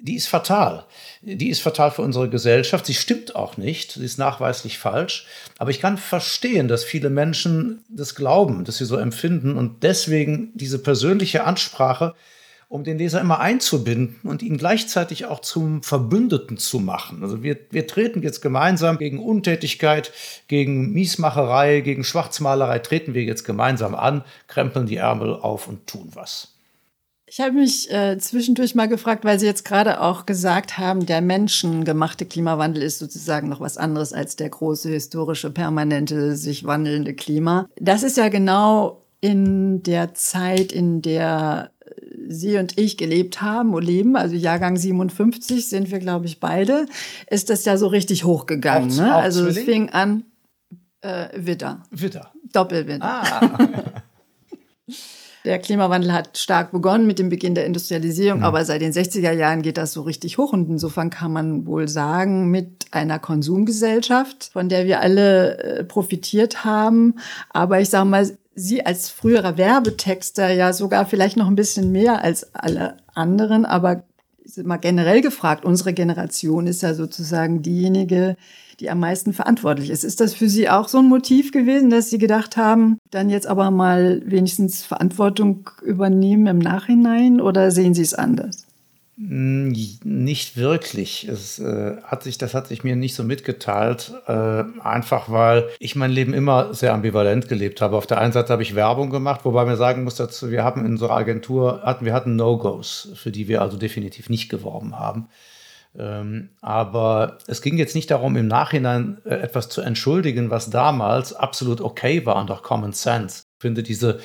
die 0.00 0.14
ist 0.14 0.28
fatal. 0.28 0.84
Die 1.22 1.50
ist 1.50 1.60
fatal 1.60 1.90
für 1.90 2.02
unsere 2.02 2.28
Gesellschaft. 2.28 2.86
Sie 2.86 2.94
stimmt 2.94 3.34
auch 3.34 3.56
nicht. 3.56 3.92
Sie 3.92 4.04
ist 4.04 4.16
nachweislich 4.16 4.78
falsch. 4.78 5.26
Aber 5.58 5.70
ich 5.70 5.80
kann 5.80 5.98
verstehen, 5.98 6.68
dass 6.68 6.84
viele 6.84 7.10
Menschen 7.10 7.84
das 7.88 8.14
glauben, 8.14 8.64
dass 8.64 8.78
sie 8.78 8.84
so 8.84 8.96
empfinden 8.96 9.56
und 9.56 9.82
deswegen 9.82 10.52
diese 10.54 10.78
persönliche 10.78 11.44
Ansprache 11.44 12.14
um 12.68 12.84
den 12.84 12.98
Leser 12.98 13.20
immer 13.20 13.40
einzubinden 13.40 14.16
und 14.24 14.42
ihn 14.42 14.58
gleichzeitig 14.58 15.24
auch 15.24 15.40
zum 15.40 15.82
Verbündeten 15.82 16.58
zu 16.58 16.80
machen. 16.80 17.22
Also 17.22 17.42
wir, 17.42 17.56
wir 17.70 17.86
treten 17.86 18.22
jetzt 18.22 18.42
gemeinsam 18.42 18.98
gegen 18.98 19.18
Untätigkeit, 19.18 20.12
gegen 20.48 20.92
Miesmacherei, 20.92 21.80
gegen 21.80 22.04
Schwarzmalerei, 22.04 22.78
treten 22.80 23.14
wir 23.14 23.22
jetzt 23.24 23.44
gemeinsam 23.44 23.94
an, 23.94 24.22
krempeln 24.48 24.86
die 24.86 24.96
Ärmel 24.96 25.34
auf 25.34 25.66
und 25.66 25.86
tun 25.86 26.10
was. 26.12 26.54
Ich 27.30 27.40
habe 27.40 27.52
mich 27.52 27.90
äh, 27.90 28.16
zwischendurch 28.18 28.74
mal 28.74 28.88
gefragt, 28.88 29.24
weil 29.24 29.38
Sie 29.38 29.44
jetzt 29.44 29.64
gerade 29.64 30.00
auch 30.00 30.24
gesagt 30.24 30.78
haben, 30.78 31.04
der 31.04 31.20
menschengemachte 31.20 32.24
Klimawandel 32.24 32.82
ist 32.82 32.98
sozusagen 32.98 33.50
noch 33.50 33.60
was 33.60 33.76
anderes 33.76 34.14
als 34.14 34.36
der 34.36 34.48
große 34.48 34.88
historische, 34.88 35.50
permanente, 35.50 36.36
sich 36.36 36.64
wandelnde 36.64 37.12
Klima. 37.12 37.68
Das 37.76 38.02
ist 38.02 38.16
ja 38.16 38.28
genau 38.28 39.02
in 39.20 39.82
der 39.82 40.14
Zeit, 40.14 40.72
in 40.72 41.02
der 41.02 41.70
Sie 42.28 42.56
und 42.58 42.78
ich 42.78 42.96
gelebt 42.96 43.40
haben 43.42 43.74
und 43.74 43.84
leben, 43.84 44.16
also 44.16 44.34
Jahrgang 44.34 44.76
57 44.76 45.68
sind 45.68 45.90
wir, 45.90 45.98
glaube 45.98 46.26
ich, 46.26 46.40
beide, 46.40 46.86
ist 47.30 47.48
das 47.50 47.64
ja 47.64 47.76
so 47.76 47.86
richtig 47.86 48.24
hochgegangen. 48.24 48.90
Auch, 48.92 48.96
ne? 48.96 49.16
auch 49.16 49.22
Also 49.22 49.46
es 49.46 49.54
Zwilling? 49.54 49.88
fing 49.88 49.88
an, 49.90 50.24
äh, 51.00 51.28
Witter, 51.34 51.82
Witter. 51.90 52.32
Doppelwitter. 52.52 53.04
Ah. 53.04 53.58
Der 55.44 55.58
Klimawandel 55.60 56.12
hat 56.12 56.36
stark 56.36 56.72
begonnen 56.72 57.06
mit 57.06 57.18
dem 57.18 57.28
Beginn 57.28 57.54
der 57.54 57.64
Mhm. 57.64 57.68
Industrialisierung, 57.68 58.42
aber 58.42 58.64
seit 58.64 58.82
den 58.82 58.92
60er 58.92 59.32
Jahren 59.32 59.62
geht 59.62 59.78
das 59.78 59.92
so 59.92 60.02
richtig 60.02 60.36
hoch. 60.36 60.52
Und 60.52 60.68
insofern 60.68 61.10
kann 61.10 61.32
man 61.32 61.64
wohl 61.64 61.88
sagen, 61.88 62.50
mit 62.50 62.86
einer 62.90 63.18
Konsumgesellschaft, 63.18 64.50
von 64.52 64.68
der 64.68 64.84
wir 64.86 65.00
alle 65.00 65.58
äh, 65.58 65.84
profitiert 65.84 66.64
haben. 66.64 67.14
Aber 67.50 67.80
ich 67.80 67.88
sage 67.88 68.06
mal, 68.08 68.28
Sie 68.58 68.84
als 68.84 69.08
früherer 69.08 69.56
Werbetexter 69.56 70.52
ja 70.52 70.72
sogar 70.72 71.06
vielleicht 71.06 71.36
noch 71.36 71.46
ein 71.46 71.54
bisschen 71.54 71.92
mehr 71.92 72.22
als 72.22 72.54
alle 72.54 72.96
anderen, 73.14 73.64
aber 73.64 74.02
mal 74.64 74.78
generell 74.78 75.20
gefragt, 75.20 75.64
unsere 75.64 75.92
Generation 75.92 76.66
ist 76.66 76.82
ja 76.82 76.94
sozusagen 76.94 77.62
diejenige, 77.62 78.36
die 78.80 78.90
am 78.90 79.00
meisten 79.00 79.32
verantwortlich 79.32 79.90
ist. 79.90 80.04
Ist 80.04 80.20
das 80.20 80.34
für 80.34 80.48
Sie 80.48 80.68
auch 80.68 80.88
so 80.88 80.98
ein 80.98 81.08
Motiv 81.08 81.52
gewesen, 81.52 81.90
dass 81.90 82.10
Sie 82.10 82.18
gedacht 82.18 82.56
haben, 82.56 82.98
dann 83.10 83.30
jetzt 83.30 83.46
aber 83.46 83.70
mal 83.70 84.22
wenigstens 84.24 84.84
Verantwortung 84.84 85.70
übernehmen 85.82 86.46
im 86.46 86.58
Nachhinein 86.58 87.40
oder 87.40 87.70
sehen 87.70 87.94
Sie 87.94 88.02
es 88.02 88.14
anders? 88.14 88.67
Nicht 89.20 90.56
wirklich. 90.56 91.26
Es, 91.26 91.58
äh, 91.58 91.96
hat 92.04 92.22
sich, 92.22 92.38
das 92.38 92.54
hat 92.54 92.68
sich 92.68 92.84
mir 92.84 92.94
nicht 92.94 93.16
so 93.16 93.24
mitgeteilt, 93.24 94.12
äh, 94.28 94.62
einfach 94.80 95.28
weil 95.28 95.68
ich 95.80 95.96
mein 95.96 96.12
Leben 96.12 96.34
immer 96.34 96.72
sehr 96.72 96.94
ambivalent 96.94 97.48
gelebt 97.48 97.80
habe. 97.80 97.96
Auf 97.96 98.06
der 98.06 98.18
einen 98.18 98.32
Seite 98.32 98.52
habe 98.52 98.62
ich 98.62 98.76
Werbung 98.76 99.10
gemacht, 99.10 99.40
wobei 99.42 99.64
man 99.64 99.76
sagen 99.76 100.04
muss 100.04 100.14
dazu, 100.14 100.52
wir 100.52 100.62
haben 100.62 100.84
in 100.86 100.92
unserer 100.92 101.16
Agentur, 101.16 101.82
hatten, 101.82 102.04
wir 102.04 102.12
hatten 102.12 102.36
No-Gos, 102.36 103.10
für 103.16 103.32
die 103.32 103.48
wir 103.48 103.60
also 103.60 103.76
definitiv 103.76 104.28
nicht 104.30 104.50
geworben 104.50 104.96
haben. 105.00 105.28
Ähm, 105.98 106.50
aber 106.60 107.38
es 107.48 107.60
ging 107.60 107.76
jetzt 107.76 107.96
nicht 107.96 108.12
darum, 108.12 108.36
im 108.36 108.46
Nachhinein 108.46 109.18
äh, 109.24 109.34
etwas 109.34 109.68
zu 109.68 109.80
entschuldigen, 109.80 110.50
was 110.50 110.70
damals 110.70 111.32
absolut 111.32 111.80
okay 111.80 112.24
war 112.24 112.36
und 112.36 112.52
auch 112.52 112.62
Common 112.62 112.92
Sense. 112.92 113.47
Ich 113.58 113.62
finde 113.62 113.82
diese, 113.82 114.20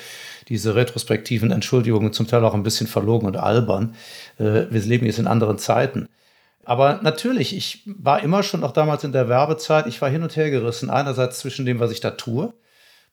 diese 0.48 0.76
retrospektiven 0.76 1.50
Entschuldigungen 1.50 2.14
zum 2.14 2.28
Teil 2.28 2.46
auch 2.46 2.54
ein 2.54 2.62
bisschen 2.62 2.86
verlogen 2.86 3.26
und 3.26 3.36
albern. 3.36 3.96
Äh, 4.38 4.68
wir 4.70 4.82
leben 4.82 5.08
jetzt 5.08 5.18
in 5.18 5.26
anderen 5.26 5.58
Zeiten. 5.58 6.08
Aber 6.66 7.00
natürlich, 7.02 7.58
ich 7.58 7.82
war 7.88 8.22
immer 8.22 8.44
schon 8.44 8.64
auch 8.64 8.74
damals 8.74 9.04
in 9.04 9.12
der 9.12 9.30
Werbezeit, 9.30 9.88
ich 9.88 10.00
war 10.04 10.10
hin 10.12 10.22
und 10.22 10.36
her 10.36 10.52
gerissen. 10.52 10.92
Einerseits 10.92 11.40
zwischen 11.40 11.66
dem, 11.66 11.80
was 11.80 11.90
ich 11.90 12.00
da 12.00 12.12
tue, 12.12 12.54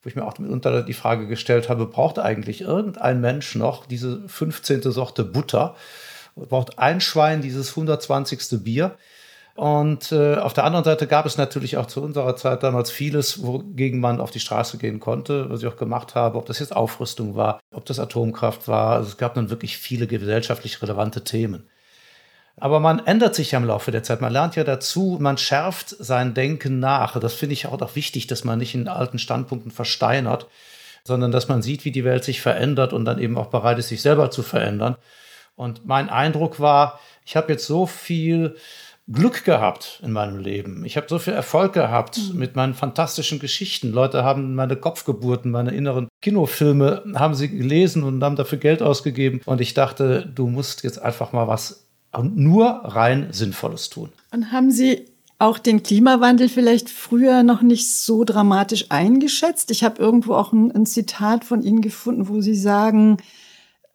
wo 0.02 0.08
ich 0.10 0.14
mir 0.14 0.26
auch 0.26 0.38
mitunter 0.38 0.82
die 0.82 0.92
Frage 0.92 1.26
gestellt 1.26 1.70
habe, 1.70 1.86
braucht 1.86 2.18
eigentlich 2.18 2.60
irgendein 2.60 3.22
Mensch 3.22 3.54
noch 3.54 3.86
diese 3.86 4.28
15. 4.28 4.82
Sorte 4.92 5.24
Butter? 5.24 5.74
Braucht 6.36 6.78
ein 6.78 7.00
Schwein 7.00 7.40
dieses 7.40 7.70
120. 7.70 8.62
Bier? 8.62 8.94
Und 9.54 10.12
äh, 10.12 10.36
auf 10.36 10.52
der 10.52 10.64
anderen 10.64 10.84
Seite 10.84 11.06
gab 11.06 11.26
es 11.26 11.36
natürlich 11.36 11.76
auch 11.76 11.86
zu 11.86 12.02
unserer 12.02 12.36
Zeit 12.36 12.62
damals 12.62 12.90
vieles, 12.90 13.44
wogegen 13.44 14.00
man 14.00 14.20
auf 14.20 14.30
die 14.30 14.40
Straße 14.40 14.78
gehen 14.78 15.00
konnte, 15.00 15.50
was 15.50 15.60
ich 15.60 15.68
auch 15.68 15.76
gemacht 15.76 16.14
habe, 16.14 16.38
ob 16.38 16.46
das 16.46 16.60
jetzt 16.60 16.74
Aufrüstung 16.74 17.34
war, 17.34 17.60
ob 17.74 17.84
das 17.84 17.98
Atomkraft 17.98 18.68
war. 18.68 18.96
Also 18.96 19.08
es 19.08 19.16
gab 19.16 19.34
dann 19.34 19.50
wirklich 19.50 19.76
viele 19.76 20.06
gesellschaftlich 20.06 20.80
relevante 20.82 21.24
Themen. 21.24 21.68
Aber 22.56 22.78
man 22.78 23.04
ändert 23.06 23.34
sich 23.34 23.52
ja 23.52 23.58
im 23.58 23.64
Laufe 23.64 23.90
der 23.90 24.02
Zeit. 24.02 24.20
Man 24.20 24.32
lernt 24.32 24.54
ja 24.54 24.64
dazu, 24.64 25.16
man 25.20 25.38
schärft 25.38 25.88
sein 25.98 26.34
Denken 26.34 26.78
nach. 26.78 27.18
Das 27.18 27.34
finde 27.34 27.54
ich 27.54 27.66
auch 27.66 27.96
wichtig, 27.96 28.26
dass 28.26 28.44
man 28.44 28.58
nicht 28.58 28.74
in 28.74 28.86
alten 28.86 29.18
Standpunkten 29.18 29.70
versteinert, 29.70 30.46
sondern 31.02 31.32
dass 31.32 31.48
man 31.48 31.62
sieht, 31.62 31.86
wie 31.86 31.90
die 31.90 32.04
Welt 32.04 32.22
sich 32.22 32.42
verändert 32.42 32.92
und 32.92 33.06
dann 33.06 33.18
eben 33.18 33.38
auch 33.38 33.46
bereit 33.46 33.78
ist, 33.78 33.88
sich 33.88 34.02
selber 34.02 34.30
zu 34.30 34.42
verändern. 34.42 34.96
Und 35.56 35.86
mein 35.86 36.10
Eindruck 36.10 36.60
war, 36.60 37.00
ich 37.24 37.36
habe 37.36 37.52
jetzt 37.52 37.66
so 37.66 37.86
viel 37.86 38.56
Glück 39.06 39.44
gehabt 39.44 40.00
in 40.04 40.12
meinem 40.12 40.38
Leben. 40.38 40.84
Ich 40.84 40.96
habe 40.96 41.06
so 41.08 41.18
viel 41.18 41.32
Erfolg 41.32 41.72
gehabt 41.72 42.18
mhm. 42.32 42.38
mit 42.38 42.56
meinen 42.56 42.74
fantastischen 42.74 43.38
Geschichten. 43.40 43.92
Leute 43.92 44.22
haben 44.24 44.54
meine 44.54 44.76
Kopfgeburten, 44.76 45.50
meine 45.50 45.72
inneren 45.72 46.08
Kinofilme, 46.22 47.02
haben 47.14 47.34
sie 47.34 47.48
gelesen 47.48 48.04
und 48.04 48.22
haben 48.22 48.36
dafür 48.36 48.58
Geld 48.58 48.82
ausgegeben. 48.82 49.40
Und 49.46 49.60
ich 49.60 49.74
dachte, 49.74 50.30
du 50.32 50.46
musst 50.46 50.84
jetzt 50.84 51.00
einfach 51.00 51.32
mal 51.32 51.48
was 51.48 51.86
nur 52.22 52.66
rein 52.66 53.28
Sinnvolles 53.32 53.88
tun. 53.88 54.10
Und 54.32 54.52
haben 54.52 54.70
Sie 54.70 55.06
auch 55.38 55.58
den 55.58 55.82
Klimawandel 55.82 56.48
vielleicht 56.48 56.90
früher 56.90 57.42
noch 57.42 57.62
nicht 57.62 57.90
so 57.90 58.24
dramatisch 58.24 58.86
eingeschätzt? 58.90 59.70
Ich 59.70 59.84
habe 59.84 60.00
irgendwo 60.02 60.34
auch 60.34 60.52
ein, 60.52 60.70
ein 60.72 60.86
Zitat 60.86 61.44
von 61.44 61.62
Ihnen 61.62 61.80
gefunden, 61.80 62.28
wo 62.28 62.40
Sie 62.40 62.54
sagen, 62.54 63.18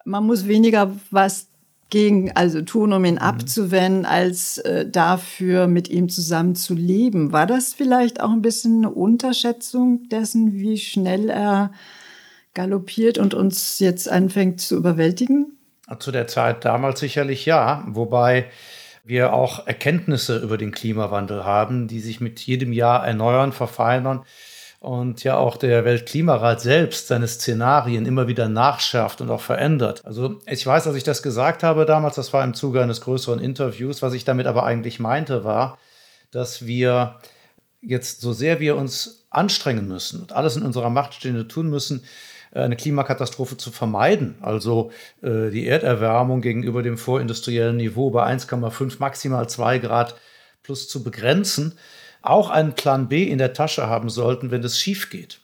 man 0.05 0.25
muss 0.25 0.47
weniger 0.47 0.95
was 1.11 1.49
gegen, 1.89 2.31
also 2.35 2.61
tun, 2.61 2.93
um 2.93 3.05
ihn 3.05 3.15
mhm. 3.15 3.19
abzuwenden, 3.21 4.05
als 4.05 4.57
äh, 4.59 4.89
dafür 4.89 5.67
mit 5.67 5.89
ihm 5.89 6.09
zusammen 6.09 6.55
zu 6.55 6.73
leben. 6.73 7.31
War 7.31 7.45
das 7.45 7.73
vielleicht 7.73 8.21
auch 8.21 8.31
ein 8.31 8.41
bisschen 8.41 8.79
eine 8.79 8.89
Unterschätzung 8.89 10.09
dessen, 10.09 10.53
wie 10.53 10.77
schnell 10.77 11.29
er 11.29 11.71
galoppiert 12.53 13.17
und 13.17 13.33
uns 13.33 13.79
jetzt 13.79 14.09
anfängt 14.09 14.61
zu 14.61 14.75
überwältigen? 14.75 15.57
Zu 15.99 16.11
der 16.11 16.27
Zeit 16.27 16.65
damals 16.65 16.99
sicherlich 16.99 17.45
ja, 17.45 17.83
wobei 17.87 18.49
wir 19.03 19.33
auch 19.33 19.67
Erkenntnisse 19.67 20.39
über 20.39 20.57
den 20.57 20.71
Klimawandel 20.71 21.45
haben, 21.45 21.87
die 21.87 21.99
sich 21.99 22.21
mit 22.21 22.39
jedem 22.39 22.73
Jahr 22.73 23.05
erneuern, 23.05 23.51
verfeinern 23.51 24.25
und 24.85 25.23
ja 25.23 25.35
auch 25.37 25.57
der 25.57 25.83
Weltklimarat 25.83 26.61
selbst 26.61 27.07
seine 27.07 27.27
Szenarien 27.27 28.05
immer 28.05 28.27
wieder 28.27 28.47
nachschärft 28.47 29.19
und 29.19 29.31
auch 29.31 29.41
verändert. 29.41 30.05
Also 30.05 30.39
ich 30.45 30.63
weiß, 30.63 30.83
dass 30.83 30.95
ich 30.95 31.03
das 31.03 31.23
gesagt 31.23 31.63
habe 31.63 31.87
damals, 31.87 32.13
das 32.17 32.33
war 32.33 32.43
im 32.43 32.53
Zuge 32.53 32.83
eines 32.83 33.01
größeren 33.01 33.39
Interviews. 33.39 34.03
Was 34.03 34.13
ich 34.13 34.25
damit 34.25 34.45
aber 34.45 34.63
eigentlich 34.63 34.99
meinte, 34.99 35.43
war, 35.43 35.79
dass 36.29 36.67
wir 36.67 37.15
jetzt 37.81 38.21
so 38.21 38.31
sehr 38.31 38.59
wir 38.59 38.75
uns 38.75 39.25
anstrengen 39.31 39.87
müssen 39.87 40.21
und 40.21 40.33
alles 40.33 40.55
in 40.55 40.61
unserer 40.61 40.91
Macht 40.91 41.15
Stehende 41.15 41.47
tun 41.47 41.67
müssen, 41.67 42.03
eine 42.51 42.75
Klimakatastrophe 42.75 43.57
zu 43.57 43.71
vermeiden, 43.71 44.35
also 44.41 44.91
äh, 45.23 45.49
die 45.49 45.65
Erderwärmung 45.67 46.41
gegenüber 46.41 46.83
dem 46.83 46.99
vorindustriellen 46.99 47.77
Niveau 47.77 48.11
bei 48.11 48.23
1,5 48.23 48.97
maximal 48.99 49.49
2 49.49 49.79
Grad 49.79 50.15
plus 50.61 50.87
zu 50.87 51.03
begrenzen, 51.03 51.73
auch 52.27 52.49
einen 52.49 52.73
Plan 52.73 53.07
B 53.07 53.23
in 53.23 53.37
der 53.37 53.53
Tasche 53.53 53.87
haben 53.87 54.09
sollten, 54.09 54.51
wenn 54.51 54.63
es 54.63 54.79
schief 54.79 55.09
geht. 55.09 55.39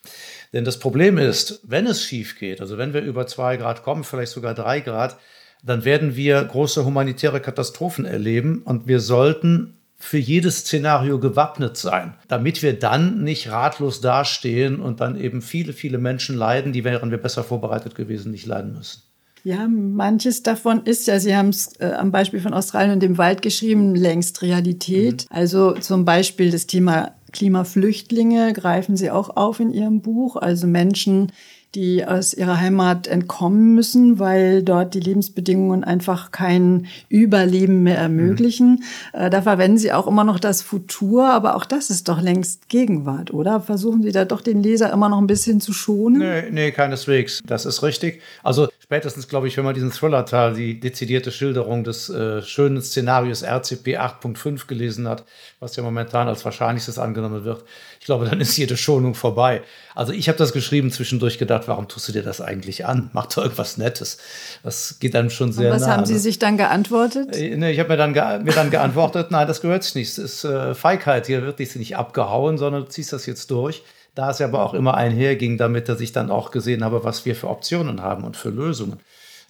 Denn 0.54 0.66
das 0.66 0.80
Problem 0.80 1.18
ist, 1.18 1.62
wenn 1.64 1.88
es 1.88 2.04
schief 2.04 2.38
geht, 2.38 2.60
also 2.60 2.78
wenn 2.78 2.94
wir 2.94 3.02
über 3.02 3.28
zwei 3.28 3.58
Grad 3.58 3.84
kommen, 3.84 4.04
vielleicht 4.04 4.34
sogar 4.34 4.54
drei 4.54 4.82
Grad, 4.82 5.18
dann 5.64 5.86
werden 5.86 6.16
wir 6.16 6.44
große 6.44 6.86
humanitäre 6.86 7.40
Katastrophen 7.40 8.06
erleben 8.06 8.64
und 8.64 8.88
wir 8.88 9.00
sollten 9.00 9.78
für 9.98 10.18
jedes 10.18 10.62
Szenario 10.62 11.20
gewappnet 11.20 11.78
sein, 11.78 12.16
damit 12.28 12.64
wir 12.64 12.78
dann 12.78 13.24
nicht 13.24 13.52
ratlos 13.52 14.02
dastehen 14.02 14.80
und 14.80 15.00
dann 15.00 15.20
eben 15.20 15.44
viele, 15.44 15.74
viele 15.74 16.00
Menschen 16.00 16.36
leiden, 16.36 16.74
die 16.74 16.84
wären 16.84 17.12
wir 17.12 17.20
besser 17.20 17.44
vorbereitet 17.44 17.94
gewesen, 17.94 18.32
nicht 18.32 18.48
leiden 18.48 18.74
müssen. 18.74 19.04
Ja, 19.44 19.68
manches 19.68 20.44
davon 20.44 20.84
ist 20.84 21.08
ja, 21.08 21.20
Sie 21.20 21.36
haben 21.36 21.50
es 21.50 21.74
äh, 21.80 21.86
am 21.86 22.12
Beispiel 22.12 22.40
von 22.40 22.54
Australien 22.54 22.94
und 22.94 23.04
dem 23.04 23.18
Wald 23.18 23.42
geschrieben, 23.42 23.96
längst 23.96 24.42
Realität. 24.42 25.26
Mhm. 25.30 25.36
Also 25.36 25.72
zum 25.74 26.06
Beispiel 26.06 26.52
das 26.52 26.68
Thema 26.68 27.16
Klimaflüchtlinge 27.32 28.54
greifen 28.54 28.98
Sie 28.98 29.10
auch 29.10 29.36
auf 29.36 29.60
in 29.60 29.72
Ihrem 29.72 30.02
Buch. 30.02 30.36
Also 30.36 30.68
Menschen, 30.68 31.32
die 31.76 32.06
aus 32.06 32.34
ihrer 32.34 32.60
Heimat 32.60 33.08
entkommen 33.08 33.76
müssen, 33.76 34.20
weil 34.20 34.62
dort 34.62 34.94
die 34.94 35.00
Lebensbedingungen 35.00 35.84
einfach 35.84 36.32
kein 36.32 36.88
Überleben 37.08 37.84
mehr 37.84 37.98
ermöglichen. 37.98 38.84
Mhm. 39.14 39.30
Da 39.30 39.42
verwenden 39.42 39.78
Sie 39.78 39.94
auch 39.94 40.08
immer 40.08 40.24
noch 40.24 40.40
das 40.40 40.62
Futur, 40.62 41.30
aber 41.30 41.56
auch 41.56 41.66
das 41.66 41.90
ist 41.90 42.10
doch 42.10 42.22
längst 42.22 42.68
Gegenwart, 42.68 43.34
oder? 43.34 43.62
Versuchen 43.62 44.04
Sie 44.04 44.12
da 44.12 44.26
doch 44.26 44.42
den 44.42 44.62
Leser 44.62 44.92
immer 44.92 45.08
noch 45.08 45.20
ein 45.20 45.28
bisschen 45.28 45.62
zu 45.62 45.72
schonen? 45.72 46.20
Nee, 46.20 46.52
nee 46.52 46.72
keineswegs. 46.72 47.42
Das 47.46 47.66
ist 47.66 47.84
richtig. 47.84 48.22
Also 48.44 48.68
spätestens, 48.80 49.30
glaube 49.30 49.48
ich, 49.48 49.56
wenn 49.56 49.64
man 49.64 49.74
diesen 49.74 49.92
Thriller-Teil, 49.92 50.54
die 50.54 50.78
dezidierte 50.80 51.32
Schilderung 51.32 51.86
des 51.86 52.10
äh, 52.10 52.42
schönen 52.42 52.82
Szenarios 52.82 53.44
RCP 53.44 53.98
8.5 53.98 54.68
gelesen 54.68 55.08
hat, 55.08 55.24
was 55.62 55.78
ja 55.78 55.84
momentan 55.84 56.28
als 56.28 56.44
wahrscheinlichstes 56.44 57.00
angenommen 57.00 57.46
wird, 57.46 57.64
ich 58.02 58.06
glaube, 58.06 58.26
dann 58.26 58.42
ist 58.42 58.58
jede 58.58 58.78
Schonung 58.78 59.14
vorbei. 59.14 59.62
Also 59.94 60.12
ich 60.12 60.28
habe 60.28 60.36
das 60.36 60.54
geschrieben, 60.54 60.92
zwischendurch 60.92 61.38
gedacht, 61.38 61.68
warum 61.68 61.88
tust 61.88 62.08
du 62.08 62.12
dir 62.12 62.24
das 62.24 62.42
eigentlich 62.42 62.88
an? 62.88 63.12
Mach 63.14 63.28
doch 63.28 63.44
irgendwas 63.44 63.78
Nettes. 63.78 64.18
Das 64.64 64.98
geht 65.00 65.14
dann 65.14 65.30
schon 65.30 65.54
sehr 65.54 65.70
Und 65.70 65.76
was 65.76 65.86
nah. 65.86 65.98
haben 65.98 66.08
Sie 66.08 66.18
sich 66.18 66.40
dann 66.40 66.58
geantwortet? 66.58 67.36
Äh, 67.36 67.56
nee, 67.58 67.70
ich 67.70 67.80
habe 67.80 67.90
mir, 67.90 67.98
dann 67.98 68.14
mir 68.44 68.54
dann 68.54 68.72
geantwortet, 68.72 69.28
nein, 69.30 69.48
das 69.48 69.62
gehört 69.62 69.84
sich 69.84 69.94
nicht. 69.94 70.10
Es 70.10 70.18
ist 70.18 70.44
äh, 70.46 70.74
Feigheit. 70.74 71.28
Hier 71.28 71.44
wird 71.44 71.60
dich 71.60 71.76
nicht 71.76 71.96
abgehauen, 71.96 72.58
sondern 72.58 72.86
du 72.86 72.90
ziehst 72.90 73.14
das 73.14 73.28
jetzt 73.28 73.52
durch. 73.52 73.84
Da 74.16 74.32
es 74.32 74.42
aber 74.42 74.66
auch 74.66 74.74
immer 74.74 74.96
einherging 74.96 75.60
damit, 75.60 75.88
dass 75.88 76.02
ich 76.02 76.12
dann 76.12 76.32
auch 76.32 76.50
gesehen 76.50 76.84
habe, 76.84 77.04
was 77.04 77.26
wir 77.28 77.36
für 77.36 77.50
Optionen 77.50 78.02
haben 78.02 78.24
und 78.24 78.36
für 78.36 78.50
Lösungen. 78.50 79.00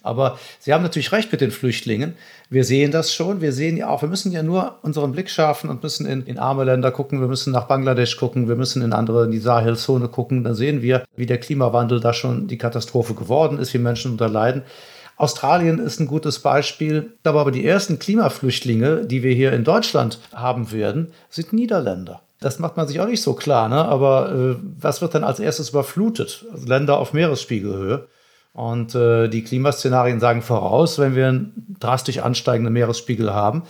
Aber 0.02 0.38
Sie 0.58 0.72
haben 0.72 0.82
natürlich 0.82 1.12
recht 1.12 1.30
mit 1.32 1.40
den 1.40 1.50
Flüchtlingen. 1.50 2.14
Wir 2.50 2.64
sehen 2.64 2.90
das 2.90 3.14
schon. 3.14 3.40
Wir 3.40 3.52
sehen 3.52 3.76
ja 3.76 3.88
auch, 3.88 4.02
wir 4.02 4.08
müssen 4.08 4.32
ja 4.32 4.42
nur 4.42 4.78
unseren 4.82 5.12
Blick 5.12 5.30
schärfen 5.30 5.70
und 5.70 5.82
müssen 5.82 6.06
in, 6.06 6.24
in 6.26 6.38
arme 6.38 6.64
Länder 6.64 6.90
gucken. 6.90 7.20
Wir 7.20 7.28
müssen 7.28 7.52
nach 7.52 7.66
Bangladesch 7.66 8.16
gucken. 8.16 8.48
Wir 8.48 8.56
müssen 8.56 8.82
in 8.82 8.92
andere, 8.92 9.24
in 9.24 9.30
die 9.30 9.38
Sahelzone 9.38 10.08
gucken. 10.08 10.44
Dann 10.44 10.54
sehen 10.54 10.82
wir, 10.82 11.04
wie 11.16 11.26
der 11.26 11.38
Klimawandel 11.38 12.00
da 12.00 12.12
schon 12.12 12.48
die 12.48 12.58
Katastrophe 12.58 13.14
geworden 13.14 13.58
ist, 13.58 13.72
wie 13.74 13.78
Menschen 13.78 14.12
unterleiden. 14.12 14.62
Australien 15.16 15.78
ist 15.78 16.00
ein 16.00 16.06
gutes 16.06 16.40
Beispiel. 16.40 17.12
Aber 17.24 17.50
die 17.50 17.64
ersten 17.64 17.98
Klimaflüchtlinge, 17.98 19.06
die 19.06 19.22
wir 19.22 19.34
hier 19.34 19.52
in 19.52 19.64
Deutschland 19.64 20.18
haben 20.34 20.72
werden, 20.72 21.12
sind 21.30 21.52
Niederländer. 21.52 22.22
Das 22.40 22.58
macht 22.58 22.76
man 22.76 22.88
sich 22.88 23.00
auch 23.00 23.06
nicht 23.06 23.22
so 23.22 23.34
klar. 23.34 23.68
Ne? 23.68 23.84
Aber 23.84 24.32
äh, 24.32 24.56
was 24.80 25.00
wird 25.00 25.14
dann 25.14 25.24
als 25.24 25.38
erstes 25.38 25.70
überflutet? 25.70 26.44
Also 26.52 26.66
Länder 26.66 26.98
auf 26.98 27.12
Meeresspiegelhöhe. 27.12 28.08
Und 28.52 28.94
äh, 28.94 29.28
die 29.28 29.44
Klimaszenarien 29.44 30.20
sagen 30.20 30.42
voraus, 30.42 30.98
wenn 30.98 31.16
wir 31.16 31.28
einen 31.28 31.76
drastisch 31.80 32.18
ansteigenden 32.18 32.72
Meeresspiegel 32.72 33.32
haben, 33.32 33.62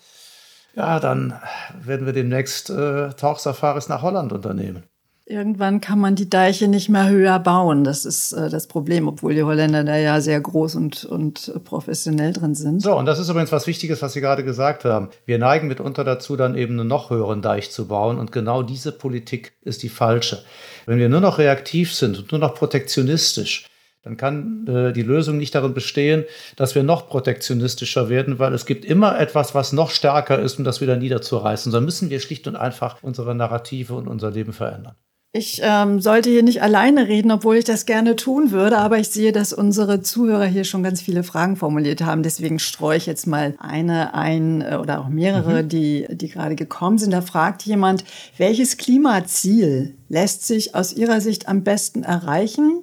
ja, 0.74 0.98
dann 1.00 1.34
werden 1.80 2.06
wir 2.06 2.12
demnächst 2.12 2.70
äh, 2.70 3.10
Tauchsafaris 3.10 3.88
nach 3.88 4.02
Holland 4.02 4.32
unternehmen. 4.32 4.84
Irgendwann 5.24 5.80
kann 5.80 6.00
man 6.00 6.16
die 6.16 6.28
Deiche 6.28 6.66
nicht 6.66 6.88
mehr 6.88 7.08
höher 7.08 7.38
bauen. 7.38 7.84
Das 7.84 8.04
ist 8.04 8.32
äh, 8.32 8.50
das 8.50 8.66
Problem, 8.66 9.06
obwohl 9.06 9.34
die 9.34 9.44
Holländer 9.44 9.84
da 9.84 9.96
ja 9.96 10.20
sehr 10.20 10.40
groß 10.40 10.74
und, 10.74 11.04
und 11.04 11.52
professionell 11.64 12.32
drin 12.32 12.56
sind. 12.56 12.82
So, 12.82 12.96
und 12.96 13.06
das 13.06 13.20
ist 13.20 13.28
übrigens 13.28 13.52
was 13.52 13.68
Wichtiges, 13.68 14.02
was 14.02 14.14
Sie 14.14 14.20
gerade 14.20 14.42
gesagt 14.42 14.84
haben. 14.84 15.10
Wir 15.24 15.38
neigen 15.38 15.68
mitunter 15.68 16.02
dazu, 16.02 16.36
dann 16.36 16.56
eben 16.56 16.78
einen 16.78 16.88
noch 16.88 17.10
höheren 17.10 17.40
Deich 17.40 17.70
zu 17.70 17.86
bauen. 17.86 18.18
Und 18.18 18.32
genau 18.32 18.62
diese 18.62 18.90
Politik 18.90 19.52
ist 19.62 19.84
die 19.84 19.88
falsche. 19.88 20.42
Wenn 20.86 20.98
wir 20.98 21.08
nur 21.08 21.20
noch 21.20 21.38
reaktiv 21.38 21.94
sind 21.94 22.18
und 22.18 22.32
nur 22.32 22.40
noch 22.40 22.54
protektionistisch, 22.54 23.66
dann 24.02 24.16
kann 24.16 24.66
äh, 24.66 24.92
die 24.92 25.02
Lösung 25.02 25.38
nicht 25.38 25.54
darin 25.54 25.74
bestehen, 25.74 26.24
dass 26.56 26.74
wir 26.74 26.82
noch 26.82 27.08
protektionistischer 27.08 28.08
werden, 28.08 28.38
weil 28.38 28.52
es 28.52 28.66
gibt 28.66 28.84
immer 28.84 29.18
etwas, 29.18 29.54
was 29.54 29.72
noch 29.72 29.90
stärker 29.90 30.40
ist, 30.40 30.58
um 30.58 30.64
das 30.64 30.80
wieder 30.80 30.96
niederzureißen. 30.96 31.70
Sondern 31.70 31.86
müssen 31.86 32.10
wir 32.10 32.20
schlicht 32.20 32.46
und 32.48 32.56
einfach 32.56 32.98
unsere 33.02 33.34
Narrative 33.34 33.94
und 33.94 34.08
unser 34.08 34.30
Leben 34.30 34.52
verändern. 34.52 34.96
Ich 35.34 35.60
ähm, 35.62 35.98
sollte 35.98 36.28
hier 36.28 36.42
nicht 36.42 36.60
alleine 36.60 37.08
reden, 37.08 37.30
obwohl 37.30 37.56
ich 37.56 37.64
das 37.64 37.86
gerne 37.86 38.16
tun 38.16 38.50
würde, 38.50 38.76
aber 38.76 38.98
ich 38.98 39.08
sehe, 39.08 39.32
dass 39.32 39.54
unsere 39.54 40.02
Zuhörer 40.02 40.44
hier 40.44 40.64
schon 40.64 40.82
ganz 40.82 41.00
viele 41.00 41.22
Fragen 41.22 41.56
formuliert 41.56 42.02
haben. 42.02 42.22
Deswegen 42.22 42.58
streue 42.58 42.98
ich 42.98 43.06
jetzt 43.06 43.26
mal 43.26 43.54
eine 43.58 44.12
ein 44.12 44.60
äh, 44.60 44.76
oder 44.76 45.00
auch 45.00 45.08
mehrere, 45.08 45.62
mhm. 45.62 45.68
die, 45.70 46.06
die 46.10 46.28
gerade 46.28 46.54
gekommen 46.54 46.98
sind. 46.98 47.12
Da 47.12 47.22
fragt 47.22 47.62
jemand, 47.62 48.04
welches 48.36 48.76
Klimaziel 48.76 49.94
lässt 50.10 50.46
sich 50.46 50.74
aus 50.74 50.92
Ihrer 50.92 51.22
Sicht 51.22 51.48
am 51.48 51.64
besten 51.64 52.02
erreichen? 52.02 52.82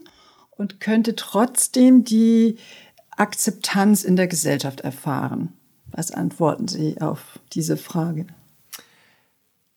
Und 0.59 0.81
könnte 0.81 1.15
trotzdem 1.15 2.03
die 2.03 2.57
Akzeptanz 3.11 4.03
in 4.03 4.15
der 4.15 4.27
Gesellschaft 4.27 4.81
erfahren? 4.81 5.53
Was 5.91 6.11
antworten 6.11 6.67
Sie 6.67 7.01
auf 7.01 7.39
diese 7.53 7.77
Frage? 7.77 8.27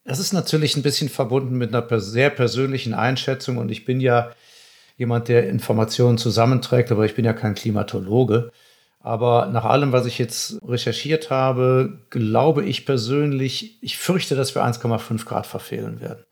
Das 0.05 0.19
ist 0.19 0.33
natürlich 0.33 0.77
ein 0.77 0.83
bisschen 0.83 1.09
verbunden 1.09 1.57
mit 1.57 1.75
einer 1.75 2.01
sehr 2.01 2.31
persönlichen 2.31 2.93
Einschätzung 2.93 3.59
und 3.59 3.71
ich 3.71 3.85
bin 3.85 4.01
ja 4.01 4.33
jemand, 4.97 5.29
der 5.29 5.49
Informationen 5.49 6.19
zusammenträgt, 6.19 6.91
aber 6.91 7.07
ich 7.07 7.15
bin 7.15 7.25
ja 7.25 7.33
kein 7.33 7.55
Klimatologe. 7.55 8.51
Aber 8.99 9.47
nach 9.47 9.65
allem, 9.65 9.93
was 9.93 10.07
ich 10.07 10.19
jetzt 10.19 10.61
recherchiert 10.67 11.31
habe, 11.31 12.01
glaube 12.11 12.65
ich 12.65 12.85
persönlich, 12.87 13.79
ich 13.83 13.99
fürchte, 13.99 14.37
dass 14.37 14.55
wir 14.55 14.65
1,5 14.65 15.25
Grad 15.25 15.47
verfehlen 15.47 16.01
werden. 16.01 16.25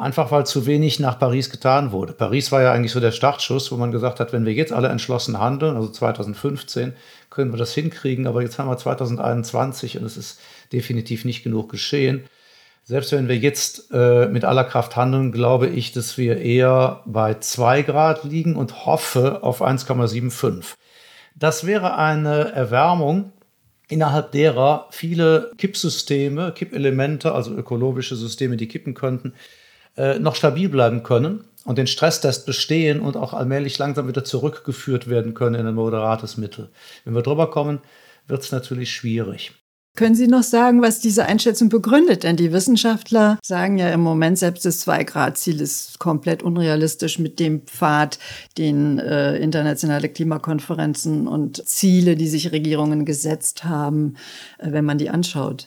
Einfach 0.00 0.30
weil 0.30 0.46
zu 0.46 0.66
wenig 0.66 0.98
nach 0.98 1.18
Paris 1.18 1.50
getan 1.50 1.92
wurde. 1.92 2.14
Paris 2.14 2.50
war 2.50 2.62
ja 2.62 2.72
eigentlich 2.72 2.92
so 2.92 3.00
der 3.00 3.12
Startschuss, 3.12 3.70
wo 3.70 3.76
man 3.76 3.92
gesagt 3.92 4.18
hat, 4.18 4.32
wenn 4.32 4.46
wir 4.46 4.54
jetzt 4.54 4.72
alle 4.72 4.88
entschlossen 4.88 5.38
handeln, 5.38 5.76
also 5.76 5.88
2015, 5.88 6.94
können 7.28 7.52
wir 7.52 7.58
das 7.58 7.74
hinkriegen. 7.74 8.26
Aber 8.26 8.40
jetzt 8.42 8.58
haben 8.58 8.68
wir 8.68 8.78
2021 8.78 9.98
und 9.98 10.04
es 10.04 10.16
ist 10.16 10.40
definitiv 10.72 11.24
nicht 11.24 11.42
genug 11.42 11.70
geschehen. 11.70 12.24
Selbst 12.84 13.12
wenn 13.12 13.28
wir 13.28 13.36
jetzt 13.36 13.90
äh, 13.92 14.26
mit 14.26 14.44
aller 14.44 14.64
Kraft 14.64 14.96
handeln, 14.96 15.32
glaube 15.32 15.68
ich, 15.68 15.92
dass 15.92 16.16
wir 16.16 16.38
eher 16.38 17.02
bei 17.04 17.34
2 17.34 17.82
Grad 17.82 18.24
liegen 18.24 18.56
und 18.56 18.86
hoffe 18.86 19.42
auf 19.42 19.62
1,75. 19.62 20.76
Das 21.36 21.66
wäre 21.66 21.96
eine 21.96 22.52
Erwärmung, 22.52 23.32
innerhalb 23.88 24.32
derer 24.32 24.88
viele 24.90 25.52
Kippsysteme, 25.58 26.52
Kippelemente, 26.52 27.32
also 27.32 27.54
ökologische 27.54 28.16
Systeme, 28.16 28.56
die 28.56 28.66
kippen 28.66 28.94
könnten, 28.94 29.34
äh, 30.00 30.18
noch 30.18 30.34
stabil 30.34 30.70
bleiben 30.70 31.02
können 31.02 31.44
und 31.66 31.76
den 31.76 31.86
Stresstest 31.86 32.46
bestehen 32.46 33.00
und 33.00 33.18
auch 33.18 33.34
allmählich 33.34 33.76
langsam 33.78 34.08
wieder 34.08 34.24
zurückgeführt 34.24 35.10
werden 35.10 35.34
können 35.34 35.56
in 35.56 35.66
ein 35.66 35.74
moderates 35.74 36.38
Mittel. 36.38 36.70
Wenn 37.04 37.14
wir 37.14 37.22
drüber 37.22 37.50
kommen, 37.50 37.80
wird 38.26 38.42
es 38.42 38.50
natürlich 38.50 38.90
schwierig. 38.90 39.52
Können 39.96 40.14
Sie 40.14 40.28
noch 40.28 40.44
sagen, 40.44 40.80
was 40.80 41.00
diese 41.00 41.26
Einschätzung 41.26 41.68
begründet? 41.68 42.22
Denn 42.22 42.36
die 42.36 42.52
Wissenschaftler 42.52 43.38
sagen 43.44 43.76
ja 43.76 43.90
im 43.90 44.00
Moment, 44.00 44.38
selbst 44.38 44.64
das 44.64 44.80
Zwei-Grad-Ziel 44.80 45.60
ist 45.60 45.98
komplett 45.98 46.42
unrealistisch 46.42 47.18
mit 47.18 47.38
dem 47.38 47.66
Pfad, 47.66 48.18
den 48.56 48.98
äh, 48.98 49.36
internationale 49.36 50.08
Klimakonferenzen 50.08 51.28
und 51.28 51.68
Ziele, 51.68 52.16
die 52.16 52.28
sich 52.28 52.52
Regierungen 52.52 53.04
gesetzt 53.04 53.64
haben, 53.64 54.14
äh, 54.58 54.72
wenn 54.72 54.86
man 54.86 54.96
die 54.96 55.10
anschaut. 55.10 55.66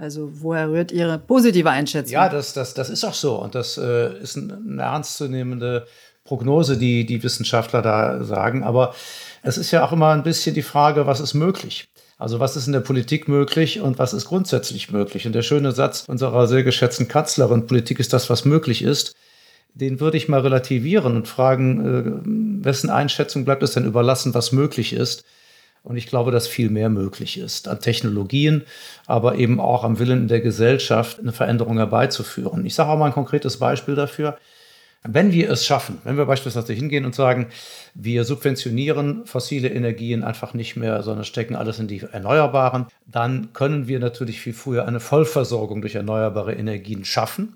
Also 0.00 0.30
woher 0.32 0.70
rührt 0.70 0.92
Ihre 0.92 1.18
positive 1.18 1.70
Einschätzung? 1.70 2.12
Ja, 2.12 2.28
das, 2.28 2.52
das, 2.52 2.74
das 2.74 2.88
ist 2.88 3.04
auch 3.04 3.14
so. 3.14 3.36
Und 3.36 3.54
das 3.54 3.76
äh, 3.78 4.16
ist 4.20 4.36
eine 4.36 4.82
ernstzunehmende 4.82 5.86
Prognose, 6.24 6.76
die 6.76 7.04
die 7.04 7.22
Wissenschaftler 7.22 7.82
da 7.82 8.22
sagen. 8.22 8.62
Aber 8.62 8.94
es 9.42 9.58
ist 9.58 9.70
ja 9.70 9.84
auch 9.84 9.92
immer 9.92 10.10
ein 10.10 10.22
bisschen 10.22 10.54
die 10.54 10.62
Frage, 10.62 11.06
was 11.06 11.20
ist 11.20 11.34
möglich? 11.34 11.88
Also 12.16 12.38
was 12.38 12.56
ist 12.56 12.66
in 12.66 12.72
der 12.72 12.80
Politik 12.80 13.28
möglich 13.28 13.80
und 13.80 13.98
was 13.98 14.12
ist 14.12 14.26
grundsätzlich 14.26 14.90
möglich? 14.90 15.26
Und 15.26 15.34
der 15.34 15.42
schöne 15.42 15.72
Satz 15.72 16.04
unserer 16.06 16.46
sehr 16.46 16.64
geschätzten 16.64 17.08
Kanzlerin, 17.08 17.66
Politik 17.66 17.98
ist 17.98 18.12
das, 18.12 18.28
was 18.28 18.44
möglich 18.44 18.82
ist, 18.82 19.16
den 19.74 20.00
würde 20.00 20.16
ich 20.16 20.28
mal 20.28 20.40
relativieren 20.40 21.16
und 21.16 21.28
fragen, 21.28 22.60
äh, 22.60 22.64
wessen 22.64 22.90
Einschätzung 22.90 23.44
bleibt 23.44 23.62
es 23.62 23.72
denn 23.72 23.86
überlassen, 23.86 24.34
was 24.34 24.52
möglich 24.52 24.92
ist? 24.92 25.24
Und 25.88 25.96
ich 25.96 26.06
glaube, 26.06 26.30
dass 26.30 26.46
viel 26.46 26.68
mehr 26.68 26.90
möglich 26.90 27.38
ist 27.38 27.66
an 27.66 27.80
Technologien, 27.80 28.64
aber 29.06 29.36
eben 29.36 29.58
auch 29.58 29.84
am 29.84 29.98
Willen 29.98 30.28
der 30.28 30.42
Gesellschaft, 30.42 31.18
eine 31.18 31.32
Veränderung 31.32 31.78
herbeizuführen. 31.78 32.66
Ich 32.66 32.74
sage 32.74 32.90
auch 32.90 32.98
mal 32.98 33.06
ein 33.06 33.14
konkretes 33.14 33.56
Beispiel 33.56 33.94
dafür. 33.94 34.36
Wenn 35.02 35.32
wir 35.32 35.50
es 35.50 35.64
schaffen, 35.64 35.96
wenn 36.04 36.18
wir 36.18 36.26
beispielsweise 36.26 36.74
hingehen 36.74 37.06
und 37.06 37.14
sagen, 37.14 37.46
wir 37.94 38.24
subventionieren 38.24 39.24
fossile 39.24 39.68
Energien 39.68 40.24
einfach 40.24 40.52
nicht 40.52 40.76
mehr, 40.76 41.02
sondern 41.02 41.24
stecken 41.24 41.56
alles 41.56 41.78
in 41.78 41.88
die 41.88 42.02
Erneuerbaren, 42.02 42.88
dann 43.06 43.54
können 43.54 43.88
wir 43.88 43.98
natürlich 43.98 44.42
viel 44.42 44.52
früher 44.52 44.86
eine 44.86 45.00
Vollversorgung 45.00 45.80
durch 45.80 45.94
erneuerbare 45.94 46.52
Energien 46.52 47.06
schaffen. 47.06 47.54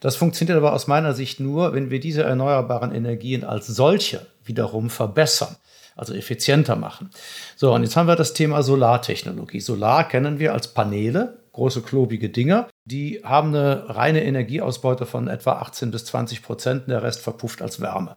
Das 0.00 0.16
funktioniert 0.16 0.58
aber 0.58 0.74
aus 0.74 0.88
meiner 0.88 1.14
Sicht 1.14 1.40
nur, 1.40 1.72
wenn 1.72 1.88
wir 1.88 2.00
diese 2.00 2.24
erneuerbaren 2.24 2.92
Energien 2.92 3.44
als 3.44 3.66
solche 3.66 4.26
wiederum 4.44 4.90
verbessern 4.90 5.56
also 5.96 6.14
effizienter 6.14 6.76
machen. 6.76 7.10
So, 7.56 7.74
und 7.74 7.82
jetzt 7.82 7.96
haben 7.96 8.08
wir 8.08 8.16
das 8.16 8.34
Thema 8.34 8.62
Solartechnologie. 8.62 9.60
Solar 9.60 10.08
kennen 10.08 10.38
wir 10.38 10.52
als 10.52 10.68
Paneele, 10.68 11.38
große 11.52 11.82
klobige 11.82 12.30
Dinger. 12.30 12.68
Die 12.84 13.20
haben 13.24 13.48
eine 13.48 13.88
reine 13.88 14.24
Energieausbeute 14.24 15.06
von 15.06 15.28
etwa 15.28 15.52
18 15.52 15.90
bis 15.90 16.04
20 16.06 16.42
Prozent, 16.42 16.88
der 16.88 17.02
Rest 17.02 17.20
verpufft 17.20 17.62
als 17.62 17.80
Wärme. 17.80 18.16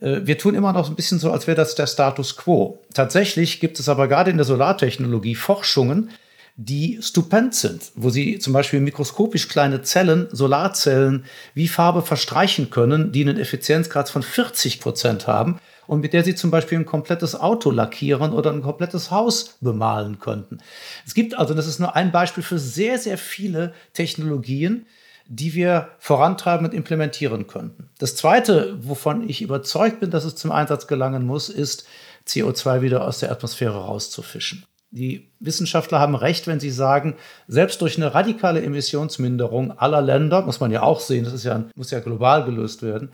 Äh, 0.00 0.20
wir 0.24 0.38
tun 0.38 0.54
immer 0.54 0.72
noch 0.72 0.88
ein 0.88 0.96
bisschen 0.96 1.18
so, 1.18 1.30
als 1.30 1.46
wäre 1.46 1.56
das 1.56 1.74
der 1.74 1.86
Status 1.86 2.36
quo. 2.36 2.82
Tatsächlich 2.94 3.60
gibt 3.60 3.78
es 3.78 3.88
aber 3.88 4.08
gerade 4.08 4.30
in 4.30 4.36
der 4.36 4.46
Solartechnologie 4.46 5.34
Forschungen, 5.34 6.10
die 6.58 6.98
stupend 7.02 7.54
sind, 7.54 7.92
wo 7.96 8.08
sie 8.08 8.38
zum 8.38 8.54
Beispiel 8.54 8.80
mikroskopisch 8.80 9.46
kleine 9.46 9.82
Zellen, 9.82 10.28
Solarzellen, 10.32 11.26
wie 11.52 11.68
Farbe 11.68 12.00
verstreichen 12.00 12.70
können, 12.70 13.12
die 13.12 13.20
einen 13.20 13.38
Effizienzgrad 13.38 14.08
von 14.08 14.22
40 14.22 14.80
Prozent 14.80 15.26
haben 15.26 15.60
und 15.86 16.00
mit 16.00 16.12
der 16.12 16.24
sie 16.24 16.34
zum 16.34 16.50
Beispiel 16.50 16.78
ein 16.78 16.86
komplettes 16.86 17.34
Auto 17.34 17.70
lackieren 17.70 18.32
oder 18.32 18.52
ein 18.52 18.62
komplettes 18.62 19.10
Haus 19.10 19.56
bemalen 19.60 20.18
könnten. 20.18 20.58
Es 21.06 21.14
gibt 21.14 21.38
also, 21.38 21.54
das 21.54 21.66
ist 21.66 21.78
nur 21.78 21.96
ein 21.96 22.12
Beispiel 22.12 22.42
für 22.42 22.58
sehr, 22.58 22.98
sehr 22.98 23.18
viele 23.18 23.72
Technologien, 23.92 24.86
die 25.28 25.54
wir 25.54 25.88
vorantreiben 25.98 26.66
und 26.66 26.74
implementieren 26.74 27.46
könnten. 27.46 27.90
Das 27.98 28.14
Zweite, 28.14 28.78
wovon 28.80 29.28
ich 29.28 29.42
überzeugt 29.42 30.00
bin, 30.00 30.10
dass 30.10 30.24
es 30.24 30.36
zum 30.36 30.52
Einsatz 30.52 30.86
gelangen 30.86 31.26
muss, 31.26 31.48
ist, 31.48 31.86
CO2 32.28 32.82
wieder 32.82 33.04
aus 33.04 33.20
der 33.20 33.30
Atmosphäre 33.30 33.84
rauszufischen. 33.84 34.64
Die 34.90 35.30
Wissenschaftler 35.40 35.98
haben 35.98 36.14
recht, 36.14 36.46
wenn 36.46 36.60
sie 36.60 36.70
sagen, 36.70 37.16
selbst 37.48 37.80
durch 37.82 37.96
eine 37.96 38.14
radikale 38.14 38.62
Emissionsminderung 38.62 39.76
aller 39.78 40.00
Länder, 40.00 40.42
muss 40.42 40.60
man 40.60 40.70
ja 40.70 40.82
auch 40.82 41.00
sehen, 41.00 41.24
das 41.24 41.44
ja, 41.44 41.64
muss 41.74 41.90
ja 41.90 42.00
global 42.00 42.44
gelöst 42.44 42.82
werden, 42.82 43.10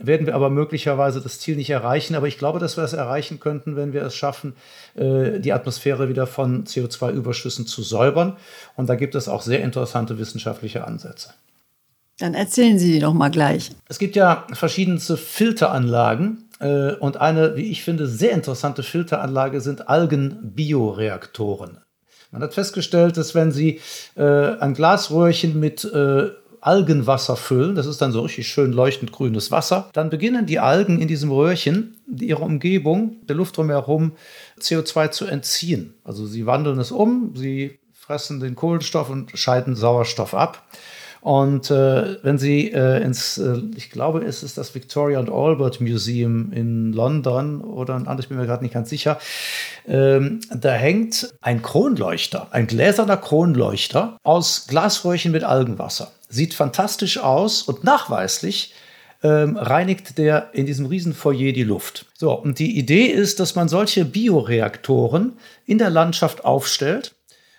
werden 0.00 0.26
wir 0.26 0.34
aber 0.34 0.50
möglicherweise 0.50 1.20
das 1.20 1.40
Ziel 1.40 1.56
nicht 1.56 1.70
erreichen. 1.70 2.14
Aber 2.14 2.28
ich 2.28 2.38
glaube, 2.38 2.58
dass 2.58 2.76
wir 2.76 2.84
es 2.84 2.92
erreichen 2.92 3.40
könnten, 3.40 3.76
wenn 3.76 3.92
wir 3.92 4.02
es 4.02 4.14
schaffen, 4.14 4.54
äh, 4.94 5.40
die 5.40 5.52
Atmosphäre 5.52 6.08
wieder 6.08 6.26
von 6.26 6.64
CO2-Überschüssen 6.64 7.66
zu 7.66 7.82
säubern. 7.82 8.36
Und 8.76 8.88
da 8.88 8.94
gibt 8.94 9.14
es 9.14 9.28
auch 9.28 9.42
sehr 9.42 9.62
interessante 9.62 10.18
wissenschaftliche 10.18 10.86
Ansätze. 10.86 11.30
Dann 12.18 12.34
erzählen 12.34 12.78
Sie 12.78 12.92
die 12.92 13.00
doch 13.00 13.12
mal 13.12 13.30
gleich. 13.30 13.70
Es 13.88 13.98
gibt 13.98 14.16
ja 14.16 14.46
verschiedenste 14.52 15.16
Filteranlagen. 15.16 16.48
Äh, 16.60 16.92
und 16.94 17.18
eine, 17.18 17.56
wie 17.56 17.70
ich 17.70 17.82
finde, 17.82 18.06
sehr 18.06 18.32
interessante 18.32 18.82
Filteranlage 18.82 19.60
sind 19.60 19.88
Algenbioreaktoren. 19.88 21.78
Man 22.32 22.42
hat 22.42 22.54
festgestellt, 22.54 23.16
dass 23.16 23.34
wenn 23.34 23.52
Sie 23.52 23.80
äh, 24.16 24.22
ein 24.22 24.74
Glasröhrchen 24.74 25.60
mit 25.60 25.84
Algenwasser 26.60 27.36
füllen. 27.36 27.74
Das 27.74 27.86
ist 27.86 28.00
dann 28.00 28.12
so 28.12 28.22
richtig 28.22 28.48
schön 28.48 28.72
leuchtend 28.72 29.12
grünes 29.12 29.50
Wasser. 29.50 29.90
Dann 29.92 30.10
beginnen 30.10 30.46
die 30.46 30.58
Algen 30.58 31.00
in 31.00 31.08
diesem 31.08 31.30
Röhrchen 31.30 31.96
ihrer 32.20 32.42
Umgebung, 32.42 33.16
der 33.26 33.36
Luft 33.36 33.56
drumherum, 33.56 34.12
CO2 34.60 35.10
zu 35.10 35.26
entziehen. 35.26 35.94
Also 36.04 36.26
sie 36.26 36.46
wandeln 36.46 36.78
es 36.78 36.90
um, 36.90 37.34
sie 37.34 37.78
fressen 37.92 38.40
den 38.40 38.54
Kohlenstoff 38.54 39.10
und 39.10 39.36
scheiden 39.36 39.74
Sauerstoff 39.74 40.34
ab. 40.34 40.64
Und 41.26 41.72
äh, 41.72 42.22
wenn 42.22 42.38
Sie 42.38 42.70
äh, 42.70 43.02
ins, 43.02 43.36
äh, 43.36 43.60
ich 43.74 43.90
glaube, 43.90 44.20
es 44.24 44.44
ist 44.44 44.58
das 44.58 44.76
Victoria 44.76 45.18
and 45.18 45.28
Albert 45.28 45.80
Museum 45.80 46.52
in 46.52 46.92
London 46.92 47.62
oder 47.62 47.96
ein 47.96 48.06
anderes, 48.06 48.28
bin 48.28 48.38
mir 48.38 48.46
gerade 48.46 48.62
nicht 48.62 48.74
ganz 48.74 48.90
sicher, 48.90 49.18
ähm, 49.88 50.38
da 50.54 50.70
hängt 50.70 51.34
ein 51.40 51.62
Kronleuchter, 51.62 52.46
ein 52.52 52.68
gläserner 52.68 53.16
Kronleuchter 53.16 54.18
aus 54.22 54.66
Glasröhrchen 54.68 55.32
mit 55.32 55.42
Algenwasser. 55.42 56.12
Sieht 56.28 56.54
fantastisch 56.54 57.18
aus 57.18 57.62
und 57.62 57.84
nachweislich 57.84 58.74
ähm, 59.22 59.56
reinigt 59.56 60.18
der 60.18 60.50
in 60.52 60.66
diesem 60.66 60.86
Riesenfoyer 60.86 61.52
die 61.52 61.64
Luft. 61.64 62.06
So, 62.14 62.32
und 62.32 62.58
die 62.58 62.78
Idee 62.78 63.06
ist, 63.06 63.40
dass 63.40 63.54
man 63.54 63.68
solche 63.68 64.04
Bioreaktoren 64.04 65.38
in 65.64 65.78
der 65.78 65.90
Landschaft 65.90 66.44
aufstellt, 66.44 67.14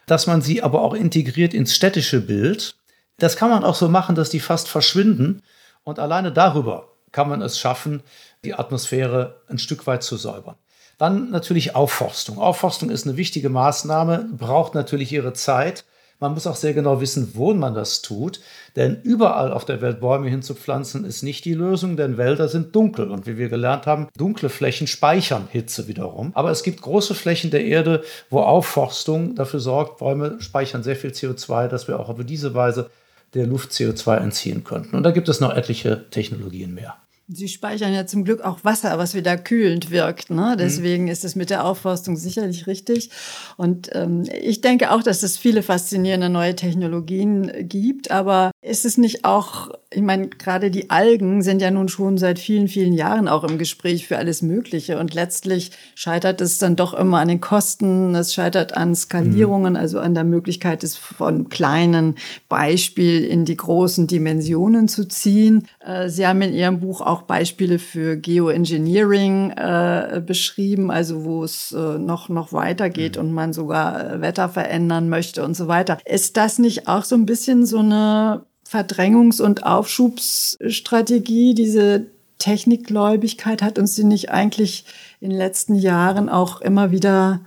dass 0.05 0.27
man 0.27 0.41
sie 0.41 0.61
aber 0.61 0.81
auch 0.81 0.93
integriert 0.93 1.53
ins 1.53 1.75
städtische 1.75 2.21
Bild 2.21 2.77
das 3.17 3.35
kann 3.35 3.49
man 3.49 3.63
auch 3.63 3.75
so 3.75 3.89
machen, 3.89 4.15
dass 4.15 4.29
die 4.29 4.39
fast 4.39 4.67
verschwinden. 4.67 5.41
Und 5.83 5.99
alleine 5.99 6.31
darüber 6.31 6.93
kann 7.11 7.29
man 7.29 7.41
es 7.41 7.59
schaffen, 7.59 8.03
die 8.43 8.53
Atmosphäre 8.53 9.41
ein 9.47 9.57
Stück 9.57 9.87
weit 9.87 10.03
zu 10.03 10.17
säubern. 10.17 10.55
Dann 10.97 11.29
natürlich 11.29 11.75
Aufforstung. 11.75 12.39
Aufforstung 12.39 12.89
ist 12.89 13.05
eine 13.05 13.17
wichtige 13.17 13.49
Maßnahme, 13.49 14.29
braucht 14.31 14.75
natürlich 14.75 15.11
ihre 15.11 15.33
Zeit. 15.33 15.85
Man 16.19 16.33
muss 16.33 16.47
auch 16.47 16.55
sehr 16.55 16.73
genau 16.73 16.99
wissen, 16.99 17.31
wo 17.35 17.53
man 17.53 17.75
das 17.75 18.01
tut, 18.01 18.39
denn 18.75 18.99
überall 19.03 19.51
auf 19.51 19.65
der 19.65 19.81
Welt 19.81 19.99
Bäume 19.99 20.29
hinzupflanzen 20.29 21.05
ist 21.05 21.21
nicht 21.21 21.45
die 21.45 21.53
Lösung, 21.53 21.95
denn 21.95 22.17
Wälder 22.17 22.47
sind 22.47 22.75
dunkel 22.75 23.11
und 23.11 23.27
wie 23.27 23.37
wir 23.37 23.49
gelernt 23.49 23.85
haben, 23.85 24.07
dunkle 24.17 24.49
Flächen 24.49 24.87
speichern 24.87 25.47
Hitze 25.51 25.87
wiederum. 25.87 26.31
Aber 26.33 26.49
es 26.49 26.63
gibt 26.63 26.81
große 26.81 27.13
Flächen 27.13 27.51
der 27.51 27.65
Erde, 27.65 28.03
wo 28.31 28.39
Aufforstung 28.39 29.35
dafür 29.35 29.59
sorgt, 29.59 29.99
Bäume 29.99 30.37
speichern 30.39 30.81
sehr 30.81 30.95
viel 30.95 31.11
CO2, 31.11 31.67
dass 31.67 31.87
wir 31.87 31.99
auch 31.99 32.09
auf 32.09 32.17
diese 32.25 32.55
Weise 32.55 32.89
der 33.35 33.45
Luft 33.45 33.71
CO2 33.71 34.17
entziehen 34.17 34.63
könnten. 34.63 34.95
Und 34.95 35.03
da 35.03 35.11
gibt 35.11 35.29
es 35.29 35.39
noch 35.39 35.53
etliche 35.53 36.09
Technologien 36.09 36.73
mehr. 36.73 36.95
Sie 37.29 37.49
speichern 37.49 37.93
ja 37.93 38.05
zum 38.05 38.23
Glück 38.23 38.41
auch 38.41 38.63
Wasser, 38.63 38.97
was 38.97 39.13
wieder 39.13 39.37
kühlend 39.37 39.91
wirkt. 39.91 40.29
Ne? 40.29 40.53
Mhm. 40.53 40.57
Deswegen 40.57 41.03
mhm. 41.03 41.09
ist 41.09 41.25
es 41.25 41.35
mit 41.35 41.49
der 41.49 41.65
Aufforstung 41.65 42.15
sicherlich 42.15 42.67
richtig. 42.67 43.09
Und 43.57 43.89
ähm, 43.93 44.23
ich 44.41 44.61
denke 44.61 44.91
auch, 44.91 45.03
dass 45.03 45.23
es 45.23 45.37
viele 45.37 45.61
faszinierende 45.61 46.29
neue 46.29 46.55
Technologien 46.55 47.51
gibt. 47.67 48.11
Aber 48.11 48.51
Ist 48.63 48.85
es 48.85 48.97
nicht 48.97 49.23
auch, 49.23 49.69
ich 49.93 50.01
meine, 50.01 50.29
gerade 50.29 50.71
die 50.71 50.89
Algen 50.89 51.43
sind 51.43 51.61
ja 51.61 51.69
nun 51.69 51.89
schon 51.89 52.17
seit 52.17 52.39
vielen, 52.39 52.67
vielen 52.67 52.91
Jahren 52.91 53.27
auch 53.27 53.43
im 53.43 53.59
Gespräch 53.59 54.07
für 54.07 54.17
alles 54.17 54.41
Mögliche. 54.41 54.97
Und 54.97 55.13
letztlich 55.13 55.71
scheitert 55.93 56.41
es 56.41 56.57
dann 56.57 56.75
doch 56.75 56.95
immer 56.95 57.19
an 57.19 57.27
den 57.27 57.39
Kosten, 57.39 58.15
es 58.15 58.33
scheitert 58.33 58.75
an 58.75 58.95
Skalierungen, 58.95 59.73
mhm. 59.73 59.79
also 59.79 59.99
an 59.99 60.15
der 60.15 60.23
Möglichkeit, 60.23 60.83
es 60.83 60.97
von 60.97 61.49
kleinen 61.49 62.15
Beispiel 62.49 63.23
in 63.23 63.45
die 63.45 63.55
großen 63.55 64.07
Dimensionen 64.07 64.87
zu 64.87 65.07
ziehen. 65.07 65.67
Äh, 65.79 66.09
Sie 66.09 66.25
haben 66.25 66.41
in 66.41 66.53
Ihrem 66.53 66.79
Buch 66.79 67.01
auch 67.01 67.21
Beispiele 67.21 67.77
für 67.77 68.17
Geoengineering 68.17 69.51
äh, 69.51 70.19
beschrieben, 70.25 70.89
also 70.89 71.23
wo 71.23 71.43
es 71.43 71.73
äh, 71.73 71.99
noch, 71.99 72.27
noch 72.27 72.53
weitergeht 72.53 73.17
mhm. 73.17 73.21
und 73.21 73.33
man 73.33 73.53
sogar 73.53 74.19
Wetter 74.19 74.49
verändern 74.49 75.09
möchte 75.09 75.43
und 75.45 75.55
so 75.55 75.67
weiter. 75.67 75.99
Ist 76.05 76.37
das 76.37 76.57
nicht 76.57 76.87
auch 76.87 77.03
so 77.03 77.13
ein 77.13 77.27
bisschen 77.27 77.67
so 77.67 77.77
eine 77.77 78.47
Verdrängungs- 78.69 79.41
und 79.41 79.65
Aufschubsstrategie, 79.65 81.53
diese 81.53 82.07
Technikgläubigkeit 82.39 83.61
hat 83.61 83.79
uns 83.79 83.95
sie 83.95 84.03
nicht 84.03 84.29
eigentlich 84.29 84.85
in 85.19 85.29
den 85.29 85.37
letzten 85.37 85.75
Jahren 85.75 86.29
auch 86.29 86.61
immer 86.61 86.91
wieder 86.91 87.41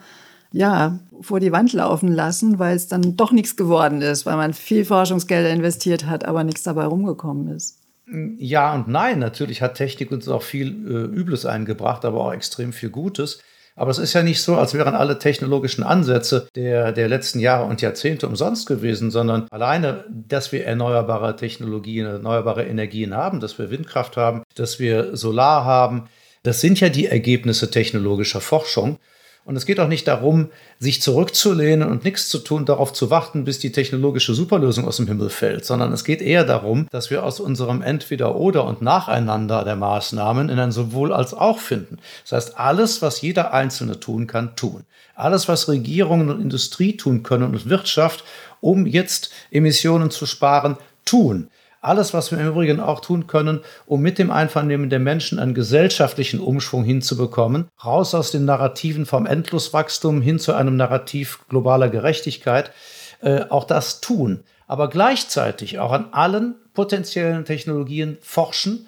ja, 0.52 0.98
vor 1.20 1.38
die 1.38 1.52
Wand 1.52 1.72
laufen 1.72 2.12
lassen, 2.12 2.58
weil 2.58 2.74
es 2.74 2.88
dann 2.88 3.16
doch 3.16 3.30
nichts 3.32 3.56
geworden 3.56 4.02
ist, 4.02 4.26
weil 4.26 4.36
man 4.36 4.52
viel 4.52 4.84
Forschungsgelder 4.84 5.50
investiert 5.50 6.06
hat, 6.06 6.24
aber 6.24 6.44
nichts 6.44 6.62
dabei 6.62 6.86
rumgekommen 6.86 7.48
ist. 7.54 7.78
Ja 8.38 8.74
und 8.74 8.88
nein, 8.88 9.20
natürlich 9.20 9.62
hat 9.62 9.76
Technik 9.76 10.10
uns 10.10 10.26
auch 10.28 10.42
viel 10.42 10.68
äh, 10.68 11.16
Übles 11.16 11.46
eingebracht, 11.46 12.04
aber 12.04 12.24
auch 12.24 12.32
extrem 12.32 12.72
viel 12.72 12.90
Gutes. 12.90 13.40
Aber 13.80 13.90
es 13.90 13.98
ist 13.98 14.12
ja 14.12 14.22
nicht 14.22 14.42
so, 14.42 14.56
als 14.56 14.74
wären 14.74 14.94
alle 14.94 15.18
technologischen 15.18 15.82
Ansätze 15.82 16.48
der, 16.54 16.92
der 16.92 17.08
letzten 17.08 17.40
Jahre 17.40 17.64
und 17.64 17.80
Jahrzehnte 17.80 18.28
umsonst 18.28 18.66
gewesen, 18.66 19.10
sondern 19.10 19.46
alleine, 19.50 20.04
dass 20.10 20.52
wir 20.52 20.66
erneuerbare 20.66 21.34
Technologien, 21.34 22.04
erneuerbare 22.04 22.66
Energien 22.66 23.14
haben, 23.14 23.40
dass 23.40 23.58
wir 23.58 23.70
Windkraft 23.70 24.18
haben, 24.18 24.42
dass 24.54 24.80
wir 24.80 25.16
Solar 25.16 25.64
haben, 25.64 26.10
das 26.42 26.60
sind 26.60 26.78
ja 26.80 26.90
die 26.90 27.06
Ergebnisse 27.06 27.70
technologischer 27.70 28.42
Forschung. 28.42 28.98
Und 29.44 29.56
es 29.56 29.66
geht 29.66 29.80
auch 29.80 29.88
nicht 29.88 30.06
darum, 30.06 30.50
sich 30.78 31.00
zurückzulehnen 31.00 31.88
und 31.88 32.04
nichts 32.04 32.28
zu 32.28 32.38
tun, 32.38 32.66
darauf 32.66 32.92
zu 32.92 33.10
warten, 33.10 33.44
bis 33.44 33.58
die 33.58 33.72
technologische 33.72 34.34
Superlösung 34.34 34.86
aus 34.86 34.98
dem 34.98 35.06
Himmel 35.06 35.30
fällt, 35.30 35.64
sondern 35.64 35.92
es 35.92 36.04
geht 36.04 36.20
eher 36.20 36.44
darum, 36.44 36.86
dass 36.90 37.10
wir 37.10 37.24
aus 37.24 37.40
unserem 37.40 37.82
Entweder-Oder 37.82 38.64
und 38.64 38.82
Nacheinander 38.82 39.64
der 39.64 39.76
Maßnahmen 39.76 40.50
in 40.50 40.58
ein 40.58 40.72
sowohl 40.72 41.12
als 41.12 41.34
auch 41.34 41.58
finden. 41.58 41.98
Das 42.22 42.32
heißt, 42.32 42.58
alles, 42.58 43.02
was 43.02 43.22
jeder 43.22 43.52
Einzelne 43.54 43.98
tun 43.98 44.26
kann, 44.26 44.56
tun. 44.56 44.84
Alles, 45.14 45.48
was 45.48 45.68
Regierungen 45.68 46.30
und 46.30 46.40
Industrie 46.40 46.96
tun 46.96 47.22
können 47.22 47.44
und 47.44 47.68
Wirtschaft, 47.68 48.24
um 48.60 48.86
jetzt 48.86 49.30
Emissionen 49.50 50.10
zu 50.10 50.26
sparen, 50.26 50.76
tun. 51.04 51.48
Alles, 51.82 52.12
was 52.12 52.30
wir 52.30 52.38
im 52.38 52.48
Übrigen 52.48 52.78
auch 52.78 53.00
tun 53.00 53.26
können, 53.26 53.60
um 53.86 54.02
mit 54.02 54.18
dem 54.18 54.30
Einvernehmen 54.30 54.90
der 54.90 54.98
Menschen 54.98 55.38
einen 55.38 55.54
gesellschaftlichen 55.54 56.38
Umschwung 56.38 56.84
hinzubekommen, 56.84 57.68
raus 57.82 58.14
aus 58.14 58.30
den 58.30 58.44
Narrativen 58.44 59.06
vom 59.06 59.24
Endloswachstum 59.24 60.20
hin 60.20 60.38
zu 60.38 60.52
einem 60.52 60.76
Narrativ 60.76 61.40
globaler 61.48 61.88
Gerechtigkeit, 61.88 62.70
äh, 63.22 63.44
auch 63.48 63.64
das 63.64 64.02
tun. 64.02 64.44
Aber 64.66 64.90
gleichzeitig 64.90 65.78
auch 65.78 65.92
an 65.92 66.08
allen 66.12 66.54
potenziellen 66.74 67.46
Technologien 67.46 68.18
forschen. 68.20 68.86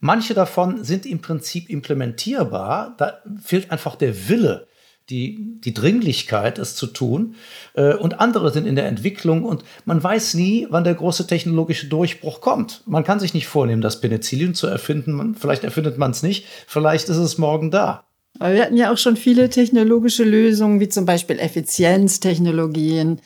Manche 0.00 0.32
davon 0.32 0.82
sind 0.82 1.04
im 1.04 1.20
Prinzip 1.20 1.68
implementierbar. 1.68 2.94
Da 2.96 3.18
fehlt 3.42 3.70
einfach 3.70 3.96
der 3.96 4.28
Wille 4.30 4.66
die, 5.10 5.58
die 5.60 5.74
Dringlichkeit, 5.74 6.58
es 6.58 6.76
zu 6.76 6.86
tun. 6.86 7.34
Äh, 7.74 7.94
und 7.94 8.20
andere 8.20 8.52
sind 8.52 8.66
in 8.66 8.76
der 8.76 8.86
Entwicklung 8.86 9.44
und 9.44 9.64
man 9.84 10.02
weiß 10.02 10.34
nie, 10.34 10.66
wann 10.70 10.84
der 10.84 10.94
große 10.94 11.26
technologische 11.26 11.88
Durchbruch 11.88 12.40
kommt. 12.40 12.82
Man 12.86 13.04
kann 13.04 13.20
sich 13.20 13.34
nicht 13.34 13.48
vornehmen, 13.48 13.82
das 13.82 14.00
Penicillin 14.00 14.54
zu 14.54 14.66
erfinden. 14.66 15.34
Vielleicht 15.34 15.64
erfindet 15.64 15.98
man 15.98 16.12
es 16.12 16.22
nicht, 16.22 16.46
vielleicht 16.66 17.08
ist 17.08 17.16
es 17.16 17.38
morgen 17.38 17.70
da. 17.70 18.04
Aber 18.38 18.54
wir 18.54 18.62
hatten 18.62 18.76
ja 18.76 18.92
auch 18.92 18.98
schon 18.98 19.16
viele 19.16 19.50
technologische 19.50 20.24
Lösungen, 20.24 20.80
wie 20.80 20.88
zum 20.88 21.04
Beispiel 21.04 21.38
Effizienztechnologien, 21.38 23.20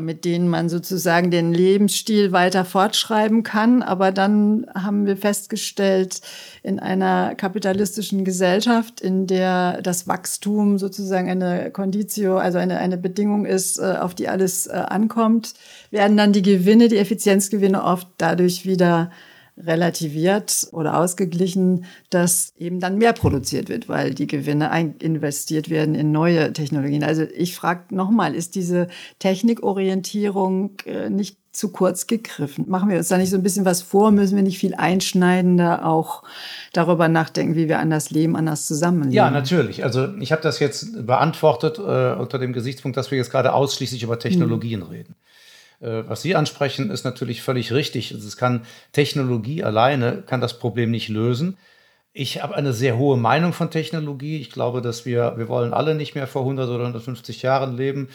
mit 0.00 0.24
denen 0.24 0.48
man 0.48 0.68
sozusagen 0.68 1.30
den 1.30 1.52
Lebensstil 1.52 2.32
weiter 2.32 2.64
fortschreiben 2.64 3.42
kann. 3.42 3.82
Aber 3.82 4.12
dann 4.12 4.66
haben 4.74 5.06
wir 5.06 5.16
festgestellt, 5.16 6.20
in 6.62 6.80
einer 6.80 7.34
kapitalistischen 7.36 8.24
Gesellschaft, 8.24 9.00
in 9.00 9.26
der 9.26 9.80
das 9.82 10.08
Wachstum 10.08 10.78
sozusagen 10.78 11.30
eine 11.30 11.70
Conditio, 11.70 12.38
also 12.38 12.58
eine, 12.58 12.78
eine 12.78 12.96
Bedingung 12.96 13.46
ist, 13.46 13.78
äh, 13.78 13.96
auf 14.00 14.14
die 14.14 14.28
alles 14.28 14.66
äh, 14.66 14.72
ankommt, 14.72 15.54
werden 15.90 16.16
dann 16.16 16.32
die 16.32 16.42
Gewinne, 16.42 16.88
die 16.88 16.98
Effizienzgewinne 16.98 17.84
oft 17.84 18.08
dadurch 18.18 18.66
wieder 18.66 19.10
relativiert 19.58 20.68
oder 20.72 20.98
ausgeglichen, 20.98 21.86
dass 22.10 22.52
eben 22.58 22.80
dann 22.80 22.98
mehr 22.98 23.12
produziert 23.12 23.68
wird, 23.68 23.88
weil 23.88 24.14
die 24.14 24.26
Gewinne 24.26 24.94
investiert 24.98 25.70
werden 25.70 25.94
in 25.94 26.12
neue 26.12 26.52
Technologien. 26.52 27.02
Also 27.02 27.22
ich 27.22 27.56
frage 27.56 27.94
nochmal, 27.94 28.34
ist 28.34 28.54
diese 28.54 28.88
Technikorientierung 29.18 30.72
äh, 30.84 31.08
nicht 31.08 31.38
zu 31.52 31.72
kurz 31.72 32.06
gegriffen? 32.06 32.66
Machen 32.68 32.90
wir 32.90 32.98
uns 32.98 33.08
da 33.08 33.16
nicht 33.16 33.30
so 33.30 33.36
ein 33.36 33.42
bisschen 33.42 33.64
was 33.64 33.80
vor? 33.80 34.10
Müssen 34.10 34.36
wir 34.36 34.42
nicht 34.42 34.58
viel 34.58 34.74
einschneidender 34.74 35.86
auch 35.86 36.22
darüber 36.74 37.08
nachdenken, 37.08 37.54
wie 37.54 37.68
wir 37.68 37.78
anders 37.78 38.10
leben, 38.10 38.36
anders 38.36 38.66
zusammenleben? 38.66 39.14
Ja, 39.14 39.30
natürlich. 39.30 39.82
Also 39.82 40.14
ich 40.18 40.32
habe 40.32 40.42
das 40.42 40.58
jetzt 40.58 41.06
beantwortet 41.06 41.78
äh, 41.78 42.20
unter 42.20 42.38
dem 42.38 42.52
Gesichtspunkt, 42.52 42.96
dass 42.98 43.10
wir 43.10 43.16
jetzt 43.16 43.30
gerade 43.30 43.54
ausschließlich 43.54 44.02
über 44.02 44.18
Technologien 44.18 44.82
hm. 44.82 44.88
reden. 44.88 45.16
Äh, 45.80 46.02
was 46.06 46.22
Sie 46.22 46.34
ansprechen, 46.34 46.90
ist 46.90 47.04
natürlich 47.04 47.42
völlig 47.42 47.72
richtig. 47.72 48.10
Es 48.12 48.36
kann 48.36 48.62
Technologie 48.92 49.64
alleine 49.64 50.22
kann 50.22 50.40
das 50.40 50.58
Problem 50.58 50.90
nicht 50.90 51.08
lösen. 51.08 51.56
Ich 52.12 52.42
habe 52.42 52.54
eine 52.54 52.72
sehr 52.72 52.96
hohe 52.96 53.18
Meinung 53.18 53.52
von 53.52 53.70
Technologie. 53.70 54.40
Ich 54.40 54.50
glaube, 54.50 54.80
dass 54.80 55.04
wir, 55.04 55.34
wir 55.36 55.48
wollen 55.48 55.74
alle 55.74 55.94
nicht 55.94 56.14
mehr 56.14 56.26
vor 56.26 56.42
100 56.42 56.68
oder 56.68 56.80
150 56.80 57.42
Jahren 57.42 57.76
leben. 57.76 58.08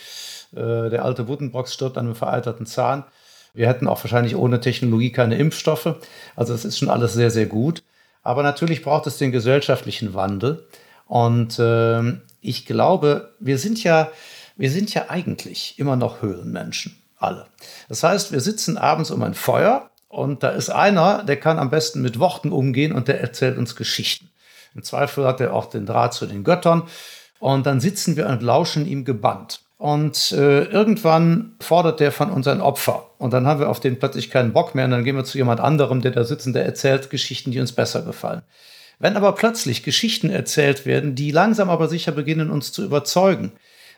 Äh, 0.54 0.90
der 0.90 1.06
alte 1.06 1.26
Buddenbrocks 1.26 1.74
stirbt 1.74 1.98
an 1.98 2.06
einem 2.06 2.16
veralterten 2.16 2.66
Zahn. 2.66 3.04
Wir 3.54 3.68
hätten 3.68 3.88
auch 3.88 4.04
wahrscheinlich 4.04 4.36
ohne 4.36 4.60
Technologie 4.60 5.12
keine 5.12 5.36
Impfstoffe. 5.36 5.96
Also 6.36 6.54
es 6.54 6.66
ist 6.66 6.80
schon 6.80 6.90
alles 6.90 7.14
sehr, 7.14 7.30
sehr 7.30 7.46
gut. 7.46 7.84
Aber 8.24 8.44
natürlich 8.44 8.82
braucht 8.82 9.08
es 9.08 9.18
den 9.18 9.32
gesellschaftlichen 9.32 10.14
Wandel. 10.14 10.68
Und 11.06 11.60
äh, 11.60 12.14
ich 12.40 12.66
glaube, 12.66 13.34
wir 13.40 13.58
sind 13.58 13.84
ja, 13.84 14.10
wir 14.58 14.72
sind 14.72 14.94
ja 14.94 15.10
eigentlich 15.10 15.78
immer 15.78 15.96
noch 15.96 16.22
Höhlenmenschen. 16.22 17.01
Alle. 17.22 17.46
Das 17.88 18.04
heißt, 18.04 18.32
wir 18.32 18.42
sitzen 18.42 18.78
abends 18.78 19.12
um 19.12 19.22
ein 19.24 19.34
Feuer 19.34 19.90
und 20.08 20.44
da 20.44 20.50
ist 20.50 20.70
einer, 20.70 21.24
der 21.24 21.38
kann 21.38 21.60
am 21.60 21.70
besten 21.70 22.02
mit 22.02 22.20
Worten 22.20 22.52
umgehen 22.52 22.92
und 22.92 23.08
der 23.08 23.22
erzählt 23.22 23.58
uns 23.58 23.76
Geschichten. 23.76 24.30
Im 24.74 24.84
Zweifel 24.84 25.26
hat 25.26 25.40
er 25.40 25.54
auch 25.54 25.68
den 25.68 25.86
Draht 25.86 26.14
zu 26.14 26.26
den 26.26 26.44
Göttern 26.44 26.84
und 27.40 27.66
dann 27.66 27.80
sitzen 27.80 28.16
wir 28.18 28.28
und 28.28 28.42
lauschen 28.42 28.86
ihm 28.86 29.06
gebannt. 29.06 29.62
Und 29.78 30.32
äh, 30.34 30.66
irgendwann 30.66 31.56
fordert 31.60 32.00
der 32.00 32.12
von 32.12 32.30
uns 32.30 32.48
ein 32.48 32.62
Opfer. 32.62 33.10
Und 33.18 33.34
dann 33.34 33.48
haben 33.48 33.60
wir 33.60 33.68
auf 33.68 33.80
den 33.80 33.98
plötzlich 33.98 34.30
keinen 34.30 34.54
Bock 34.54 34.76
mehr. 34.76 34.86
Und 34.86 34.92
dann 34.92 35.04
gehen 35.04 35.16
wir 35.16 35.24
zu 35.24 35.40
jemand 35.40 35.60
anderem, 35.60 36.02
der 36.02 36.12
da 36.12 36.24
sitzt 36.24 36.46
und 36.46 36.54
der 36.54 36.66
erzählt 36.66 37.10
Geschichten, 37.10 37.50
die 37.50 37.60
uns 37.60 37.72
besser 37.72 38.04
gefallen. 38.04 38.44
Wenn 39.00 39.18
aber 39.18 39.32
plötzlich 39.32 39.82
Geschichten 39.82 40.30
erzählt 40.30 40.86
werden, 40.86 41.16
die 41.16 41.32
langsam 41.32 41.72
aber 41.72 41.88
sicher 41.88 42.12
beginnen, 42.12 42.52
uns 42.52 42.72
zu 42.72 42.84
überzeugen, 42.84 43.54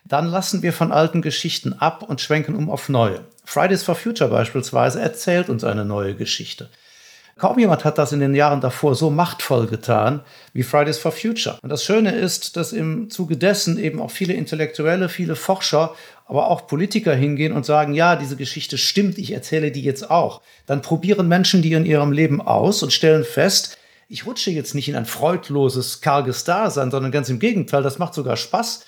dann 0.05 0.27
lassen 0.27 0.61
wir 0.61 0.73
von 0.73 0.91
alten 0.91 1.21
Geschichten 1.21 1.73
ab 1.73 2.03
und 2.03 2.21
schwenken 2.21 2.55
um 2.55 2.69
auf 2.69 2.89
neue. 2.89 3.21
Fridays 3.45 3.83
for 3.83 3.95
Future 3.95 4.29
beispielsweise 4.29 5.01
erzählt 5.01 5.49
uns 5.49 5.63
eine 5.63 5.85
neue 5.85 6.15
Geschichte. 6.15 6.69
Kaum 7.35 7.57
jemand 7.57 7.83
hat 7.83 7.97
das 7.97 8.11
in 8.11 8.19
den 8.19 8.35
Jahren 8.35 8.61
davor 8.61 8.93
so 8.93 9.09
machtvoll 9.09 9.65
getan 9.65 10.21
wie 10.53 10.61
Fridays 10.61 10.99
for 10.99 11.11
Future. 11.11 11.57
Und 11.61 11.69
das 11.69 11.83
Schöne 11.83 12.11
ist, 12.11 12.55
dass 12.57 12.73
im 12.73 13.09
Zuge 13.09 13.37
dessen 13.37 13.79
eben 13.79 13.99
auch 13.99 14.11
viele 14.11 14.33
Intellektuelle, 14.33 15.09
viele 15.09 15.35
Forscher, 15.35 15.95
aber 16.27 16.47
auch 16.47 16.67
Politiker 16.67 17.15
hingehen 17.15 17.53
und 17.53 17.65
sagen, 17.65 17.95
ja, 17.95 18.15
diese 18.15 18.35
Geschichte 18.35 18.77
stimmt, 18.77 19.17
ich 19.17 19.31
erzähle 19.31 19.71
die 19.71 19.81
jetzt 19.81 20.11
auch. 20.11 20.41
Dann 20.67 20.83
probieren 20.83 21.27
Menschen 21.27 21.61
die 21.63 21.73
in 21.73 21.85
ihrem 21.85 22.11
Leben 22.11 22.39
aus 22.39 22.83
und 22.83 22.93
stellen 22.93 23.23
fest, 23.23 23.77
ich 24.07 24.27
rutsche 24.27 24.51
jetzt 24.51 24.75
nicht 24.75 24.89
in 24.89 24.95
ein 24.95 25.07
freudloses, 25.07 26.01
karges 26.01 26.43
Dasein, 26.43 26.91
sondern 26.91 27.11
ganz 27.11 27.29
im 27.29 27.39
Gegenteil, 27.39 27.81
das 27.81 27.97
macht 27.97 28.13
sogar 28.13 28.37
Spaß. 28.37 28.85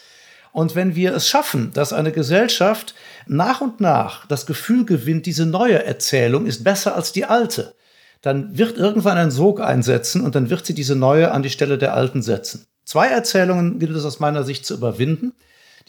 Und 0.56 0.74
wenn 0.74 0.96
wir 0.96 1.14
es 1.14 1.28
schaffen, 1.28 1.72
dass 1.74 1.92
eine 1.92 2.14
Gesellschaft 2.14 2.96
nach 3.28 3.60
und 3.60 3.82
nach 3.82 4.26
das 4.28 4.46
Gefühl 4.46 4.86
gewinnt, 4.86 5.26
diese 5.26 5.46
neue 5.46 5.84
Erzählung 5.84 6.46
ist 6.46 6.64
besser 6.64 6.96
als 6.96 7.12
die 7.12 7.26
alte, 7.26 7.76
dann 8.22 8.58
wird 8.58 8.78
irgendwann 8.78 9.18
ein 9.18 9.32
Sog 9.32 9.60
einsetzen 9.60 10.22
und 10.22 10.34
dann 10.34 10.50
wird 10.50 10.66
sie 10.66 10.74
diese 10.74 10.96
neue 10.96 11.34
an 11.34 11.44
die 11.44 11.50
Stelle 11.50 11.78
der 11.78 11.94
alten 11.94 12.22
setzen. 12.22 12.68
Zwei 12.86 13.08
Erzählungen 13.08 13.80
gilt 13.80 13.98
es 13.98 14.06
aus 14.06 14.22
meiner 14.22 14.46
Sicht 14.46 14.66
zu 14.66 14.76
überwinden. 14.76 15.34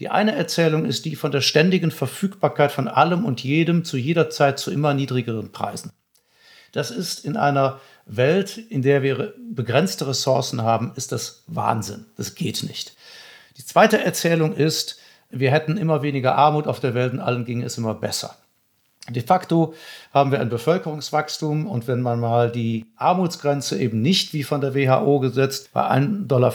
Die 0.01 0.09
eine 0.09 0.35
Erzählung 0.35 0.85
ist 0.85 1.05
die 1.05 1.15
von 1.15 1.31
der 1.31 1.43
ständigen 1.43 1.93
Verfügbarkeit 1.93 2.73
von 2.73 2.89
allem 2.89 3.25
und 3.25 3.45
jedem 3.45 3.85
zu 3.85 3.97
jeder 3.97 4.31
Zeit 4.31 4.59
zu 4.59 4.73
immer 4.73 4.95
niedrigeren 4.95 5.53
Preisen. 5.53 5.93
Das 6.73 6.91
ist 6.91 7.25
in 7.25 7.37
einer 7.37 7.79
Welt, 8.05 8.59
in 8.59 8.83
der 8.83 9.05
wir 9.05 9.33
begrenzte 9.49 10.09
Ressourcen 10.09 10.63
haben, 10.63 10.91
ist 10.97 11.13
das 11.13 11.45
Wahnsinn. 11.47 12.07
Das 12.17 12.35
geht 12.35 12.65
nicht. 12.65 12.96
Die 13.57 13.65
zweite 13.65 14.03
Erzählung 14.05 14.55
ist, 14.55 14.99
wir 15.31 15.51
hätten 15.51 15.77
immer 15.77 16.03
weniger 16.03 16.37
Armut 16.37 16.67
auf 16.67 16.81
der 16.81 16.95
Welt 16.95 17.13
und 17.13 17.21
allen 17.21 17.45
ging 17.45 17.63
es 17.63 17.79
immer 17.79 17.95
besser. 17.95 18.37
De 19.09 19.23
facto 19.23 19.75
haben 20.13 20.33
wir 20.33 20.41
ein 20.41 20.49
Bevölkerungswachstum 20.49 21.67
und 21.67 21.87
wenn 21.87 22.03
man 22.03 22.19
mal 22.19 22.51
die 22.51 22.87
Armutsgrenze 22.97 23.79
eben 23.79 24.03
nicht 24.03 24.33
wie 24.33 24.43
von 24.43 24.61
der 24.61 24.75
WHO 24.75 25.21
gesetzt 25.21 25.71
bei 25.73 25.89
1,95 25.89 26.27
Dollar 26.27 26.53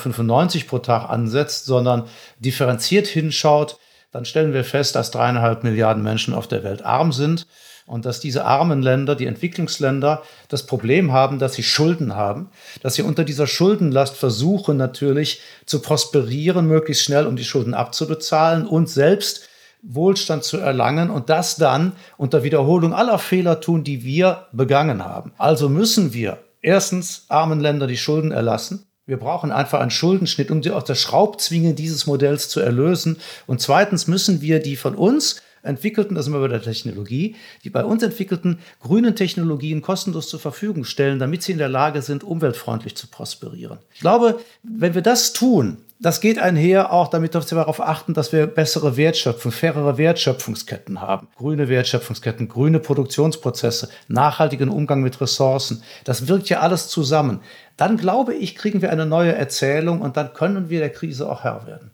pro 0.67 0.79
Tag 0.79 1.09
ansetzt, 1.09 1.65
sondern 1.65 2.07
differenziert 2.39 3.07
hinschaut, 3.07 3.77
dann 4.11 4.25
stellen 4.25 4.53
wir 4.53 4.65
fest, 4.65 4.95
dass 4.95 5.11
dreieinhalb 5.11 5.63
Milliarden 5.63 6.03
Menschen 6.03 6.33
auf 6.33 6.47
der 6.47 6.63
Welt 6.63 6.83
arm 6.83 7.13
sind 7.13 7.47
und 7.91 8.05
dass 8.05 8.21
diese 8.21 8.45
armen 8.45 8.81
Länder, 8.81 9.15
die 9.15 9.25
Entwicklungsländer, 9.25 10.23
das 10.47 10.65
Problem 10.65 11.11
haben, 11.11 11.39
dass 11.39 11.55
sie 11.55 11.63
Schulden 11.63 12.15
haben, 12.15 12.49
dass 12.81 12.95
sie 12.95 13.01
unter 13.01 13.25
dieser 13.25 13.47
Schuldenlast 13.47 14.15
versuchen 14.15 14.77
natürlich 14.77 15.41
zu 15.65 15.81
prosperieren, 15.81 16.67
möglichst 16.67 17.03
schnell, 17.03 17.27
um 17.27 17.35
die 17.35 17.43
Schulden 17.43 17.73
abzubezahlen 17.73 18.65
und 18.65 18.89
selbst 18.89 19.49
Wohlstand 19.83 20.45
zu 20.45 20.57
erlangen 20.57 21.09
und 21.09 21.29
das 21.29 21.57
dann 21.57 21.91
unter 22.15 22.43
Wiederholung 22.43 22.93
aller 22.93 23.19
Fehler 23.19 23.59
tun, 23.59 23.83
die 23.83 24.05
wir 24.05 24.47
begangen 24.53 25.03
haben. 25.03 25.33
Also 25.37 25.67
müssen 25.67 26.13
wir 26.13 26.37
erstens 26.61 27.25
armen 27.27 27.59
Ländern 27.59 27.89
die 27.89 27.97
Schulden 27.97 28.31
erlassen. 28.31 28.85
Wir 29.05 29.17
brauchen 29.17 29.51
einfach 29.51 29.81
einen 29.81 29.91
Schuldenschnitt, 29.91 30.49
um 30.49 30.63
sie 30.63 30.71
aus 30.71 30.85
der 30.85 30.95
Schraubzwinge 30.95 31.73
dieses 31.73 32.07
Modells 32.07 32.47
zu 32.47 32.61
erlösen. 32.61 33.17
Und 33.47 33.59
zweitens 33.59 34.07
müssen 34.07 34.39
wir 34.39 34.61
die 34.61 34.77
von 34.77 34.95
uns 34.95 35.41
entwickelten, 35.63 36.15
das 36.15 36.25
sind 36.25 36.33
wir 36.33 36.39
bei 36.39 36.47
der 36.47 36.61
Technologie, 36.61 37.35
die 37.63 37.69
bei 37.69 37.83
uns 37.83 38.03
entwickelten 38.03 38.59
grünen 38.79 39.15
Technologien 39.15 39.81
kostenlos 39.81 40.27
zur 40.27 40.39
Verfügung 40.39 40.83
stellen, 40.83 41.19
damit 41.19 41.43
sie 41.43 41.51
in 41.51 41.57
der 41.57 41.69
Lage 41.69 42.01
sind, 42.01 42.23
umweltfreundlich 42.23 42.95
zu 42.95 43.07
prosperieren. 43.07 43.79
Ich 43.93 44.01
glaube, 44.01 44.39
wenn 44.63 44.93
wir 44.93 45.01
das 45.01 45.33
tun, 45.33 45.77
das 46.01 46.19
geht 46.19 46.39
einher 46.39 46.91
auch 46.91 47.09
damit, 47.09 47.35
dass 47.35 47.51
wir 47.51 47.57
darauf 47.57 47.79
achten, 47.79 48.15
dass 48.15 48.33
wir 48.33 48.47
bessere 48.47 48.97
Wertschöpfung, 48.97 49.51
fairere 49.51 49.99
Wertschöpfungsketten 49.99 50.99
haben. 50.99 51.27
Grüne 51.35 51.69
Wertschöpfungsketten, 51.69 52.47
grüne 52.47 52.79
Produktionsprozesse, 52.79 53.87
nachhaltigen 54.07 54.69
Umgang 54.69 55.01
mit 55.01 55.21
Ressourcen. 55.21 55.83
Das 56.03 56.27
wirkt 56.27 56.49
ja 56.49 56.61
alles 56.61 56.87
zusammen. 56.87 57.41
Dann 57.77 57.97
glaube 57.97 58.33
ich, 58.33 58.55
kriegen 58.55 58.81
wir 58.81 58.91
eine 58.91 59.05
neue 59.05 59.35
Erzählung 59.35 60.01
und 60.01 60.17
dann 60.17 60.33
können 60.33 60.71
wir 60.71 60.79
der 60.79 60.89
Krise 60.89 61.29
auch 61.29 61.43
Herr 61.43 61.67
werden. 61.67 61.91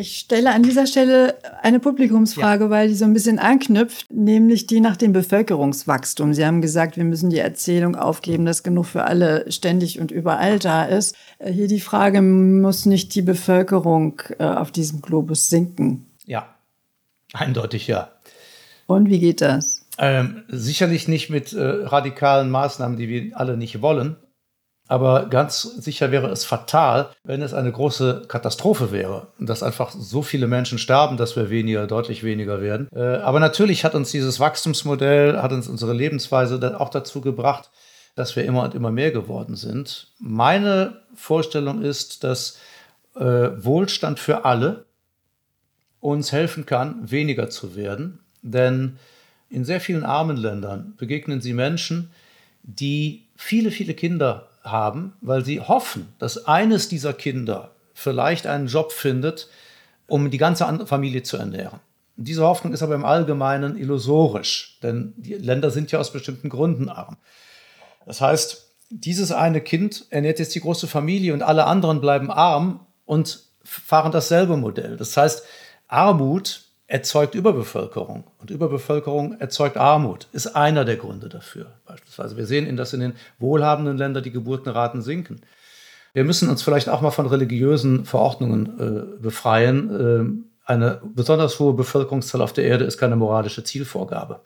Ich 0.00 0.16
stelle 0.16 0.54
an 0.54 0.62
dieser 0.62 0.86
Stelle 0.86 1.38
eine 1.60 1.80
Publikumsfrage, 1.80 2.66
ja. 2.66 2.70
weil 2.70 2.86
die 2.86 2.94
so 2.94 3.04
ein 3.04 3.14
bisschen 3.14 3.40
anknüpft, 3.40 4.06
nämlich 4.12 4.68
die 4.68 4.78
nach 4.78 4.96
dem 4.96 5.12
Bevölkerungswachstum. 5.12 6.34
Sie 6.34 6.46
haben 6.46 6.62
gesagt, 6.62 6.96
wir 6.96 7.02
müssen 7.02 7.30
die 7.30 7.40
Erzählung 7.40 7.96
aufgeben, 7.96 8.46
dass 8.46 8.62
genug 8.62 8.86
für 8.86 9.06
alle 9.06 9.50
ständig 9.50 9.98
und 9.98 10.12
überall 10.12 10.60
da 10.60 10.84
ist. 10.84 11.16
Äh, 11.40 11.50
hier 11.50 11.66
die 11.66 11.80
Frage, 11.80 12.22
muss 12.22 12.86
nicht 12.86 13.12
die 13.16 13.22
Bevölkerung 13.22 14.22
äh, 14.38 14.44
auf 14.44 14.70
diesem 14.70 15.02
Globus 15.02 15.48
sinken? 15.48 16.06
Ja, 16.24 16.54
eindeutig 17.32 17.88
ja. 17.88 18.12
Und 18.86 19.10
wie 19.10 19.18
geht 19.18 19.40
das? 19.40 19.84
Ähm, 19.98 20.44
sicherlich 20.46 21.08
nicht 21.08 21.28
mit 21.28 21.52
äh, 21.52 21.60
radikalen 21.60 22.50
Maßnahmen, 22.50 22.96
die 22.96 23.08
wir 23.08 23.36
alle 23.36 23.56
nicht 23.56 23.82
wollen. 23.82 24.14
Aber 24.88 25.26
ganz 25.26 25.62
sicher 25.62 26.10
wäre 26.10 26.28
es 26.28 26.44
fatal, 26.44 27.10
wenn 27.22 27.42
es 27.42 27.52
eine 27.52 27.70
große 27.70 28.24
Katastrophe 28.26 28.90
wäre, 28.90 29.28
dass 29.38 29.62
einfach 29.62 29.90
so 29.90 30.22
viele 30.22 30.46
Menschen 30.46 30.78
sterben, 30.78 31.18
dass 31.18 31.36
wir 31.36 31.50
weniger, 31.50 31.86
deutlich 31.86 32.24
weniger 32.24 32.62
werden. 32.62 32.88
Äh, 32.94 33.18
aber 33.18 33.38
natürlich 33.38 33.84
hat 33.84 33.94
uns 33.94 34.10
dieses 34.10 34.40
Wachstumsmodell, 34.40 35.40
hat 35.42 35.52
uns 35.52 35.68
unsere 35.68 35.92
Lebensweise 35.92 36.80
auch 36.80 36.88
dazu 36.88 37.20
gebracht, 37.20 37.70
dass 38.16 38.34
wir 38.34 38.44
immer 38.44 38.64
und 38.64 38.74
immer 38.74 38.90
mehr 38.90 39.10
geworden 39.10 39.54
sind. 39.54 40.08
Meine 40.18 41.02
Vorstellung 41.14 41.82
ist, 41.82 42.24
dass 42.24 42.58
äh, 43.14 43.20
Wohlstand 43.22 44.18
für 44.18 44.46
alle 44.46 44.86
uns 46.00 46.32
helfen 46.32 46.64
kann, 46.64 47.10
weniger 47.10 47.50
zu 47.50 47.76
werden. 47.76 48.20
Denn 48.42 48.98
in 49.50 49.64
sehr 49.64 49.80
vielen 49.80 50.04
armen 50.04 50.36
Ländern 50.36 50.94
begegnen 50.96 51.40
sie 51.40 51.52
Menschen, 51.52 52.10
die 52.62 53.26
viele, 53.36 53.70
viele 53.70 53.94
Kinder 53.94 54.47
haben, 54.70 55.14
weil 55.20 55.44
sie 55.44 55.60
hoffen, 55.60 56.12
dass 56.18 56.46
eines 56.46 56.88
dieser 56.88 57.12
Kinder 57.12 57.72
vielleicht 57.94 58.46
einen 58.46 58.66
Job 58.66 58.92
findet, 58.92 59.48
um 60.06 60.30
die 60.30 60.38
ganze 60.38 60.86
Familie 60.86 61.22
zu 61.22 61.36
ernähren. 61.36 61.80
Diese 62.16 62.42
Hoffnung 62.42 62.72
ist 62.72 62.82
aber 62.82 62.94
im 62.94 63.04
Allgemeinen 63.04 63.76
illusorisch, 63.76 64.78
denn 64.82 65.14
die 65.16 65.34
Länder 65.34 65.70
sind 65.70 65.92
ja 65.92 66.00
aus 66.00 66.12
bestimmten 66.12 66.48
Gründen 66.48 66.88
arm. 66.88 67.16
Das 68.06 68.20
heißt, 68.20 68.66
dieses 68.90 69.32
eine 69.32 69.60
Kind 69.60 70.06
ernährt 70.10 70.38
jetzt 70.38 70.54
die 70.54 70.60
große 70.60 70.86
Familie 70.86 71.34
und 71.34 71.42
alle 71.42 71.66
anderen 71.66 72.00
bleiben 72.00 72.30
arm 72.30 72.86
und 73.04 73.44
fahren 73.62 74.12
dasselbe 74.12 74.56
Modell. 74.56 74.96
Das 74.96 75.16
heißt, 75.16 75.44
Armut 75.88 76.67
erzeugt 76.88 77.34
Überbevölkerung. 77.34 78.24
Und 78.38 78.50
Überbevölkerung 78.50 79.38
erzeugt 79.38 79.76
Armut, 79.76 80.26
ist 80.32 80.56
einer 80.56 80.84
der 80.84 80.96
Gründe 80.96 81.28
dafür. 81.28 81.66
Beispielsweise, 81.86 82.36
wir 82.36 82.46
sehen, 82.46 82.76
dass 82.76 82.94
in 82.94 83.00
den 83.00 83.12
wohlhabenden 83.38 83.98
Ländern 83.98 84.24
die 84.24 84.32
Geburtenraten 84.32 85.02
sinken. 85.02 85.42
Wir 86.14 86.24
müssen 86.24 86.48
uns 86.48 86.62
vielleicht 86.62 86.88
auch 86.88 87.02
mal 87.02 87.10
von 87.10 87.26
religiösen 87.26 88.06
Verordnungen 88.06 88.80
äh, 88.80 89.22
befreien. 89.22 90.44
Äh, 90.64 90.70
eine 90.70 91.00
besonders 91.14 91.60
hohe 91.60 91.74
Bevölkerungszahl 91.74 92.40
auf 92.40 92.54
der 92.54 92.64
Erde 92.64 92.86
ist 92.86 92.98
keine 92.98 93.16
moralische 93.16 93.62
Zielvorgabe. 93.62 94.40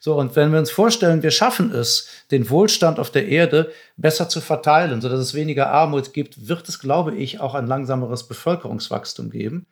So, 0.00 0.16
und 0.16 0.36
wenn 0.36 0.52
wir 0.52 0.58
uns 0.58 0.70
vorstellen, 0.70 1.22
wir 1.22 1.30
schaffen 1.30 1.72
es, 1.72 2.08
den 2.30 2.50
Wohlstand 2.50 2.98
auf 2.98 3.10
der 3.10 3.28
Erde 3.28 3.72
besser 3.96 4.28
zu 4.28 4.40
verteilen, 4.40 5.00
sodass 5.00 5.18
es 5.20 5.34
weniger 5.34 5.70
Armut 5.70 6.12
gibt, 6.12 6.48
wird 6.48 6.68
es, 6.68 6.80
glaube 6.80 7.14
ich, 7.14 7.40
auch 7.40 7.54
ein 7.54 7.66
langsameres 7.66 8.26
Bevölkerungswachstum 8.28 9.30
geben. 9.30 9.66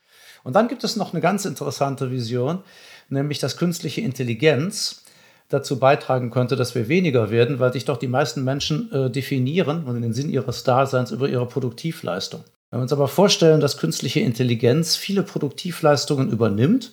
Und 0.47 0.53
dann 0.53 0.69
gibt 0.69 0.85
es 0.85 0.95
noch 0.95 1.13
eine 1.13 1.21
ganz 1.21 1.45
interessante 1.45 2.13
Vision, 2.13 2.61
nämlich 3.09 3.41
dass 3.41 3.57
künstliche 3.57 4.01
Intelligenz 4.01 5.03
dazu 5.49 5.81
beitragen 5.81 6.31
könnte, 6.31 6.55
dass 6.55 6.77
wir 6.77 6.87
weniger 6.87 7.33
werden, 7.33 7.59
weil 7.59 7.73
sich 7.73 7.85
doch 7.85 7.97
die 7.97 8.07
meisten 8.07 8.45
Menschen 8.45 8.93
äh, 8.93 9.11
definieren 9.11 9.83
und 9.87 9.97
in 9.97 10.03
den 10.03 10.13
Sinn 10.13 10.31
ihres 10.31 10.63
Daseins 10.63 11.11
über 11.11 11.29
ihre 11.29 11.47
Produktivleistung. 11.47 12.45
Wenn 12.71 12.79
wir 12.79 12.83
uns 12.83 12.93
aber 12.93 13.09
vorstellen, 13.09 13.61
dass 13.61 13.77
künstliche 13.77 14.21
Intelligenz 14.21 14.95
viele 14.95 15.25
Produktivleistungen 15.25 16.31
übernimmt, 16.31 16.93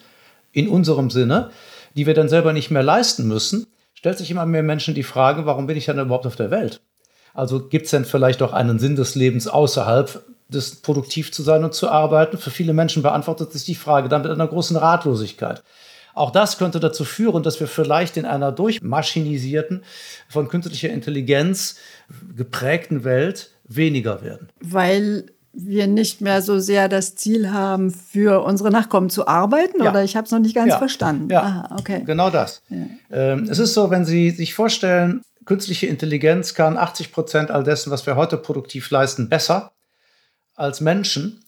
in 0.51 0.67
unserem 0.67 1.11
Sinne, 1.11 1.51
die 1.95 2.07
wir 2.07 2.15
dann 2.15 2.29
selber 2.29 2.53
nicht 2.53 2.71
mehr 2.71 2.81
leisten 2.81 3.27
müssen, 3.27 3.67
stellt 3.93 4.17
sich 4.17 4.31
immer 4.31 4.47
mehr 4.47 4.63
Menschen 4.63 4.95
die 4.95 5.03
Frage, 5.03 5.45
warum 5.45 5.67
bin 5.67 5.77
ich 5.77 5.85
dann 5.85 5.99
überhaupt 5.99 6.25
auf 6.25 6.35
der 6.35 6.49
Welt? 6.49 6.81
Also 7.35 7.67
gibt 7.67 7.85
es 7.85 7.91
denn 7.91 8.05
vielleicht 8.05 8.41
auch 8.41 8.53
einen 8.53 8.79
Sinn 8.79 8.95
des 8.95 9.13
Lebens 9.13 9.47
außerhalb 9.47 10.23
des 10.53 10.77
produktiv 10.77 11.31
zu 11.31 11.43
sein 11.43 11.63
und 11.63 11.73
zu 11.73 11.89
arbeiten. 11.89 12.37
Für 12.37 12.51
viele 12.51 12.73
Menschen 12.73 13.03
beantwortet 13.03 13.51
sich 13.51 13.65
die 13.65 13.75
Frage 13.75 14.09
dann 14.09 14.21
mit 14.21 14.31
einer 14.31 14.47
großen 14.47 14.77
Ratlosigkeit. 14.77 15.63
Auch 16.13 16.31
das 16.31 16.57
könnte 16.57 16.79
dazu 16.79 17.05
führen, 17.05 17.43
dass 17.43 17.59
wir 17.59 17.67
vielleicht 17.67 18.17
in 18.17 18.25
einer 18.25 18.51
durchmaschinisierten, 18.51 19.83
von 20.29 20.47
künstlicher 20.47 20.89
Intelligenz 20.89 21.77
geprägten 22.35 23.03
Welt 23.03 23.51
weniger 23.63 24.21
werden. 24.21 24.49
Weil 24.61 25.25
wir 25.53 25.87
nicht 25.87 26.21
mehr 26.21 26.41
so 26.41 26.59
sehr 26.59 26.89
das 26.89 27.15
Ziel 27.15 27.51
haben, 27.51 27.91
für 27.91 28.43
unsere 28.43 28.71
Nachkommen 28.71 29.09
zu 29.09 29.27
arbeiten? 29.27 29.83
Ja. 29.83 29.91
Oder 29.91 30.03
ich 30.03 30.15
habe 30.15 30.25
es 30.25 30.31
noch 30.31 30.39
nicht 30.39 30.55
ganz 30.55 30.69
ja. 30.69 30.77
verstanden. 30.77 31.29
Ja, 31.29 31.41
Aha, 31.41 31.75
okay. 31.79 32.03
genau 32.05 32.29
das. 32.29 32.61
Ja. 32.69 32.85
Ähm, 33.11 33.47
es 33.49 33.59
ist 33.59 33.73
so, 33.73 33.91
wenn 33.91 34.03
Sie 34.05 34.31
sich 34.31 34.55
vorstellen, 34.55 35.21
künstliche 35.45 35.87
Intelligenz 35.87 36.55
kann 36.55 36.77
80 36.77 37.11
Prozent 37.11 37.51
all 37.51 37.63
dessen, 37.63 37.91
was 37.91 38.05
wir 38.05 38.15
heute 38.15 38.37
produktiv 38.37 38.89
leisten, 38.89 39.29
besser 39.29 39.72
als 40.55 40.81
Menschen, 40.81 41.43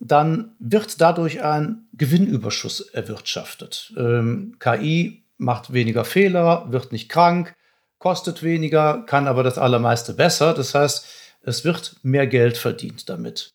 dann 0.00 0.52
wird 0.58 1.00
dadurch 1.00 1.42
ein 1.42 1.88
Gewinnüberschuss 1.92 2.80
erwirtschaftet. 2.80 3.92
Ähm, 3.96 4.56
KI 4.58 5.24
macht 5.38 5.72
weniger 5.72 6.04
Fehler, 6.04 6.66
wird 6.70 6.92
nicht 6.92 7.08
krank, 7.08 7.54
kostet 7.98 8.42
weniger, 8.42 9.04
kann 9.06 9.26
aber 9.26 9.42
das 9.42 9.58
Allermeiste 9.58 10.14
besser. 10.14 10.54
Das 10.54 10.74
heißt, 10.74 11.06
es 11.42 11.64
wird 11.64 11.96
mehr 12.02 12.26
Geld 12.26 12.56
verdient 12.56 13.08
damit. 13.08 13.54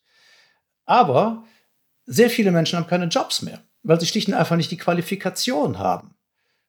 Aber 0.84 1.44
sehr 2.06 2.28
viele 2.28 2.50
Menschen 2.50 2.78
haben 2.78 2.86
keine 2.86 3.06
Jobs 3.06 3.42
mehr, 3.42 3.60
weil 3.82 4.00
sie 4.00 4.06
schlicht 4.06 4.28
und 4.28 4.34
einfach 4.34 4.56
nicht 4.56 4.70
die 4.70 4.76
Qualifikation 4.76 5.78
haben, 5.78 6.14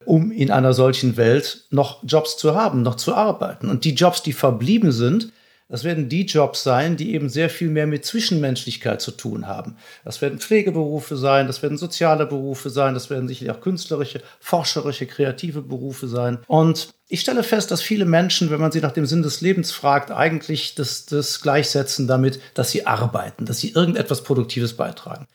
um 0.05 0.32
in 0.32 0.51
einer 0.51 0.73
solchen 0.73 1.17
Welt 1.17 1.65
noch 1.69 2.03
Jobs 2.03 2.38
zu 2.38 2.55
haben, 2.55 2.82
noch 2.82 2.95
zu 2.95 3.13
arbeiten. 3.13 3.69
Und 3.69 3.84
die 3.84 3.93
Jobs, 3.93 4.23
die 4.23 4.34
verblieben 4.34 4.93
sind, 4.93 5.34
das 5.68 5.84
werden 5.84 6.09
die 6.09 6.26
Jobs 6.26 6.61
sein, 6.61 6.95
die 6.95 7.16
eben 7.16 7.28
sehr 7.28 7.49
viel 7.49 7.70
mehr 7.70 7.88
mit 7.88 8.05
Zwischenmenschlichkeit 8.05 9.01
zu 9.01 9.11
tun 9.11 9.47
haben. 9.47 9.78
Das 10.03 10.22
werden 10.22 10.39
Pflegeberufe 10.39 11.18
sein, 11.18 11.47
das 11.47 11.63
werden 11.63 11.78
soziale 11.78 12.28
Berufe 12.28 12.70
sein, 12.70 12.93
das 12.93 13.09
werden 13.09 13.28
sicherlich 13.28 13.55
auch 13.55 13.61
künstlerische, 13.61 14.22
forscherische, 14.39 15.07
kreative 15.07 15.63
Berufe 15.63 16.07
sein. 16.07 16.38
Und 16.47 16.89
ich 17.07 17.22
stelle 17.22 17.41
fest, 17.41 17.72
dass 17.72 17.82
viele 17.82 18.05
Menschen, 18.05 18.51
wenn 18.51 18.61
man 18.61 18.72
sie 18.72 18.82
nach 18.82 18.91
dem 18.91 19.07
Sinn 19.07 19.24
des 19.24 19.41
Lebens 19.41 19.72
fragt, 19.72 20.11
eigentlich 20.11 20.76
das, 20.76 21.07
das 21.07 21.41
gleichsetzen 21.41 22.07
damit, 22.07 22.39
dass 22.53 22.70
sie 22.70 22.86
arbeiten, 22.86 23.45
dass 23.45 23.59
sie 23.59 23.72
irgendetwas 23.72 24.24
Produktives 24.24 24.74
beitragen. 24.74 25.28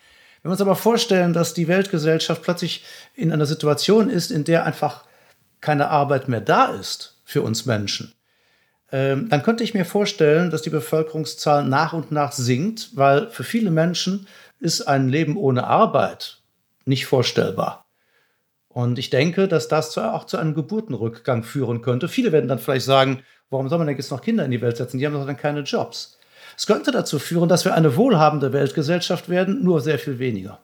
Wenn 0.43 0.51
wir 0.51 0.53
uns 0.53 0.61
aber 0.61 0.77
vorstellen, 0.77 1.33
dass 1.33 1.55
die 1.55 1.69
Weltgesellschaft 1.69 2.43
plötzlich 2.43 2.85
in 3.15 3.33
einer 3.33 3.47
Situation 3.47 4.09
ist, 4.09 4.31
in 4.31 4.45
der 4.45 4.65
einfach 4.65 5.05
keine 5.61 5.91
Arbeit 5.91 6.29
mehr 6.29 6.41
da 6.41 6.67
ist 6.67 7.17
für 7.25 7.43
uns 7.43 7.67
Menschen, 7.67 8.15
dann 8.91 9.43
könnte 9.45 9.63
ich 9.63 9.75
mir 9.75 9.85
vorstellen, 9.85 10.51
dass 10.51 10.63
die 10.63 10.71
Bevölkerungszahl 10.71 11.65
nach 11.65 11.93
und 11.93 12.11
nach 12.11 12.33
sinkt, 12.33 12.97
weil 12.97 13.29
für 13.31 13.45
viele 13.45 13.71
Menschen 13.71 14.27
ist 14.59 14.83
ein 14.83 15.09
Leben 15.09 15.37
ohne 15.37 15.67
Arbeit 15.67 16.39
nicht 16.85 17.07
vorstellbar. 17.07 17.87
Und 18.69 18.99
ich 18.99 19.11
denke, 19.11 19.49
dass 19.49 19.69
das 19.69 19.97
auch 19.99 20.27
zu 20.27 20.37
einem 20.37 20.55
Geburtenrückgang 20.55 21.43
führen 21.43 21.83
könnte. 21.83 22.09
Viele 22.09 22.31
werden 22.31 22.49
dann 22.49 22.61
vielleicht 22.61 22.87
sagen, 22.87 23.23
warum 23.49 23.69
soll 23.69 23.79
man 23.79 23.89
denn 23.89 23.97
jetzt 23.97 24.11
noch 24.11 24.23
Kinder 24.23 24.45
in 24.45 24.51
die 24.51 24.61
Welt 24.61 24.77
setzen? 24.77 24.99
Die 24.99 25.07
haben 25.07 25.15
doch 25.15 25.27
dann 25.27 25.37
keine 25.37 25.61
Jobs. 25.61 26.19
Es 26.57 26.67
könnte 26.67 26.93
dazu 26.93 27.19
führen, 27.19 27.49
dass 27.49 27.65
wir 27.65 27.75
eine 27.75 27.97
wohlhabende 27.97 28.53
Weltgesellschaft 28.53 29.29
werden, 29.29 29.65
nur 29.65 29.81
sehr 29.81 29.99
viel 29.99 30.19
weniger. 30.19 30.61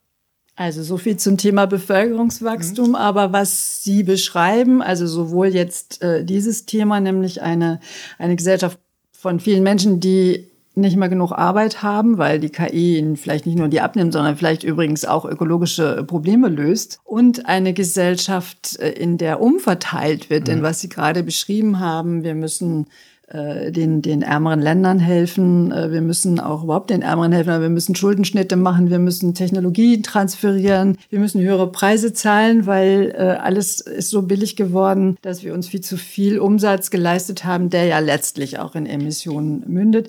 Also 0.57 0.83
so 0.83 0.97
viel 0.97 1.19
zum 1.19 1.37
Thema 1.37 1.67
Bevölkerungswachstum, 1.67 2.91
mhm. 2.91 2.95
aber 2.95 3.33
was 3.33 3.83
Sie 3.83 4.03
beschreiben, 4.03 4.81
also 4.81 5.07
sowohl 5.07 5.49
jetzt 5.49 6.03
äh, 6.03 6.25
dieses 6.25 6.65
Thema, 6.65 6.99
nämlich 6.99 7.43
eine, 7.43 7.79
eine 8.19 8.37
Gesellschaft 8.37 8.79
von 9.13 9.39
vielen 9.39 9.63
Menschen, 9.63 10.01
die 10.01 10.47
nicht 10.75 10.97
mehr 10.97 11.09
genug 11.09 11.33
Arbeit 11.33 11.83
haben, 11.83 12.19
weil 12.19 12.39
die 12.39 12.51
KI 12.51 12.99
ihnen 12.99 13.17
vielleicht 13.17 13.47
nicht 13.47 13.59
nur 13.59 13.69
die 13.69 13.81
abnimmt, 13.81 14.13
sondern 14.13 14.37
vielleicht 14.37 14.63
übrigens 14.63 15.05
auch 15.05 15.25
ökologische 15.25 16.05
Probleme 16.05 16.49
löst. 16.49 17.01
Und 17.05 17.47
eine 17.47 17.73
Gesellschaft, 17.73 18.79
äh, 18.79 18.91
in 18.93 19.19
der 19.19 19.41
umverteilt 19.41 20.31
wird. 20.31 20.43
Mhm. 20.43 20.47
Denn 20.47 20.63
was 20.63 20.81
Sie 20.81 20.89
gerade 20.89 21.23
beschrieben 21.23 21.81
haben, 21.81 22.25
wir 22.25 22.35
müssen 22.35 22.87
den, 23.29 24.03
den 24.03 24.23
ärmeren 24.23 24.61
Ländern 24.61 25.01
helfen. 25.01 25.73
Äh, 25.73 25.91
wir 25.91 26.01
müssen 26.01 26.39
auch 26.39 26.63
überhaupt 26.63 26.91
den 26.91 27.03
Ärmeren 27.03 27.33
helfen, 27.33 27.61
wir 27.61 27.69
müssen 27.69 27.97
Schuldenschnitte 27.97 28.55
machen, 28.57 28.89
wir 28.91 29.01
müssen 29.01 29.35
Technologie 29.35 30.01
transferieren, 30.01 30.97
wir 31.11 31.19
müssen 31.19 31.41
höhere 31.41 31.71
Preise 31.73 32.13
zahlen, 32.13 32.67
weil 32.67 33.13
äh, 33.17 33.23
alles 33.23 33.81
ist 33.81 34.11
so 34.11 34.23
billig 34.23 34.55
geworden, 34.55 35.17
dass 35.23 35.43
wir 35.43 35.55
uns 35.55 35.67
viel 35.67 35.81
zu 35.81 35.97
viel 35.97 36.39
Umsatz 36.39 36.91
geleistet 36.91 37.45
haben, 37.45 37.69
der 37.69 37.87
ja 37.87 37.99
letztlich 37.99 38.61
auch 38.61 38.77
in 38.77 38.87
Emissionen 38.87 39.65
mündet. 39.67 40.09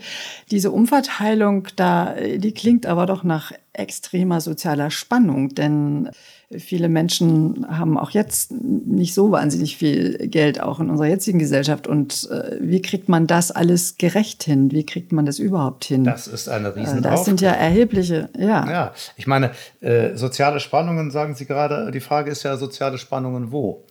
Diese 0.51 0.69
Umverteilung 0.69 1.67
da, 1.75 2.13
die 2.37 2.51
klingt 2.53 2.85
aber 2.85 3.07
doch 3.07 3.23
nach 3.23 3.51
extremer 3.73 4.41
sozialer 4.41 4.91
Spannung, 4.91 5.49
denn 5.49 6.09
Viele 6.55 6.87
Menschen 6.87 7.65
haben 7.69 7.97
auch 7.97 8.11
jetzt 8.11 8.51
nicht 8.51 9.13
so 9.13 9.31
wahnsinnig 9.31 9.75
viel 9.75 10.29
Geld, 10.29 10.61
auch 10.61 10.79
in 10.79 10.89
unserer 10.89 11.07
jetzigen 11.07 11.39
Gesellschaft. 11.39 11.87
Und 11.87 12.29
äh, 12.31 12.57
wie 12.61 12.81
kriegt 12.81 13.09
man 13.09 13.27
das 13.27 13.51
alles 13.51 13.97
gerecht 13.97 14.43
hin? 14.43 14.71
Wie 14.71 14.85
kriegt 14.85 15.11
man 15.11 15.25
das 15.25 15.39
überhaupt 15.39 15.83
hin? 15.83 16.05
Das 16.05 16.25
ist 16.25 16.47
eine 16.47 16.69
äh, 16.69 16.79
riesen 16.79 17.01
Das 17.01 17.25
sind 17.25 17.41
ja 17.41 17.51
erhebliche, 17.51 18.29
ja. 18.37 18.69
Ja, 18.69 18.93
ich 19.17 19.27
meine, 19.27 19.51
äh, 19.81 20.15
soziale 20.15 20.61
Spannungen, 20.61 21.11
sagen 21.11 21.35
Sie 21.35 21.45
gerade, 21.45 21.91
die 21.91 21.99
Frage 21.99 22.31
ist 22.31 22.43
ja, 22.43 22.55
soziale 22.55 22.97
Spannungen 22.97 23.51
wo? 23.51 23.83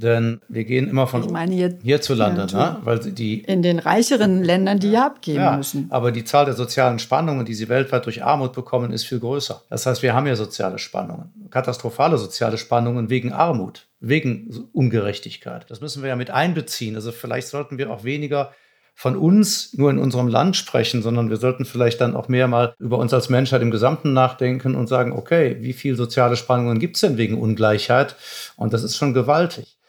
Denn 0.00 0.40
wir 0.48 0.64
gehen 0.64 0.88
immer 0.88 1.06
von 1.06 1.24
ich 1.24 1.30
meine 1.30 1.54
jetzt, 1.54 1.82
hierzulande, 1.82 2.46
ja, 2.50 2.70
ne? 2.70 2.76
weil 2.84 2.98
die 2.98 3.40
in 3.40 3.60
den 3.60 3.78
reicheren 3.78 4.42
Ländern, 4.42 4.78
die 4.78 4.92
ja 4.92 5.06
abgeben 5.06 5.40
ja, 5.40 5.56
müssen. 5.56 5.88
Aber 5.90 6.10
die 6.10 6.24
Zahl 6.24 6.46
der 6.46 6.54
sozialen 6.54 6.98
Spannungen, 6.98 7.44
die 7.44 7.54
sie 7.54 7.68
weltweit 7.68 8.06
durch 8.06 8.24
Armut 8.24 8.54
bekommen, 8.54 8.92
ist 8.92 9.04
viel 9.04 9.20
größer. 9.20 9.62
Das 9.68 9.84
heißt, 9.84 10.02
wir 10.02 10.14
haben 10.14 10.26
ja 10.26 10.36
soziale 10.36 10.78
Spannungen, 10.78 11.30
katastrophale 11.50 12.16
soziale 12.16 12.56
Spannungen 12.56 13.10
wegen 13.10 13.32
Armut, 13.32 13.88
wegen 14.00 14.68
Ungerechtigkeit. 14.72 15.66
Das 15.68 15.82
müssen 15.82 16.02
wir 16.02 16.08
ja 16.08 16.16
mit 16.16 16.30
einbeziehen. 16.30 16.94
Also 16.94 17.12
vielleicht 17.12 17.48
sollten 17.48 17.76
wir 17.76 17.90
auch 17.90 18.02
weniger 18.02 18.52
von 18.94 19.16
uns 19.16 19.74
nur 19.74 19.90
in 19.90 19.98
unserem 19.98 20.28
Land 20.28 20.56
sprechen, 20.56 21.02
sondern 21.02 21.30
wir 21.30 21.36
sollten 21.36 21.64
vielleicht 21.64 22.00
dann 22.00 22.16
auch 22.16 22.28
mehr 22.28 22.48
mal 22.48 22.74
über 22.78 22.98
uns 22.98 23.12
als 23.12 23.28
Menschheit 23.28 23.62
im 23.62 23.70
Gesamten 23.70 24.12
nachdenken 24.12 24.74
und 24.74 24.88
sagen, 24.88 25.12
okay, 25.12 25.56
wie 25.60 25.72
viel 25.72 25.96
soziale 25.96 26.36
Spannungen 26.36 26.78
gibt 26.78 26.96
es 26.96 27.00
denn 27.00 27.16
wegen 27.16 27.38
Ungleichheit? 27.38 28.16
Und 28.56 28.72
das 28.72 28.82
ist 28.82 28.96
schon 28.96 29.14
gewaltig. 29.14 29.79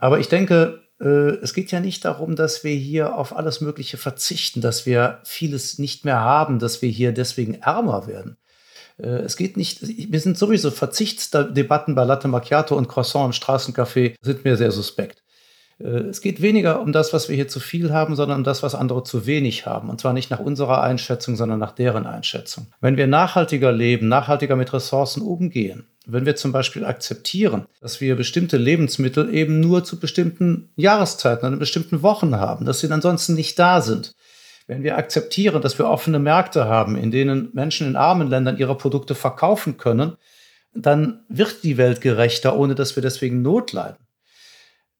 Aber 0.00 0.18
ich 0.18 0.28
denke, 0.28 0.80
äh, 1.00 1.36
es 1.42 1.54
geht 1.54 1.70
ja 1.70 1.80
nicht 1.80 2.04
darum, 2.04 2.36
dass 2.36 2.64
wir 2.64 2.74
hier 2.74 3.16
auf 3.16 3.36
alles 3.36 3.60
Mögliche 3.60 3.96
verzichten, 3.96 4.60
dass 4.60 4.86
wir 4.86 5.20
vieles 5.24 5.78
nicht 5.78 6.04
mehr 6.04 6.20
haben, 6.20 6.58
dass 6.58 6.82
wir 6.82 6.88
hier 6.88 7.12
deswegen 7.12 7.54
ärmer 7.54 8.06
werden. 8.06 8.36
Äh, 8.98 9.22
es 9.22 9.36
geht 9.36 9.56
nicht, 9.56 9.80
wir 9.82 10.20
sind 10.20 10.38
sowieso 10.38 10.70
Verzichtsdebatten 10.70 11.94
bei 11.94 12.04
Latte 12.04 12.28
Macchiato 12.28 12.76
und 12.76 12.88
Croissant 12.88 13.26
im 13.26 13.32
Straßencafé 13.32 14.14
sind 14.20 14.44
mir 14.44 14.56
sehr 14.56 14.72
suspekt. 14.72 15.22
Äh, 15.78 16.08
es 16.08 16.20
geht 16.20 16.42
weniger 16.42 16.80
um 16.80 16.92
das, 16.92 17.12
was 17.12 17.28
wir 17.28 17.36
hier 17.36 17.48
zu 17.48 17.60
viel 17.60 17.92
haben, 17.92 18.16
sondern 18.16 18.38
um 18.38 18.44
das, 18.44 18.62
was 18.62 18.74
andere 18.74 19.02
zu 19.02 19.26
wenig 19.26 19.66
haben. 19.66 19.88
Und 19.88 20.00
zwar 20.00 20.12
nicht 20.12 20.30
nach 20.30 20.40
unserer 20.40 20.82
Einschätzung, 20.82 21.36
sondern 21.36 21.58
nach 21.58 21.72
deren 21.72 22.06
Einschätzung. 22.06 22.66
Wenn 22.80 22.96
wir 22.96 23.06
nachhaltiger 23.06 23.72
leben, 23.72 24.08
nachhaltiger 24.08 24.56
mit 24.56 24.72
Ressourcen 24.72 25.22
umgehen, 25.22 25.86
wenn 26.06 26.26
wir 26.26 26.36
zum 26.36 26.52
Beispiel 26.52 26.84
akzeptieren, 26.84 27.66
dass 27.80 28.00
wir 28.00 28.16
bestimmte 28.16 28.56
Lebensmittel 28.56 29.32
eben 29.34 29.60
nur 29.60 29.84
zu 29.84 30.00
bestimmten 30.00 30.70
Jahreszeiten, 30.76 31.46
an 31.46 31.58
bestimmten 31.58 32.02
Wochen 32.02 32.36
haben, 32.36 32.64
dass 32.64 32.80
sie 32.80 32.90
ansonsten 32.90 33.34
nicht 33.34 33.58
da 33.58 33.80
sind, 33.80 34.14
wenn 34.66 34.82
wir 34.82 34.96
akzeptieren, 34.96 35.60
dass 35.62 35.78
wir 35.78 35.88
offene 35.88 36.18
Märkte 36.18 36.66
haben, 36.66 36.96
in 36.96 37.10
denen 37.10 37.50
Menschen 37.52 37.88
in 37.88 37.96
armen 37.96 38.28
Ländern 38.28 38.56
ihre 38.56 38.76
Produkte 38.76 39.14
verkaufen 39.14 39.76
können, 39.76 40.16
dann 40.72 41.24
wird 41.28 41.64
die 41.64 41.76
Welt 41.76 42.00
gerechter, 42.00 42.56
ohne 42.56 42.74
dass 42.74 42.96
wir 42.96 43.02
deswegen 43.02 43.42
Not 43.42 43.72
leiden. 43.72 43.98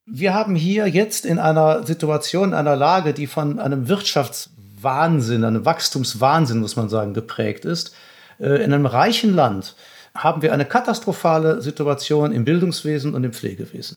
Wir 0.07 0.35
haben 0.35 0.57
hier 0.57 0.89
jetzt 0.89 1.25
in 1.25 1.39
einer 1.39 1.87
Situation, 1.87 2.49
in 2.49 2.55
einer 2.55 2.75
Lage, 2.75 3.15
die 3.15 3.29
von 3.29 3.61
einem 3.61 3.89
Wirtschaftswahnsinn, 3.89 5.45
einem 5.45 5.65
Wachstumswahnsinn, 5.65 6.59
muss 6.59 6.75
man 6.75 6.89
sagen, 6.89 7.15
geprägt 7.15 7.65
ist, 7.65 7.95
äh, 8.41 8.65
in 8.65 8.73
einem 8.73 8.87
reichen 8.87 9.35
Land, 9.35 9.77
haben 10.15 10.43
wir 10.43 10.53
eine 10.53 10.65
katastrophale 10.65 11.63
Situation 11.63 12.33
im 12.33 12.45
Bildungswesen 12.45 13.15
und 13.15 13.25
im 13.25 13.33
Pflegewesen. 13.33 13.97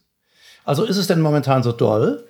Also 0.66 0.84
ist 0.84 0.98
es 0.98 1.08
denn 1.08 1.22
momentan 1.22 1.64
so 1.64 1.72
doll? 1.72 2.26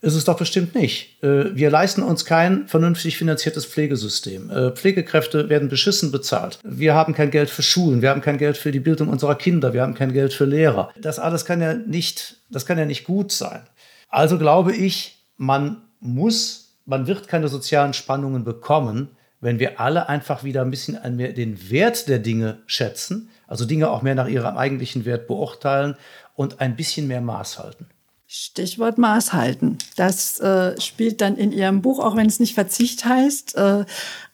Ist 0.00 0.14
es 0.14 0.24
doch 0.24 0.36
bestimmt 0.36 0.76
nicht. 0.76 1.22
Äh, 1.24 1.56
wir 1.56 1.70
leisten 1.70 2.04
uns 2.04 2.24
kein 2.24 2.68
vernünftig 2.68 3.18
finanziertes 3.18 3.66
Pflegesystem. 3.66 4.48
Äh, 4.48 4.70
Pflegekräfte 4.70 5.48
werden 5.48 5.68
beschissen 5.68 6.12
bezahlt. 6.12 6.60
Wir 6.62 6.94
haben 6.94 7.14
kein 7.14 7.32
Geld 7.32 7.50
für 7.50 7.62
Schulen. 7.62 8.00
Wir 8.00 8.10
haben 8.10 8.20
kein 8.20 8.38
Geld 8.38 8.56
für 8.56 8.70
die 8.70 8.78
Bildung 8.78 9.08
unserer 9.08 9.34
Kinder. 9.34 9.72
Wir 9.72 9.82
haben 9.82 9.94
kein 9.94 10.12
Geld 10.12 10.32
für 10.32 10.44
Lehrer. 10.44 10.90
Das 11.00 11.18
alles 11.18 11.44
kann 11.44 11.60
ja 11.60 11.74
nicht, 11.74 12.36
das 12.48 12.64
kann 12.64 12.78
ja 12.78 12.84
nicht 12.84 13.04
gut 13.04 13.32
sein. 13.32 13.62
Also 14.08 14.38
glaube 14.38 14.72
ich, 14.72 15.18
man 15.36 15.82
muss, 15.98 16.76
man 16.86 17.08
wird 17.08 17.26
keine 17.26 17.48
sozialen 17.48 17.92
Spannungen 17.92 18.44
bekommen, 18.44 19.08
wenn 19.40 19.58
wir 19.58 19.80
alle 19.80 20.08
einfach 20.08 20.44
wieder 20.44 20.62
ein 20.62 20.70
bisschen 20.70 20.98
mehr 21.16 21.32
den 21.32 21.70
Wert 21.70 22.08
der 22.08 22.18
Dinge 22.18 22.58
schätzen, 22.66 23.30
also 23.46 23.64
Dinge 23.64 23.90
auch 23.90 24.02
mehr 24.02 24.14
nach 24.14 24.28
ihrem 24.28 24.56
eigentlichen 24.56 25.04
Wert 25.04 25.26
beurteilen 25.26 25.96
und 26.34 26.60
ein 26.60 26.76
bisschen 26.76 27.06
mehr 27.06 27.20
Maß 27.20 27.58
halten. 27.58 27.86
Stichwort 28.30 28.98
Maß 28.98 29.32
halten. 29.32 29.78
Das 29.96 30.38
äh, 30.38 30.78
spielt 30.78 31.22
dann 31.22 31.38
in 31.38 31.50
Ihrem 31.50 31.80
Buch, 31.80 31.98
auch 31.98 32.14
wenn 32.14 32.26
es 32.26 32.40
nicht 32.40 32.52
Verzicht 32.52 33.06
heißt, 33.06 33.56
äh, 33.56 33.86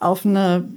auf 0.04 0.24
eine 0.24 0.68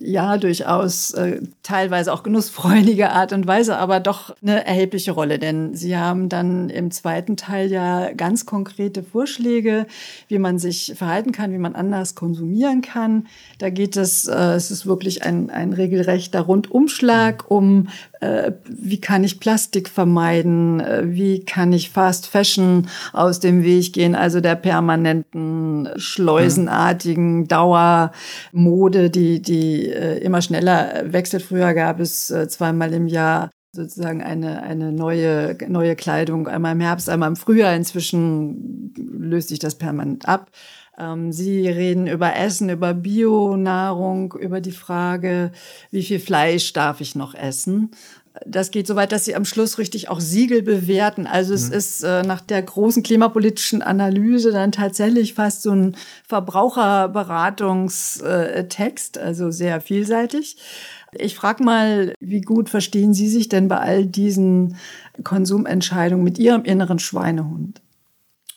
ja 0.00 0.36
durchaus 0.36 1.12
äh, 1.12 1.40
teilweise 1.62 2.12
auch 2.12 2.22
genussfreudige 2.22 3.10
Art 3.10 3.32
und 3.32 3.46
Weise, 3.46 3.76
aber 3.78 4.00
doch 4.00 4.34
eine 4.42 4.66
erhebliche 4.66 5.12
Rolle. 5.12 5.38
Denn 5.38 5.74
Sie 5.74 5.96
haben 5.96 6.28
dann 6.28 6.68
im 6.68 6.90
zweiten 6.90 7.36
Teil 7.36 7.70
ja 7.70 8.12
ganz 8.12 8.46
konkrete 8.46 9.02
Vorschläge, 9.02 9.86
wie 10.28 10.38
man 10.38 10.58
sich 10.58 10.94
verhalten 10.96 11.32
kann, 11.32 11.52
wie 11.52 11.58
man 11.58 11.74
anders 11.74 12.14
konsumieren 12.14 12.82
kann. 12.82 13.26
Da 13.58 13.70
geht 13.70 13.96
es, 13.96 14.26
äh, 14.26 14.54
es 14.54 14.70
ist 14.70 14.86
wirklich 14.86 15.22
ein, 15.24 15.50
ein 15.50 15.72
regelrechter 15.72 16.42
Rundumschlag 16.42 17.50
um 17.50 17.88
äh, 18.24 18.52
wie 18.66 19.00
kann 19.00 19.24
ich 19.24 19.40
Plastik 19.40 19.88
vermeiden, 19.88 20.80
äh, 20.80 21.02
wie 21.04 21.44
kann 21.44 21.72
ich 21.72 21.90
Fast 21.90 22.26
Fashion 22.26 22.88
aus 23.12 23.40
dem 23.40 23.62
Weg 23.62 23.92
gehen, 23.92 24.14
also 24.14 24.40
der 24.40 24.54
permanenten 24.54 25.90
schleusenartigen 25.96 27.48
Dauermode, 28.64 29.10
die, 29.10 29.42
die 29.42 29.88
äh, 29.90 30.18
immer 30.18 30.42
schneller 30.42 31.12
wechselt. 31.12 31.42
Früher 31.42 31.74
gab 31.74 32.00
es 32.00 32.26
zweimal 32.48 32.92
im 32.92 33.06
Jahr 33.06 33.50
sozusagen 33.72 34.22
eine, 34.22 34.62
eine 34.62 34.92
neue, 34.92 35.56
neue 35.68 35.96
Kleidung, 35.96 36.48
einmal 36.48 36.72
im 36.72 36.80
Herbst, 36.80 37.08
einmal 37.10 37.28
im 37.28 37.36
Frühjahr. 37.36 37.74
Inzwischen 37.74 38.94
löst 38.96 39.48
sich 39.48 39.58
das 39.58 39.76
permanent 39.76 40.28
ab. 40.28 40.50
Ähm, 40.96 41.32
Sie 41.32 41.68
reden 41.68 42.06
über 42.06 42.36
Essen, 42.36 42.70
über 42.70 42.94
Bionahrung, 42.94 44.34
über 44.34 44.60
die 44.60 44.72
Frage, 44.72 45.50
wie 45.90 46.02
viel 46.02 46.20
Fleisch 46.20 46.72
darf 46.72 47.00
ich 47.00 47.14
noch 47.14 47.34
essen? 47.34 47.90
Das 48.44 48.72
geht 48.72 48.88
so 48.88 48.96
weit, 48.96 49.12
dass 49.12 49.24
Sie 49.24 49.36
am 49.36 49.44
Schluss 49.44 49.78
richtig 49.78 50.08
auch 50.08 50.18
Siegel 50.18 50.62
bewerten. 50.62 51.28
Also 51.28 51.52
mhm. 51.52 51.56
es 51.56 51.68
ist 51.68 52.02
äh, 52.02 52.24
nach 52.24 52.40
der 52.40 52.62
großen 52.62 53.04
klimapolitischen 53.04 53.80
Analyse 53.80 54.50
dann 54.50 54.72
tatsächlich 54.72 55.34
fast 55.34 55.62
so 55.62 55.70
ein 55.70 55.96
Verbraucherberatungstext, 56.26 59.18
also 59.18 59.52
sehr 59.52 59.80
vielseitig. 59.80 60.56
Ich 61.12 61.36
frage 61.36 61.62
mal, 61.62 62.12
wie 62.18 62.40
gut 62.40 62.68
verstehen 62.68 63.14
Sie 63.14 63.28
sich 63.28 63.48
denn 63.48 63.68
bei 63.68 63.78
all 63.78 64.04
diesen 64.04 64.78
Konsumentscheidungen 65.22 66.24
mit 66.24 66.38
Ihrem 66.38 66.64
inneren 66.64 66.98
Schweinehund? 66.98 67.82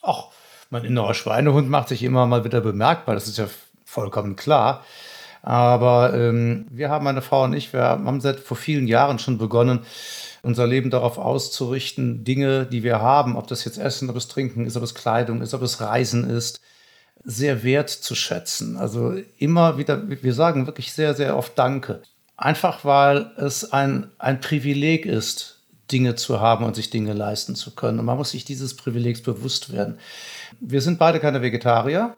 Ach, 0.01 0.29
mein 0.71 0.85
innerer 0.85 1.13
Schweinehund 1.13 1.69
macht 1.69 1.89
sich 1.89 2.01
immer 2.01 2.25
mal 2.25 2.43
wieder 2.43 2.61
bemerkbar, 2.61 3.13
das 3.13 3.27
ist 3.27 3.37
ja 3.37 3.47
vollkommen 3.85 4.35
klar. 4.35 4.83
Aber 5.41 6.13
ähm, 6.13 6.67
wir 6.69 6.89
haben, 6.89 7.05
meine 7.05 7.21
Frau 7.21 7.43
und 7.43 7.53
ich, 7.53 7.73
wir 7.73 7.81
haben 7.81 8.21
seit 8.21 8.39
vor 8.39 8.57
vielen 8.57 8.87
Jahren 8.87 9.19
schon 9.19 9.37
begonnen, 9.37 9.81
unser 10.43 10.67
Leben 10.67 10.89
darauf 10.89 11.17
auszurichten, 11.17 12.23
Dinge, 12.23 12.65
die 12.65 12.83
wir 12.83 13.01
haben, 13.01 13.35
ob 13.35 13.47
das 13.47 13.65
jetzt 13.65 13.77
Essen, 13.77 14.09
ob 14.09 14.15
es 14.15 14.27
Trinken 14.27 14.65
ist, 14.65 14.77
ob 14.77 14.83
es 14.83 14.95
Kleidung 14.95 15.41
ist, 15.41 15.53
ob 15.53 15.61
es 15.61 15.81
Reisen 15.81 16.29
ist, 16.29 16.61
sehr 17.23 17.63
wert 17.63 17.89
zu 17.89 18.15
schätzen. 18.15 18.77
Also 18.77 19.15
immer 19.37 19.77
wieder, 19.77 20.03
wir 20.07 20.33
sagen 20.33 20.65
wirklich 20.65 20.93
sehr, 20.93 21.13
sehr 21.13 21.35
oft 21.35 21.57
Danke. 21.57 22.01
Einfach 22.37 22.85
weil 22.85 23.31
es 23.37 23.71
ein, 23.73 24.11
ein 24.19 24.39
Privileg 24.39 25.05
ist, 25.05 25.57
Dinge 25.91 26.15
zu 26.15 26.41
haben 26.41 26.65
und 26.65 26.75
sich 26.75 26.89
Dinge 26.89 27.13
leisten 27.13 27.55
zu 27.55 27.73
können. 27.73 27.99
Und 27.99 28.05
man 28.05 28.17
muss 28.17 28.31
sich 28.31 28.45
dieses 28.45 28.75
Privilegs 28.75 29.21
bewusst 29.21 29.71
werden. 29.71 29.99
Wir 30.59 30.81
sind 30.81 30.99
beide 30.99 31.19
keine 31.19 31.41
Vegetarier, 31.41 32.15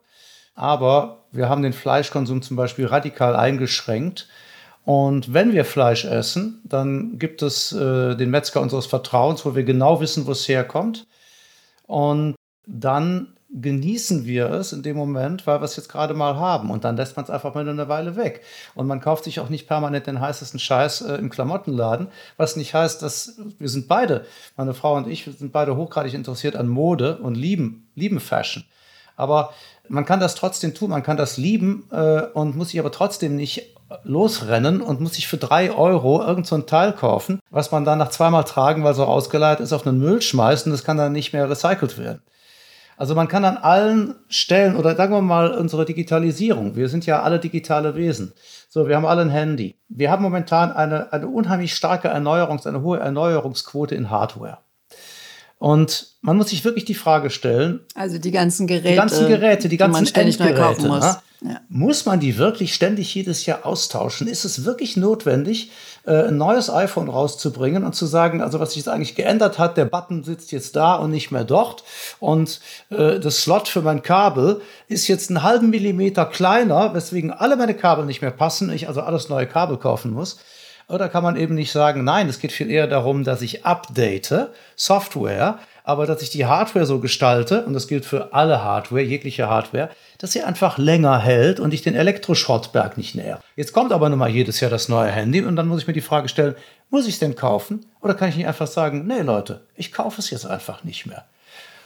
aber 0.55 1.25
wir 1.31 1.49
haben 1.49 1.63
den 1.63 1.73
Fleischkonsum 1.73 2.41
zum 2.41 2.57
Beispiel 2.57 2.85
radikal 2.85 3.35
eingeschränkt. 3.35 4.27
Und 4.85 5.33
wenn 5.33 5.53
wir 5.53 5.65
Fleisch 5.65 6.05
essen, 6.05 6.61
dann 6.63 7.19
gibt 7.19 7.41
es 7.41 7.71
äh, 7.71 8.15
den 8.15 8.29
Metzger 8.29 8.61
unseres 8.61 8.87
Vertrauens, 8.87 9.45
wo 9.45 9.55
wir 9.55 9.63
genau 9.63 10.01
wissen, 10.01 10.25
wo 10.25 10.31
es 10.31 10.47
herkommt. 10.47 11.05
Und 11.85 12.35
dann 12.65 13.35
genießen 13.51 14.25
wir 14.25 14.51
es 14.51 14.73
in 14.73 14.83
dem 14.83 14.95
Moment, 14.95 15.47
weil 15.47 15.59
wir 15.59 15.65
es 15.65 15.75
jetzt 15.75 15.89
gerade 15.89 16.13
mal 16.13 16.35
haben. 16.35 16.69
Und 16.69 16.83
dann 16.83 16.97
lässt 16.97 17.15
man 17.15 17.23
es 17.23 17.31
einfach 17.31 17.55
mal 17.55 17.67
eine 17.67 17.89
Weile 17.89 18.15
weg. 18.15 18.41
Und 18.75 18.87
man 18.87 19.01
kauft 19.01 19.23
sich 19.23 19.39
auch 19.39 19.49
nicht 19.49 19.67
permanent 19.67 20.07
den 20.07 20.21
heißesten 20.21 20.59
Scheiß 20.59 21.01
äh, 21.01 21.15
im 21.15 21.29
Klamottenladen, 21.29 22.07
was 22.37 22.55
nicht 22.55 22.73
heißt, 22.73 23.01
dass 23.01 23.39
wir 23.57 23.69
sind 23.69 23.87
beide, 23.87 24.25
meine 24.55 24.73
Frau 24.73 24.95
und 24.95 25.07
ich, 25.07 25.25
wir 25.25 25.33
sind 25.33 25.51
beide 25.51 25.75
hochgradig 25.75 26.13
interessiert 26.13 26.55
an 26.55 26.67
Mode 26.67 27.17
und 27.17 27.35
lieben, 27.35 27.89
lieben 27.95 28.19
Fashion. 28.19 28.63
Aber 29.20 29.53
man 29.88 30.05
kann 30.05 30.20
das 30.20 30.36
trotzdem 30.36 30.74
tun, 30.74 30.91
man 30.91 31.03
kann 31.03 31.17
das 31.17 31.38
lieben 31.38 31.88
äh, 31.91 32.22
und 32.34 32.55
muss 32.55 32.70
sich 32.70 32.80
aber 32.80 32.91
trotzdem 32.91 33.36
nicht 33.36 33.76
losrennen 34.03 34.82
und 34.82 35.01
muss 35.01 35.15
sich 35.15 35.28
für 35.28 35.38
drei 35.38 35.72
Euro 35.72 36.22
irgend 36.22 36.45
so 36.45 36.57
Teil 36.59 36.93
kaufen, 36.93 37.39
was 37.49 37.72
man 37.72 37.86
dann 37.86 37.97
nach 37.97 38.09
zweimal 38.09 38.43
tragen, 38.43 38.84
weil 38.84 38.93
auch 38.93 39.07
ausgeleitet 39.07 39.63
ist, 39.63 39.74
auf 39.74 39.86
einen 39.86 39.99
Müll 39.99 40.22
schmeißen. 40.22 40.72
Das 40.72 40.84
kann 40.84 40.97
dann 40.97 41.11
nicht 41.11 41.34
mehr 41.34 41.49
recycelt 41.49 41.97
werden. 41.97 42.22
Also 42.97 43.15
man 43.15 43.30
kann 43.30 43.45
an 43.45 43.57
allen 43.57 44.15
Stellen 44.28 44.76
oder 44.76 44.95
sagen 44.95 45.13
wir 45.13 45.22
mal 45.22 45.51
unsere 45.51 45.86
Digitalisierung. 45.86 46.76
Wir 46.76 46.89
sind 46.89 47.05
ja 47.05 47.22
alle 47.22 47.39
digitale 47.39 47.95
Wesen. 47.95 48.34
So, 48.67 48.88
wir 48.88 48.95
haben 48.97 49.05
alle 49.05 49.22
ein 49.22 49.30
Handy. 49.30 49.78
Wir 49.88 50.11
haben 50.11 50.22
momentan 50.22 50.72
eine, 50.72 51.11
eine 51.13 51.28
unheimlich 51.28 51.74
starke 51.74 52.09
Erneuerungs-, 52.09 52.67
eine 52.67 52.82
hohe 52.82 52.99
Erneuerungsquote 52.99 53.95
in 53.95 54.09
Hardware. 54.09 54.59
Und 55.60 56.07
man 56.22 56.38
muss 56.38 56.49
sich 56.49 56.64
wirklich 56.64 56.86
die 56.86 56.95
Frage 56.95 57.30
stellen. 57.30 57.82
Also 57.93 58.18
die 58.18 58.32
ganzen 58.32 58.66
Geräte. 58.66 58.89
Die 58.89 58.95
ganzen 58.95 59.28
Geräte, 59.28 59.70
die 59.70 59.78
ganzen 59.78 59.93
die 59.93 59.99
man 59.99 60.05
ständig 60.07 60.39
Endgeräte, 60.39 60.88
muss. 60.88 61.03
Ne? 61.03 61.18
Ja. 61.41 61.62
Muss 61.70 62.05
man 62.05 62.20
die 62.20 62.38
wirklich 62.38 62.74
ständig 62.74 63.14
jedes 63.14 63.45
Jahr 63.45 63.66
austauschen? 63.66 64.28
Ist 64.28 64.43
es 64.45 64.66
wirklich 64.66 64.97
notwendig, 64.97 65.72
äh, 66.05 66.28
ein 66.28 66.38
neues 66.38 66.70
iPhone 66.70 67.10
rauszubringen 67.10 67.86
und 67.86 67.93
zu 67.93 68.05
sagen, 68.05 68.41
also 68.41 68.60
was 68.60 68.70
sich 68.70 68.78
jetzt 68.78 68.89
eigentlich 68.89 69.16
geändert 69.16 69.57
hat, 69.57 69.78
der 69.78 69.86
Button 69.86 70.24
sitzt 70.24 70.51
jetzt 70.51 70.76
da 70.76 70.95
und 70.95 71.12
nicht 71.12 71.32
mehr 71.32 71.45
dort 71.45 71.84
und 72.20 72.60
äh, 72.89 73.20
das 73.20 73.41
Slot 73.41 73.70
für 73.70 73.82
mein 73.82 74.01
Kabel 74.01 74.62
ist 74.89 75.07
jetzt 75.07 75.30
einen 75.30 75.43
halben 75.43 75.70
Millimeter 75.70 76.26
kleiner, 76.26 76.93
weswegen 76.93 77.32
alle 77.32 77.55
meine 77.55 77.74
Kabel 77.74 78.05
nicht 78.05 78.22
mehr 78.22 78.32
passen, 78.32 78.70
ich 78.72 78.89
also 78.89 79.01
alles 79.01 79.30
neue 79.30 79.47
Kabel 79.47 79.78
kaufen 79.78 80.12
muss. 80.12 80.39
Oder 80.89 81.07
kann 81.07 81.23
man 81.23 81.35
eben 81.35 81.53
nicht 81.53 81.71
sagen, 81.71 82.03
nein, 82.03 82.27
es 82.29 82.39
geht 82.39 82.51
viel 82.51 82.69
eher 82.69 82.87
darum, 82.87 83.23
dass 83.23 83.43
ich 83.43 83.63
update 83.63 84.49
Software, 84.75 85.59
aber 85.83 86.07
dass 86.07 86.23
ich 86.23 86.31
die 86.31 86.47
Hardware 86.47 86.87
so 86.87 86.99
gestalte, 86.99 87.63
und 87.65 87.73
das 87.73 87.87
gilt 87.87 88.05
für 88.05 88.33
alle 88.33 88.63
Hardware, 88.63 89.03
jegliche 89.03 89.47
Hardware, 89.49 89.89
dass 90.17 90.31
sie 90.31 90.41
einfach 90.41 90.79
länger 90.79 91.19
hält 91.19 91.59
und 91.59 91.75
ich 91.75 91.83
den 91.83 91.95
Elektroschrottberg 91.95 92.97
nicht 92.97 93.13
näher. 93.13 93.39
Jetzt 93.55 93.71
kommt 93.71 93.91
aber 93.91 94.09
nun 94.09 94.17
mal 94.17 94.29
jedes 94.29 94.59
Jahr 94.59 94.71
das 94.71 94.89
neue 94.89 95.11
Handy 95.11 95.41
und 95.41 95.55
dann 95.55 95.67
muss 95.67 95.81
ich 95.81 95.87
mir 95.87 95.93
die 95.93 96.01
Frage 96.01 96.27
stellen, 96.27 96.55
muss 96.89 97.05
ich 97.05 97.13
es 97.13 97.19
denn 97.19 97.35
kaufen? 97.35 97.85
Oder 98.01 98.15
kann 98.15 98.29
ich 98.29 98.35
nicht 98.35 98.47
einfach 98.47 98.67
sagen, 98.67 99.05
nee 99.05 99.21
Leute, 99.21 99.61
ich 99.75 99.91
kaufe 99.91 100.19
es 100.19 100.31
jetzt 100.31 100.47
einfach 100.47 100.83
nicht 100.83 101.05
mehr. 101.05 101.25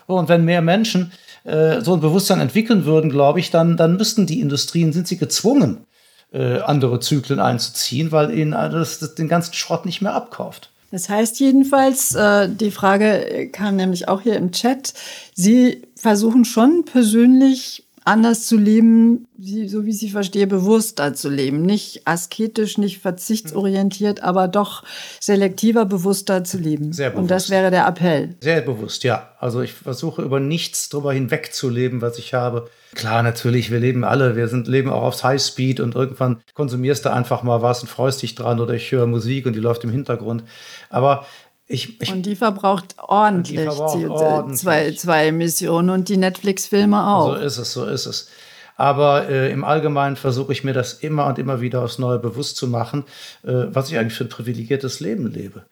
Und 0.06 0.30
wenn 0.30 0.44
mehr 0.46 0.62
Menschen 0.62 1.12
äh, 1.44 1.80
so 1.82 1.94
ein 1.94 2.00
Bewusstsein 2.00 2.40
entwickeln 2.40 2.86
würden, 2.86 3.10
glaube 3.10 3.40
ich, 3.40 3.50
dann, 3.50 3.76
dann 3.76 3.96
müssten 3.96 4.26
die 4.26 4.40
Industrien, 4.40 4.92
sind 4.92 5.08
sie 5.08 5.18
gezwungen, 5.18 5.86
äh, 6.34 6.58
andere 6.60 7.00
Zyklen 7.00 7.38
einzuziehen, 7.38 8.12
weil 8.12 8.36
ihnen 8.36 8.50
das, 8.50 8.98
das 8.98 9.14
den 9.14 9.28
ganzen 9.28 9.54
Schrott 9.54 9.86
nicht 9.86 10.02
mehr 10.02 10.14
abkauft. 10.14 10.70
Das 10.90 11.08
heißt 11.08 11.40
jedenfalls, 11.40 12.14
äh, 12.14 12.48
die 12.48 12.70
Frage 12.70 13.48
kam 13.52 13.76
nämlich 13.76 14.08
auch 14.08 14.20
hier 14.20 14.36
im 14.36 14.52
Chat, 14.52 14.94
Sie 15.34 15.82
versuchen 15.96 16.44
schon 16.44 16.84
persönlich 16.84 17.84
anders 18.04 18.46
zu 18.46 18.58
leben, 18.58 19.26
so 19.66 19.86
wie 19.86 19.90
ich 19.90 19.98
sie 19.98 20.10
verstehe, 20.10 20.46
bewusster 20.46 21.14
zu 21.14 21.30
leben. 21.30 21.62
Nicht 21.62 22.06
asketisch, 22.06 22.76
nicht 22.78 22.98
verzichtsorientiert, 22.98 24.22
aber 24.22 24.46
doch 24.46 24.84
selektiver, 25.20 25.86
bewusster 25.86 26.44
zu 26.44 26.58
leben. 26.58 26.92
Sehr 26.92 27.10
bewusst. 27.10 27.22
Und 27.22 27.30
das 27.30 27.50
wäre 27.50 27.70
der 27.70 27.86
Appell. 27.86 28.34
Sehr 28.40 28.60
bewusst, 28.60 29.04
ja. 29.04 29.30
Also 29.38 29.62
ich 29.62 29.72
versuche 29.72 30.22
über 30.22 30.38
nichts 30.38 30.90
drüber 30.90 31.12
hinwegzuleben, 31.14 32.02
was 32.02 32.18
ich 32.18 32.34
habe. 32.34 32.68
Klar, 32.94 33.22
natürlich, 33.22 33.70
wir 33.70 33.80
leben 33.80 34.04
alle, 34.04 34.36
wir 34.36 34.48
sind, 34.48 34.68
leben 34.68 34.90
auch 34.90 35.02
aufs 35.02 35.24
Highspeed 35.24 35.80
und 35.80 35.94
irgendwann 35.94 36.40
konsumierst 36.54 37.04
du 37.04 37.12
einfach 37.12 37.42
mal 37.42 37.62
was 37.62 37.82
und 37.82 37.88
freust 37.88 38.22
dich 38.22 38.34
dran 38.34 38.60
oder 38.60 38.74
ich 38.74 38.90
höre 38.92 39.06
Musik 39.06 39.46
und 39.46 39.54
die 39.54 39.60
läuft 39.60 39.84
im 39.84 39.90
Hintergrund. 39.90 40.44
Aber 40.90 41.26
ich, 41.66 42.00
ich, 42.00 42.12
und 42.12 42.26
die 42.26 42.36
verbraucht 42.36 42.96
ordentlich, 42.98 43.58
die 43.58 43.64
verbraucht 43.64 43.98
die, 43.98 44.06
ordentlich. 44.06 44.60
Zwei, 44.60 44.92
zwei 44.92 45.26
Emissionen 45.28 45.90
und 45.90 46.08
die 46.08 46.18
Netflix-Filme 46.18 47.06
auch. 47.06 47.34
So 47.34 47.34
ist 47.34 47.58
es, 47.58 47.72
so 47.72 47.84
ist 47.86 48.06
es. 48.06 48.28
Aber 48.76 49.28
äh, 49.28 49.52
im 49.52 49.64
Allgemeinen 49.64 50.16
versuche 50.16 50.52
ich 50.52 50.64
mir 50.64 50.72
das 50.72 50.94
immer 50.94 51.26
und 51.26 51.38
immer 51.38 51.60
wieder 51.60 51.82
aufs 51.82 51.98
Neue 51.98 52.18
bewusst 52.18 52.56
zu 52.56 52.66
machen, 52.66 53.04
äh, 53.44 53.52
was 53.68 53.90
ich 53.90 53.98
eigentlich 53.98 54.14
für 54.18 54.24
ein 54.24 54.30
privilegiertes 54.30 55.00
Leben 55.00 55.30
lebe. 55.30 55.64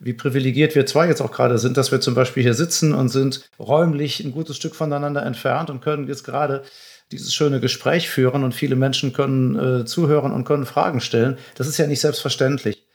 Wie 0.00 0.12
privilegiert 0.12 0.74
wir 0.74 0.86
zwei 0.86 1.08
jetzt 1.08 1.20
auch 1.20 1.32
gerade 1.32 1.58
sind, 1.58 1.76
dass 1.76 1.90
wir 1.90 2.00
zum 2.00 2.14
Beispiel 2.14 2.42
hier 2.42 2.54
sitzen 2.54 2.94
und 2.94 3.08
sind 3.08 3.50
räumlich 3.58 4.20
ein 4.20 4.32
gutes 4.32 4.56
Stück 4.56 4.74
voneinander 4.74 5.24
entfernt 5.24 5.70
und 5.70 5.80
können 5.80 6.06
jetzt 6.08 6.24
gerade 6.24 6.62
dieses 7.10 7.34
schöne 7.34 7.60
Gespräch 7.60 8.08
führen 8.10 8.44
und 8.44 8.54
viele 8.54 8.76
Menschen 8.76 9.12
können 9.12 9.80
äh, 9.80 9.84
zuhören 9.84 10.32
und 10.32 10.44
können 10.44 10.66
Fragen 10.66 11.00
stellen. 11.00 11.38
Das 11.54 11.66
ist 11.66 11.78
ja 11.78 11.86
nicht 11.86 12.00
selbstverständlich. 12.00 12.87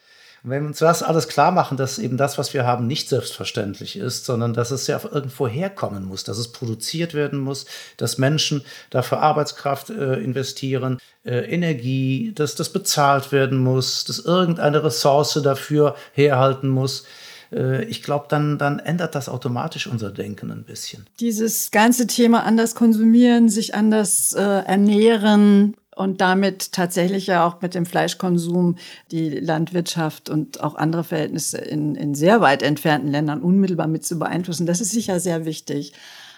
Wenn 0.46 0.64
wir 0.64 0.68
uns 0.68 0.80
das 0.80 1.04
alles 1.04 1.30
klar 1.30 1.52
machen, 1.52 1.78
dass 1.78 1.98
eben 1.98 2.18
das, 2.18 2.38
was 2.38 2.54
wir 2.54 2.66
haben, 2.66 2.86
nicht 2.86 3.08
selbstverständlich 3.08 3.96
ist, 3.96 4.26
sondern 4.26 4.54
dass 4.54 4.72
es 4.72 4.88
ja 4.88 5.00
irgendwo 5.10 5.48
herkommen 5.48 6.04
muss, 6.04 6.26
dass 6.26 6.38
es 6.38 6.52
produziert 6.52 7.14
werden 7.14 7.40
muss, 7.40 7.66
dass 7.96 8.18
Menschen 8.18 8.66
dafür 8.90 9.22
Arbeitskraft 9.22 9.90
äh, 9.90 10.16
investieren, 10.16 11.00
äh, 11.24 11.50
Energie, 11.50 12.34
dass 12.36 12.56
das 12.56 12.70
bezahlt 12.70 13.32
werden 13.32 13.58
muss, 13.58 14.04
dass 14.04 14.20
irgendeine 14.20 14.84
Ressource 14.84 15.40
dafür 15.42 15.96
herhalten 16.12 16.68
muss 16.68 17.06
äh, 17.54 17.86
ich 17.86 18.04
glaube, 18.04 18.26
dann, 18.30 18.58
dann 18.58 18.80
ändert 18.80 19.16
das 19.16 19.30
automatisch 19.30 19.88
unser 19.88 20.12
Denken 20.12 20.52
ein 20.52 20.64
bisschen. 20.64 21.06
Dieses 21.20 21.72
ganze 21.72 22.08
Thema 22.08 22.44
anders 22.44 22.76
konsumieren, 22.76 23.48
sich 23.48 23.76
anders 23.76 24.34
äh, 24.34 24.42
ernähren, 24.42 25.76
und 25.96 26.22
damit 26.22 26.72
tatsächlich 26.72 27.28
ja 27.28 27.46
auch 27.46 27.62
mit 27.62 27.76
dem 27.76 27.86
Fleischkonsum 27.86 28.76
die 29.12 29.30
Landwirtschaft 29.30 30.30
und 30.30 30.62
auch 30.62 30.76
andere 30.76 31.04
Verhältnisse 31.04 31.58
in, 31.60 31.96
in 31.96 32.16
sehr 32.16 32.42
weit 32.42 32.64
entfernten 32.64 33.12
Ländern 33.12 33.42
unmittelbar 33.42 33.88
mit 33.88 34.06
zu 34.06 34.18
beeinflussen. 34.20 34.66
Das 34.66 34.82
ist 34.82 34.92
sicher 34.92 35.20
sehr 35.20 35.46
wichtig. 35.46 35.94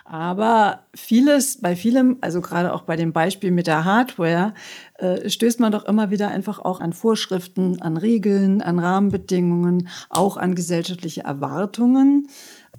Aber 0.08 0.82
vieles, 0.93 1.60
bei 1.62 1.76
vielem, 1.76 2.18
also 2.22 2.39
gerade 2.39 2.74
auch 2.74 2.84
bei 2.84 2.95
dem 2.95 3.12
Beispiel 3.12 3.49
mit 3.49 3.66
der 3.66 3.86
Hardware, 3.86 4.53
äh, 4.99 5.28
stößt 5.28 5.60
man 5.60 5.72
doch 5.72 5.86
immer 5.86 6.12
wieder 6.12 6.28
einfach 6.28 6.60
auch 6.60 6.80
an 6.80 6.93
Vorschriften, 6.93 7.82
an 7.82 7.97
Regeln, 7.97 8.62
an 8.62 8.78
Rahmenbedingungen, 8.78 9.88
auch 10.10 10.38
an 10.38 10.53
gesellschaftliche 10.53 11.24
Erwartungen 11.24 12.28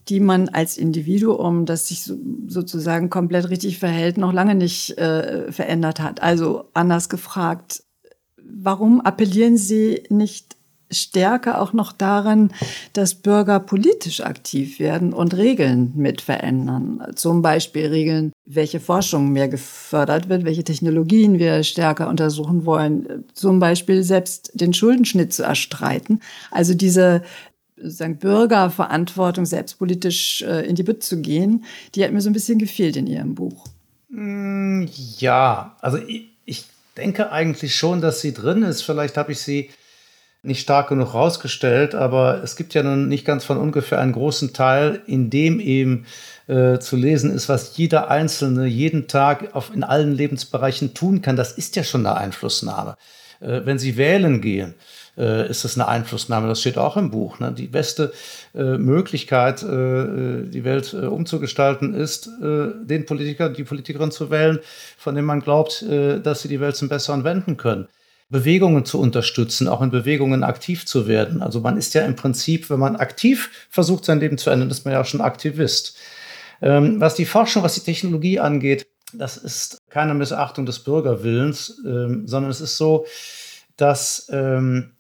die 0.09 0.21
man 0.21 0.49
als 0.49 0.79
Individuum, 0.79 1.67
das 1.67 1.89
sich 1.89 2.03
so, 2.03 2.17
sozusagen 2.47 3.11
komplett 3.11 3.51
richtig 3.51 3.79
verhält, 3.79 4.19
noch 4.19 4.33
lange 4.33 4.55
nicht 4.55 4.97
äh, 4.99 5.51
verändert 5.51 6.01
hat. 6.01 6.23
Also 6.23 6.65
anders 6.75 7.09
gefragt, 7.09 7.83
warum 8.43 9.01
appellieren 9.01 9.57
Sie 9.57 10.05
nicht 10.09 10.57
stärker 10.91 11.61
auch 11.61 11.73
noch 11.73 11.93
daran, 11.93 12.53
dass 12.93 13.15
Bürger 13.15 13.61
politisch 13.61 14.21
aktiv 14.21 14.79
werden 14.79 15.13
und 15.13 15.37
Regeln 15.37 15.93
mit 15.97 16.21
verändern. 16.21 17.03
Zum 17.17 17.43
Beispiel 17.43 17.87
Regeln, 17.87 18.33
welche 18.45 18.79
Forschung 18.79 19.33
mehr 19.33 19.49
gefördert 19.49 20.29
wird, 20.29 20.45
welche 20.45 20.65
Technologien 20.65 21.39
wir 21.39 21.65
stärker 21.65 22.09
untersuchen 22.09 22.65
wollen. 22.67 23.25
Zum 23.35 23.59
Beispiel 23.59 24.03
selbst 24.03 24.53
den 24.55 24.73
Schuldenschnitt 24.73 25.33
zu 25.33 25.43
erstreiten. 25.43 26.21
Also 26.51 26.75
diese 26.75 27.23
sozusagen 27.77 28.19
Bürgerverantwortung 28.19 29.47
selbstpolitisch 29.47 30.43
äh, 30.43 30.67
in 30.67 30.75
die 30.75 30.83
Bütt 30.83 31.03
zu 31.03 31.21
gehen, 31.21 31.65
die 31.95 32.05
hat 32.05 32.13
mir 32.13 32.21
so 32.21 32.31
ein 32.31 32.35
bisschen 32.35 32.59
gefehlt 32.59 32.97
in 32.97 33.07
Ihrem 33.07 33.35
Buch. 33.35 33.67
Mm, 34.09 34.87
ja, 35.19 35.77
also 35.81 35.99
ich, 35.99 36.31
ich 36.45 36.65
denke 36.97 37.31
eigentlich 37.31 37.77
schon, 37.77 38.01
dass 38.01 38.21
sie 38.21 38.33
drin 38.33 38.63
ist. 38.63 38.83
Vielleicht 38.83 39.17
habe 39.17 39.33
ich 39.33 39.41
sie 39.41 39.71
nicht 40.43 40.61
stark 40.61 40.89
genug 40.89 41.13
rausgestellt, 41.13 41.95
aber 41.95 42.43
es 42.43 42.57
gibt 42.57 42.73
ja 42.75 42.83
nun 42.83 43.09
nicht 43.09 43.25
ganz 43.25 43.45
von 43.45 43.59
ungefähr 43.59 43.99
einen 43.99 44.13
großen 44.13 44.53
Teil, 44.53 45.03
in 45.07 45.29
dem 45.29 45.59
eben 45.59 46.07
äh, 46.47 46.79
zu 46.79 46.97
lesen 46.97 47.33
ist, 47.33 47.49
was 47.49 47.77
jeder 47.77 48.11
Einzelne 48.11 48.67
jeden 48.67 49.09
Tag 49.09 49.55
auf, 49.55 49.75
in 49.75 49.83
allen 49.83 50.13
Lebensbereichen 50.13 50.95
tun 50.95 51.21
kann. 51.21 51.37
Das 51.37 51.53
ist 51.53 51.75
ja 51.77 51.83
schon 51.83 52.07
eine 52.07 52.17
Einflussnahme. 52.17 52.97
Äh, 53.41 53.63
wenn 53.65 53.79
Sie 53.79 53.97
wählen 53.97 54.41
gehen, 54.41 54.75
äh, 55.17 55.49
ist 55.49 55.65
das 55.65 55.77
eine 55.77 55.89
Einflussnahme. 55.89 56.49
Das 56.49 56.61
steht 56.61 56.79
auch 56.79 56.97
im 56.97 57.11
Buch. 57.11 57.39
Ne? 57.39 57.53
Die 57.53 57.67
beste 57.67 58.13
äh, 58.55 58.79
Möglichkeit, 58.79 59.63
äh, 59.63 59.67
äh 59.67 60.49
die 60.49 60.65
Welt 60.65 60.93
äh, 60.93 61.07
umzugestalten, 61.07 61.95
ist, 61.95 62.29
äh, 62.43 62.69
den 62.85 63.07
Politiker, 63.07 63.49
die 63.49 63.65
Politikerin 63.65 64.11
zu 64.11 64.31
wählen, 64.31 64.61
von 64.99 65.15
dem 65.15 65.25
man 65.25 65.41
glaubt, 65.41 65.85
dass 65.87 66.43
sie 66.43 66.49
die 66.49 66.61
Welt 66.61 66.77
zum 66.77 66.89
Besseren 66.89 67.25
wenden 67.25 67.57
können. 67.57 67.89
Bewegungen 68.29 68.85
zu 68.85 69.01
unterstützen, 69.01 69.69
auch 69.69 69.83
in 69.83 69.91
Bewegungen 69.91 70.43
aktiv 70.43 70.85
zu 70.85 71.07
werden. 71.07 71.43
Also 71.43 71.61
man 71.61 71.77
ist 71.77 71.95
ja 71.95 72.03
im 72.03 72.17
Prinzip, 72.17 72.71
wenn 72.71 72.81
man 72.81 72.97
aktiv 72.97 73.51
versucht, 73.71 74.05
sein 74.05 74.19
Leben 74.19 74.37
zu 74.37 74.51
ändern, 74.51 74.71
ist 74.71 74.85
man 74.85 74.95
ja 74.95 75.01
auch 75.01 75.07
schon 75.07 75.21
Aktivist. 75.21 75.97
Ähm, 76.61 77.01
was 77.01 77.15
die 77.15 77.27
Forschung, 77.27 77.63
was 77.63 77.75
die 77.75 77.81
Technologie 77.81 78.41
angeht, 78.41 78.89
das 79.13 79.37
ist 79.37 79.79
keine 79.89 80.15
Missachtung 80.15 80.67
des 80.67 80.81
Bürgerwillens, 80.81 81.81
ähm, 81.87 82.27
sondern 82.27 82.51
es 82.51 82.61
ist 82.61 82.77
so, 82.77 83.07
dass 83.77 84.27
ähm, 84.33 84.96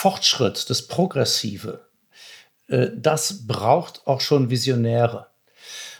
Fortschritt, 0.00 0.70
das 0.70 0.86
Progressive, 0.86 1.88
äh, 2.68 2.90
das 2.94 3.48
braucht 3.48 4.06
auch 4.06 4.20
schon 4.20 4.48
Visionäre. 4.48 5.26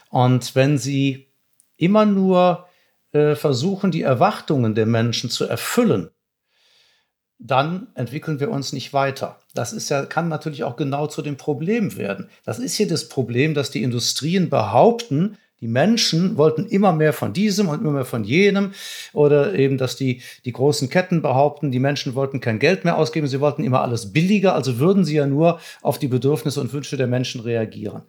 Und 0.09 0.55
wenn 0.55 0.77
Sie 0.77 1.27
immer 1.75 2.05
nur 2.05 2.69
äh, 3.11 3.35
versuchen, 3.35 3.91
die 3.91 4.03
Erwartungen 4.03 4.73
der 4.73 4.85
Menschen 4.85 5.29
zu 5.29 5.43
erfüllen, 5.43 6.11
dann 7.39 7.87
entwickeln 7.93 8.39
wir 8.39 8.51
uns 8.51 8.71
nicht 8.71 8.93
weiter. 8.93 9.37
Das 9.53 9.73
ist 9.73 9.89
ja, 9.89 10.05
kann 10.05 10.29
natürlich 10.29 10.63
auch 10.63 10.77
genau 10.77 11.07
zu 11.07 11.21
dem 11.21 11.35
Problem 11.35 11.97
werden. 11.97 12.29
Das 12.45 12.57
ist 12.57 12.75
hier 12.75 12.87
das 12.87 13.09
Problem, 13.09 13.53
dass 13.53 13.69
die 13.69 13.83
Industrien 13.83 14.49
behaupten, 14.49 15.37
die 15.61 15.67
Menschen 15.67 16.37
wollten 16.37 16.65
immer 16.65 16.93
mehr 16.93 17.11
von 17.11 17.33
diesem 17.33 17.67
und 17.67 17.81
immer 17.81 17.91
mehr 17.91 18.05
von 18.05 18.23
jenem. 18.23 18.71
Oder 19.13 19.55
eben, 19.55 19.77
dass 19.77 19.95
die, 19.95 20.21
die 20.45 20.53
großen 20.53 20.89
Ketten 20.89 21.21
behaupten, 21.21 21.71
die 21.71 21.79
Menschen 21.79 22.15
wollten 22.15 22.39
kein 22.39 22.59
Geld 22.59 22.85
mehr 22.85 22.97
ausgeben, 22.97 23.27
sie 23.27 23.41
wollten 23.41 23.63
immer 23.63 23.81
alles 23.81 24.13
billiger, 24.13 24.55
also 24.55 24.79
würden 24.79 25.03
sie 25.03 25.15
ja 25.15 25.27
nur 25.27 25.59
auf 25.81 25.99
die 25.99 26.07
Bedürfnisse 26.07 26.61
und 26.61 26.71
Wünsche 26.71 26.97
der 26.97 27.07
Menschen 27.07 27.41
reagieren. 27.41 28.03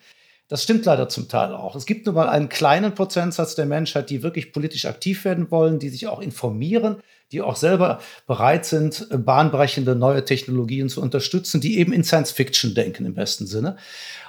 Das 0.48 0.64
stimmt 0.64 0.84
leider 0.84 1.08
zum 1.08 1.28
Teil 1.28 1.54
auch. 1.54 1.76
Es 1.76 1.86
gibt 1.86 2.06
nur 2.06 2.14
mal 2.16 2.28
einen 2.28 2.48
kleinen 2.48 2.92
Prozentsatz 2.94 3.54
der 3.54 3.66
Menschheit, 3.66 4.10
die 4.10 4.24
wirklich 4.24 4.52
politisch 4.52 4.84
aktiv 4.84 5.24
werden 5.24 5.50
wollen, 5.52 5.78
die 5.78 5.90
sich 5.90 6.08
auch 6.08 6.20
informieren, 6.20 6.96
die 7.32 7.42
auch 7.42 7.56
selber 7.56 8.00
bereit 8.26 8.64
sind, 8.64 9.06
bahnbrechende 9.10 9.94
neue 9.94 10.24
Technologien 10.24 10.88
zu 10.88 11.00
unterstützen, 11.00 11.60
die 11.60 11.78
eben 11.78 11.92
in 11.92 12.04
Science 12.04 12.32
Fiction 12.32 12.74
denken 12.74 13.04
im 13.06 13.14
besten 13.14 13.46
Sinne. 13.46 13.76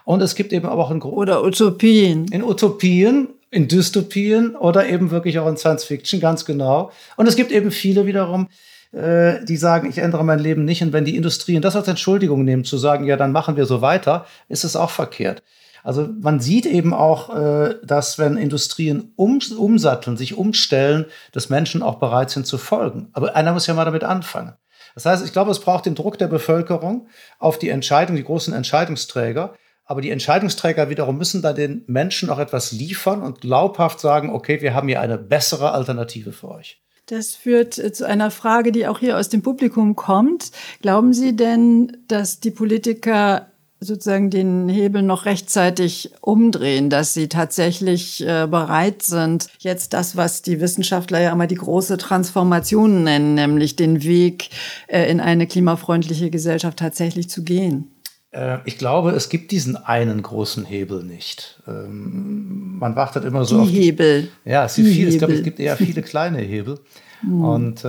Und 0.05 0.21
es 0.21 0.35
gibt 0.35 0.53
eben 0.53 0.67
aber 0.67 0.83
auch 0.83 0.91
in 0.91 1.01
oder 1.01 1.43
Utopien. 1.43 2.27
In 2.31 2.43
Utopien, 2.43 3.29
in 3.49 3.67
Dystopien 3.67 4.55
oder 4.55 4.87
eben 4.87 5.11
wirklich 5.11 5.39
auch 5.39 5.47
in 5.47 5.57
Science 5.57 5.83
Fiction, 5.83 6.19
ganz 6.19 6.45
genau. 6.45 6.91
Und 7.17 7.27
es 7.27 7.35
gibt 7.35 7.51
eben 7.51 7.71
viele 7.71 8.05
wiederum, 8.05 8.47
äh, 8.93 9.43
die 9.45 9.57
sagen, 9.57 9.89
ich 9.89 9.97
ändere 9.97 10.23
mein 10.23 10.39
Leben 10.39 10.65
nicht. 10.65 10.81
Und 10.81 10.93
wenn 10.93 11.05
die 11.05 11.15
Industrien 11.15 11.61
das 11.61 11.75
als 11.75 11.87
Entschuldigung 11.87 12.43
nehmen, 12.43 12.63
zu 12.63 12.77
sagen, 12.77 13.05
ja, 13.05 13.17
dann 13.17 13.31
machen 13.31 13.57
wir 13.57 13.65
so 13.65 13.81
weiter, 13.81 14.25
ist 14.47 14.63
es 14.63 14.75
auch 14.75 14.89
verkehrt. 14.89 15.43
Also 15.83 16.09
man 16.19 16.39
sieht 16.39 16.65
eben 16.65 16.93
auch, 16.93 17.35
äh, 17.35 17.75
dass 17.83 18.19
wenn 18.19 18.37
Industrien 18.37 19.13
um, 19.15 19.39
umsatteln, 19.57 20.17
sich 20.17 20.37
umstellen, 20.37 21.05
dass 21.31 21.49
Menschen 21.49 21.81
auch 21.83 21.95
bereit 21.95 22.29
sind 22.29 22.45
zu 22.45 22.57
folgen. 22.57 23.09
Aber 23.13 23.35
einer 23.35 23.53
muss 23.53 23.67
ja 23.67 23.73
mal 23.73 23.85
damit 23.85 24.03
anfangen. 24.03 24.53
Das 24.95 25.05
heißt, 25.05 25.25
ich 25.25 25.31
glaube, 25.31 25.51
es 25.51 25.59
braucht 25.59 25.85
den 25.85 25.95
Druck 25.95 26.17
der 26.17 26.27
Bevölkerung 26.27 27.07
auf 27.39 27.57
die 27.57 27.69
Entscheidung, 27.69 28.15
die 28.15 28.23
großen 28.23 28.53
Entscheidungsträger. 28.53 29.53
Aber 29.85 30.01
die 30.01 30.11
Entscheidungsträger 30.11 30.89
wiederum 30.89 31.17
müssen 31.17 31.41
da 31.41 31.53
den 31.53 31.83
Menschen 31.87 32.29
auch 32.29 32.39
etwas 32.39 32.71
liefern 32.71 33.21
und 33.21 33.41
glaubhaft 33.41 33.99
sagen, 33.99 34.29
okay, 34.29 34.61
wir 34.61 34.73
haben 34.73 34.87
hier 34.87 35.01
eine 35.01 35.17
bessere 35.17 35.71
Alternative 35.71 36.31
für 36.31 36.49
euch. 36.49 36.81
Das 37.07 37.35
führt 37.35 37.77
äh, 37.77 37.91
zu 37.91 38.07
einer 38.07 38.31
Frage, 38.31 38.71
die 38.71 38.87
auch 38.87 38.99
hier 38.99 39.17
aus 39.17 39.27
dem 39.27 39.41
Publikum 39.41 39.95
kommt. 39.95 40.51
Glauben 40.81 41.13
Sie 41.13 41.35
denn, 41.35 41.97
dass 42.07 42.39
die 42.39 42.51
Politiker 42.51 43.50
sozusagen 43.83 44.29
den 44.29 44.69
Hebel 44.69 45.01
noch 45.01 45.25
rechtzeitig 45.25 46.11
umdrehen, 46.21 46.91
dass 46.91 47.15
sie 47.15 47.27
tatsächlich 47.27 48.21
äh, 48.21 48.47
bereit 48.47 49.01
sind, 49.01 49.47
jetzt 49.57 49.93
das, 49.93 50.15
was 50.15 50.43
die 50.43 50.61
Wissenschaftler 50.61 51.19
ja 51.19 51.31
immer 51.31 51.47
die 51.47 51.55
große 51.55 51.97
Transformation 51.97 53.03
nennen, 53.03 53.33
nämlich 53.33 53.75
den 53.75 54.03
Weg 54.03 54.49
äh, 54.87 55.09
in 55.09 55.19
eine 55.19 55.47
klimafreundliche 55.47 56.29
Gesellschaft 56.29 56.77
tatsächlich 56.77 57.27
zu 57.27 57.43
gehen? 57.43 57.91
Äh, 58.29 58.59
ich 58.65 58.77
glaube, 58.77 59.11
es 59.11 59.29
gibt 59.29 59.49
diesen 59.49 59.75
einen 59.75 60.21
großen 60.21 60.63
Hebel 60.63 61.03
nicht. 61.03 61.59
Ähm, 61.67 62.77
man 62.77 62.95
wartet 62.95 63.25
immer 63.25 63.45
so 63.45 63.55
die 63.55 63.61
auf 63.61 63.67
die 63.67 63.73
Hebel. 63.73 64.27
Ja, 64.45 64.65
es, 64.65 64.75
die 64.75 64.83
viel, 64.83 65.09
ich 65.09 65.17
glaube, 65.17 65.33
es 65.33 65.43
gibt 65.43 65.59
eher 65.59 65.75
viele 65.75 66.03
kleine 66.03 66.39
Hebel. 66.39 66.79
Hm. 67.23 67.43
Und 67.43 67.83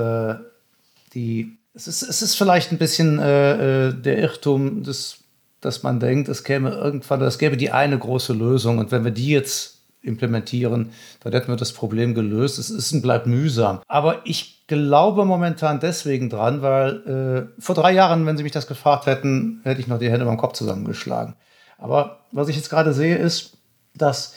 die, 1.14 1.56
es, 1.72 1.86
ist, 1.86 2.02
es 2.02 2.20
ist 2.20 2.34
vielleicht 2.34 2.70
ein 2.70 2.76
bisschen 2.76 3.18
äh 3.18 3.94
der 3.94 4.18
Irrtum 4.18 4.82
des 4.82 5.21
dass 5.62 5.82
man 5.82 6.00
denkt, 6.00 6.28
es 6.28 6.44
käme 6.44 6.70
irgendwann, 6.70 7.22
es 7.22 7.38
gäbe 7.38 7.56
die 7.56 7.70
eine 7.70 7.98
große 7.98 8.34
Lösung 8.34 8.78
und 8.78 8.92
wenn 8.92 9.04
wir 9.04 9.12
die 9.12 9.30
jetzt 9.30 9.78
implementieren, 10.02 10.90
dann 11.20 11.32
hätten 11.32 11.48
wir 11.48 11.56
das 11.56 11.72
Problem 11.72 12.14
gelöst. 12.14 12.58
Es 12.58 12.70
ist 12.70 12.92
und 12.92 13.02
bleibt 13.02 13.26
mühsam. 13.26 13.80
Aber 13.86 14.20
ich 14.24 14.66
glaube 14.66 15.24
momentan 15.24 15.78
deswegen 15.78 16.28
dran, 16.28 16.60
weil 16.60 17.52
äh, 17.56 17.62
vor 17.62 17.76
drei 17.76 17.92
Jahren, 17.92 18.26
wenn 18.26 18.36
Sie 18.36 18.42
mich 18.42 18.52
das 18.52 18.66
gefragt 18.66 19.06
hätten, 19.06 19.60
hätte 19.62 19.80
ich 19.80 19.86
noch 19.86 19.98
die 19.98 20.10
Hände 20.10 20.24
beim 20.24 20.36
Kopf 20.36 20.54
zusammengeschlagen. 20.54 21.36
Aber 21.78 22.20
was 22.32 22.48
ich 22.48 22.56
jetzt 22.56 22.70
gerade 22.70 22.92
sehe, 22.92 23.16
ist, 23.16 23.58
dass 23.94 24.34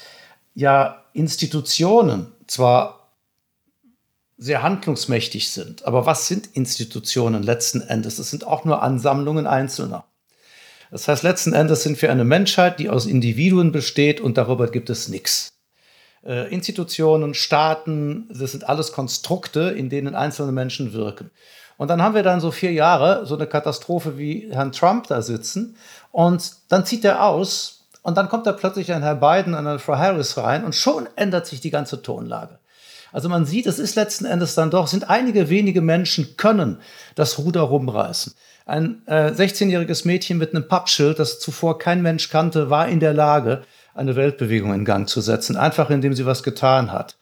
ja 0.54 1.04
Institutionen 1.14 2.28
zwar 2.48 3.12
sehr 4.38 4.62
handlungsmächtig 4.62 5.52
sind, 5.52 5.86
aber 5.86 6.06
was 6.06 6.28
sind 6.28 6.48
Institutionen 6.48 7.42
letzten 7.42 7.82
Endes? 7.82 8.18
Das 8.18 8.30
sind 8.30 8.46
auch 8.46 8.66
nur 8.66 8.84
Ansammlungen 8.84 9.48
Einzelner. 9.48 10.06
Das 10.92 11.08
heißt, 11.08 11.24
letzten 11.24 11.54
Endes 11.54 11.84
sind 11.84 12.02
wir 12.02 12.12
eine 12.12 12.24
Menschheit, 12.24 12.80
die 12.80 12.90
aus 12.90 13.06
Individuen 13.06 13.72
besteht 13.72 14.22
und 14.22 14.38
darüber 14.38 14.68
gibt 14.68 14.90
es 14.90 15.08
nichts. 15.08 15.54
Äh, 16.24 16.52
Institutionen, 16.54 17.34
Staaten, 17.34 18.28
das 18.30 18.52
sind 18.52 18.68
alles 18.68 18.92
Konstrukte, 18.92 19.62
in 19.62 19.90
denen 19.90 20.16
einzelne 20.16 20.52
Menschen 20.52 20.94
wirken. 20.94 21.32
Und 21.78 21.90
dann 21.90 22.02
haben 22.02 22.16
wir 22.16 22.24
dann 22.24 22.40
so 22.40 22.52
vier 22.52 22.72
Jahre 22.72 23.26
so 23.26 23.36
eine 23.36 23.48
Katastrophe 23.48 24.18
wie 24.18 24.48
Herrn 24.50 24.72
Trump 24.72 25.08
da 25.08 25.22
sitzen 25.22 25.76
und 26.12 26.54
dann 26.70 26.86
zieht 26.86 27.04
er 27.04 27.26
aus 27.26 27.86
und 28.02 28.16
dann 28.18 28.30
kommt 28.30 28.48
da 28.48 28.54
plötzlich 28.54 28.94
ein 28.94 29.04
Herr 29.04 29.16
Biden 29.16 29.54
und 29.54 29.68
eine 29.68 29.80
Frau 29.80 29.98
Harris 29.98 30.38
rein 30.38 30.64
und 30.64 30.74
schon 30.74 31.10
ändert 31.16 31.48
sich 31.48 31.60
die 31.60 31.72
ganze 31.72 32.02
Tonlage. 32.02 32.60
Also 33.12 33.30
man 33.30 33.46
sieht, 33.46 33.66
es 33.66 33.80
ist 33.80 33.96
letzten 33.96 34.26
Endes 34.26 34.56
dann 34.56 34.72
doch, 34.72 34.88
sind 34.88 35.10
einige 35.10 35.50
wenige 35.50 35.82
Menschen 35.82 36.38
können 36.38 36.80
das 37.16 37.38
Ruder 37.40 37.62
rumreißen. 37.62 38.34
Ein 38.66 39.04
äh, 39.06 39.32
16-jähriges 39.32 40.08
Mädchen 40.08 40.38
mit 40.40 40.56
einem 40.56 40.68
Pappschild, 40.68 41.20
das 41.20 41.40
zuvor 41.40 41.78
kein 41.78 42.02
Mensch 42.02 42.30
kannte, 42.30 42.70
war 42.70 42.88
in 42.88 43.00
der 43.00 43.14
Lage, 43.14 43.62
eine 43.94 44.16
Weltbewegung 44.16 44.74
in 44.74 44.86
Gang 44.86 45.08
zu 45.08 45.22
setzen, 45.22 45.56
einfach 45.56 45.90
indem 45.90 46.14
sie 46.14 46.26
was 46.26 46.44
getan 46.44 46.92
hat. 46.92 47.16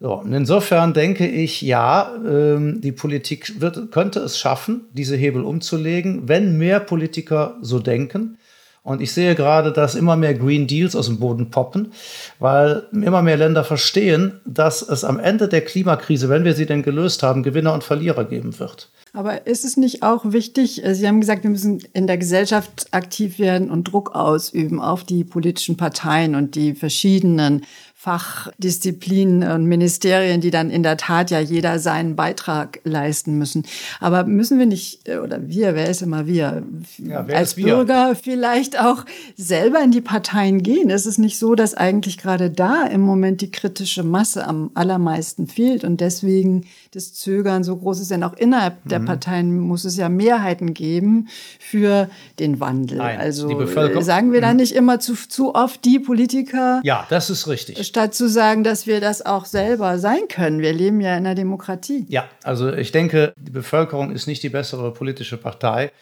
So, 0.00 0.14
und 0.14 0.32
insofern 0.32 0.92
denke 0.92 1.26
ich, 1.26 1.62
ja, 1.62 2.12
ähm, 2.26 2.80
die 2.80 2.92
Politik 2.92 3.60
wird, 3.60 3.92
könnte 3.92 4.20
es 4.20 4.38
schaffen, 4.38 4.82
diese 4.92 5.16
Hebel 5.16 5.42
umzulegen, 5.44 6.28
wenn 6.28 6.58
mehr 6.58 6.80
Politiker 6.80 7.56
so 7.62 7.78
denken. 7.78 8.36
Und 8.84 9.00
ich 9.00 9.12
sehe 9.12 9.34
gerade, 9.34 9.72
dass 9.72 9.94
immer 9.94 10.14
mehr 10.14 10.34
Green 10.34 10.66
Deals 10.66 10.94
aus 10.94 11.06
dem 11.06 11.18
Boden 11.18 11.48
poppen, 11.48 11.92
weil 12.38 12.82
immer 12.92 13.22
mehr 13.22 13.38
Länder 13.38 13.64
verstehen, 13.64 14.40
dass 14.44 14.82
es 14.82 15.04
am 15.04 15.18
Ende 15.18 15.48
der 15.48 15.62
Klimakrise, 15.62 16.28
wenn 16.28 16.44
wir 16.44 16.52
sie 16.52 16.66
denn 16.66 16.82
gelöst 16.82 17.22
haben, 17.22 17.42
Gewinner 17.42 17.72
und 17.72 17.82
Verlierer 17.82 18.24
geben 18.24 18.58
wird. 18.58 18.90
Aber 19.14 19.46
ist 19.46 19.64
es 19.64 19.76
nicht 19.78 20.02
auch 20.02 20.32
wichtig, 20.32 20.84
äh, 20.84 20.94
Sie 20.94 21.08
haben 21.08 21.20
gesagt, 21.20 21.44
wir 21.44 21.50
müssen 21.50 21.82
in 21.92 22.06
der 22.06 22.18
Gesellschaft 22.18 22.88
aktiv 22.90 23.38
werden 23.38 23.70
und 23.70 23.84
Druck 23.84 24.14
ausüben 24.14 24.80
auf 24.80 25.04
die 25.04 25.24
politischen 25.24 25.76
Parteien 25.76 26.34
und 26.34 26.56
die 26.56 26.74
verschiedenen 26.74 27.64
Fachdisziplinen 28.04 29.50
und 29.50 29.64
Ministerien, 29.64 30.42
die 30.42 30.50
dann 30.50 30.68
in 30.68 30.82
der 30.82 30.98
Tat 30.98 31.30
ja 31.30 31.40
jeder 31.40 31.78
seinen 31.78 32.16
Beitrag 32.16 32.80
leisten 32.84 33.38
müssen. 33.38 33.64
Aber 33.98 34.24
müssen 34.24 34.58
wir 34.58 34.66
nicht, 34.66 35.08
äh, 35.08 35.16
oder 35.16 35.48
wir, 35.48 35.74
wer 35.74 35.88
ist 35.88 36.02
immer 36.02 36.26
wir, 36.26 36.64
ja, 36.98 37.24
als 37.24 37.54
Bürger 37.54 38.08
wir? 38.08 38.14
vielleicht 38.14 38.78
auch 38.78 39.06
selber 39.38 39.82
in 39.82 39.90
die 39.90 40.02
Parteien 40.02 40.62
gehen? 40.62 40.90
Ist 40.90 41.06
es 41.06 41.16
nicht 41.16 41.38
so, 41.38 41.54
dass 41.54 41.72
eigentlich 41.72 42.18
gerade 42.18 42.50
da 42.50 42.84
im 42.84 43.00
Moment 43.00 43.40
die 43.40 43.50
kritische 43.50 44.02
Masse 44.02 44.46
am 44.46 44.70
allermeisten 44.74 45.46
fehlt 45.46 45.82
und 45.82 46.02
deswegen 46.02 46.66
das 46.94 47.14
Zögern 47.14 47.64
so 47.64 47.76
groß 47.76 48.00
ist? 48.00 48.10
Denn 48.10 48.24
auch 48.24 48.34
innerhalb 48.34 48.84
mhm. 48.84 48.88
der 48.88 49.00
Parteien 49.00 49.58
muss 49.58 49.84
es 49.84 49.96
ja 49.96 50.08
Mehrheiten 50.08 50.74
geben 50.74 51.28
für 51.58 52.10
den 52.38 52.60
Wandel. 52.60 52.98
Nein, 52.98 53.20
also 53.20 53.48
sagen 54.00 54.32
wir 54.32 54.40
da 54.40 54.50
mhm. 54.50 54.56
nicht 54.56 54.74
immer 54.74 55.00
zu, 55.00 55.14
zu 55.14 55.54
oft 55.54 55.84
die 55.84 55.98
Politiker? 55.98 56.80
Ja, 56.84 57.06
das 57.08 57.30
ist 57.30 57.48
richtig 57.48 57.84
statt 57.94 58.14
zu 58.14 58.28
sagen, 58.28 58.64
dass 58.64 58.88
wir 58.88 59.00
das 59.00 59.24
auch 59.24 59.44
selber 59.44 59.98
sein 59.98 60.26
können. 60.28 60.60
Wir 60.60 60.72
leben 60.72 61.00
ja 61.00 61.16
in 61.16 61.26
einer 61.26 61.36
Demokratie. 61.36 62.06
Ja, 62.08 62.24
also 62.42 62.72
ich 62.72 62.90
denke, 62.90 63.32
die 63.36 63.52
Bevölkerung 63.52 64.10
ist 64.10 64.26
nicht 64.26 64.42
die 64.42 64.48
bessere 64.48 64.92
politische 64.92 65.36
Partei 65.36 65.92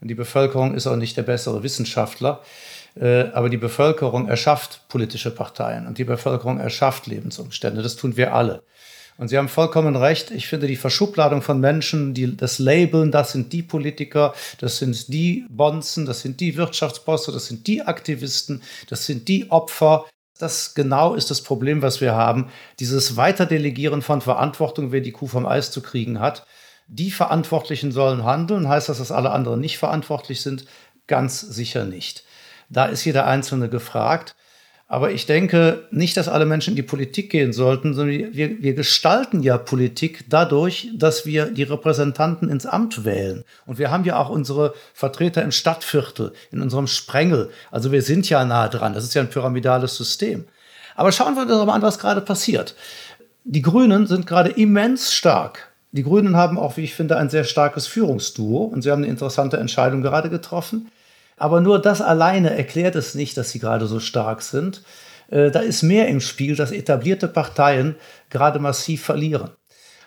und 0.00 0.08
die 0.08 0.14
Bevölkerung 0.14 0.74
ist 0.74 0.86
auch 0.86 0.96
nicht 0.96 1.16
der 1.16 1.24
bessere 1.24 1.62
Wissenschaftler. 1.62 2.42
Äh, 3.00 3.30
aber 3.32 3.48
die 3.48 3.56
Bevölkerung 3.56 4.28
erschafft 4.28 4.82
politische 4.88 5.30
Parteien 5.30 5.86
und 5.86 5.98
die 5.98 6.04
Bevölkerung 6.04 6.58
erschafft 6.58 7.06
Lebensumstände. 7.06 7.82
Das 7.82 7.96
tun 7.96 8.16
wir 8.16 8.34
alle. 8.34 8.62
Und 9.20 9.28
Sie 9.28 9.36
haben 9.36 9.50
vollkommen 9.50 9.96
recht. 9.96 10.30
Ich 10.30 10.48
finde 10.48 10.66
die 10.66 10.76
Verschubladung 10.76 11.42
von 11.42 11.60
Menschen, 11.60 12.14
die 12.14 12.38
das 12.38 12.58
Labeln, 12.58 13.12
das 13.12 13.32
sind 13.32 13.52
die 13.52 13.62
Politiker, 13.62 14.32
das 14.60 14.78
sind 14.78 15.12
die 15.12 15.44
Bonzen, 15.50 16.06
das 16.06 16.22
sind 16.22 16.40
die 16.40 16.56
Wirtschaftsbosse, 16.56 17.30
das 17.30 17.44
sind 17.44 17.66
die 17.66 17.82
Aktivisten, 17.82 18.62
das 18.88 19.04
sind 19.04 19.28
die 19.28 19.50
Opfer, 19.50 20.06
das 20.38 20.72
genau 20.72 21.12
ist 21.12 21.30
das 21.30 21.42
Problem, 21.42 21.82
was 21.82 22.00
wir 22.00 22.14
haben. 22.14 22.50
Dieses 22.78 23.18
Weiterdelegieren 23.18 24.00
von 24.00 24.22
Verantwortung, 24.22 24.90
wer 24.90 25.02
die 25.02 25.12
Kuh 25.12 25.26
vom 25.26 25.44
Eis 25.44 25.70
zu 25.70 25.82
kriegen 25.82 26.18
hat. 26.18 26.46
Die 26.88 27.10
Verantwortlichen 27.10 27.92
sollen 27.92 28.24
handeln. 28.24 28.70
Heißt 28.70 28.88
das, 28.88 28.96
dass 28.96 29.12
alle 29.12 29.32
anderen 29.32 29.60
nicht 29.60 29.76
verantwortlich 29.76 30.40
sind? 30.40 30.64
Ganz 31.06 31.42
sicher 31.42 31.84
nicht. 31.84 32.24
Da 32.70 32.86
ist 32.86 33.04
jeder 33.04 33.26
Einzelne 33.26 33.68
gefragt. 33.68 34.34
Aber 34.92 35.12
ich 35.12 35.24
denke 35.24 35.84
nicht, 35.92 36.16
dass 36.16 36.26
alle 36.26 36.46
Menschen 36.46 36.70
in 36.70 36.76
die 36.76 36.82
Politik 36.82 37.30
gehen 37.30 37.52
sollten, 37.52 37.94
sondern 37.94 38.34
wir, 38.34 38.60
wir 38.60 38.74
gestalten 38.74 39.40
ja 39.40 39.56
Politik 39.56 40.24
dadurch, 40.28 40.88
dass 40.96 41.24
wir 41.24 41.46
die 41.46 41.62
Repräsentanten 41.62 42.50
ins 42.50 42.66
Amt 42.66 43.04
wählen. 43.04 43.44
Und 43.66 43.78
wir 43.78 43.92
haben 43.92 44.02
ja 44.02 44.18
auch 44.18 44.30
unsere 44.30 44.74
Vertreter 44.92 45.44
im 45.44 45.52
Stadtviertel, 45.52 46.32
in 46.50 46.60
unserem 46.60 46.88
Sprengel. 46.88 47.50
Also 47.70 47.92
wir 47.92 48.02
sind 48.02 48.28
ja 48.28 48.44
nah 48.44 48.66
dran. 48.66 48.92
Das 48.92 49.04
ist 49.04 49.14
ja 49.14 49.22
ein 49.22 49.30
pyramidales 49.30 49.94
System. 49.94 50.46
Aber 50.96 51.12
schauen 51.12 51.36
wir 51.36 51.42
uns 51.42 51.52
doch 51.52 51.64
mal 51.64 51.74
an, 51.74 51.82
was 51.82 52.00
gerade 52.00 52.20
passiert. 52.20 52.74
Die 53.44 53.62
Grünen 53.62 54.08
sind 54.08 54.26
gerade 54.26 54.50
immens 54.50 55.14
stark. 55.14 55.70
Die 55.92 56.02
Grünen 56.02 56.36
haben 56.36 56.58
auch, 56.58 56.76
wie 56.76 56.82
ich 56.82 56.96
finde, 56.96 57.16
ein 57.16 57.30
sehr 57.30 57.44
starkes 57.44 57.86
Führungsduo 57.86 58.64
und 58.64 58.82
sie 58.82 58.90
haben 58.90 59.04
eine 59.04 59.12
interessante 59.12 59.56
Entscheidung 59.56 60.02
gerade 60.02 60.30
getroffen. 60.30 60.90
Aber 61.40 61.62
nur 61.62 61.80
das 61.80 62.02
alleine 62.02 62.54
erklärt 62.54 62.94
es 62.96 63.14
nicht, 63.14 63.34
dass 63.38 63.50
sie 63.50 63.60
gerade 63.60 63.86
so 63.86 63.98
stark 63.98 64.42
sind. 64.42 64.82
Äh, 65.30 65.50
da 65.50 65.60
ist 65.60 65.82
mehr 65.82 66.06
im 66.08 66.20
Spiel, 66.20 66.54
dass 66.54 66.70
etablierte 66.70 67.28
Parteien 67.28 67.96
gerade 68.28 68.58
massiv 68.58 69.02
verlieren. 69.02 69.48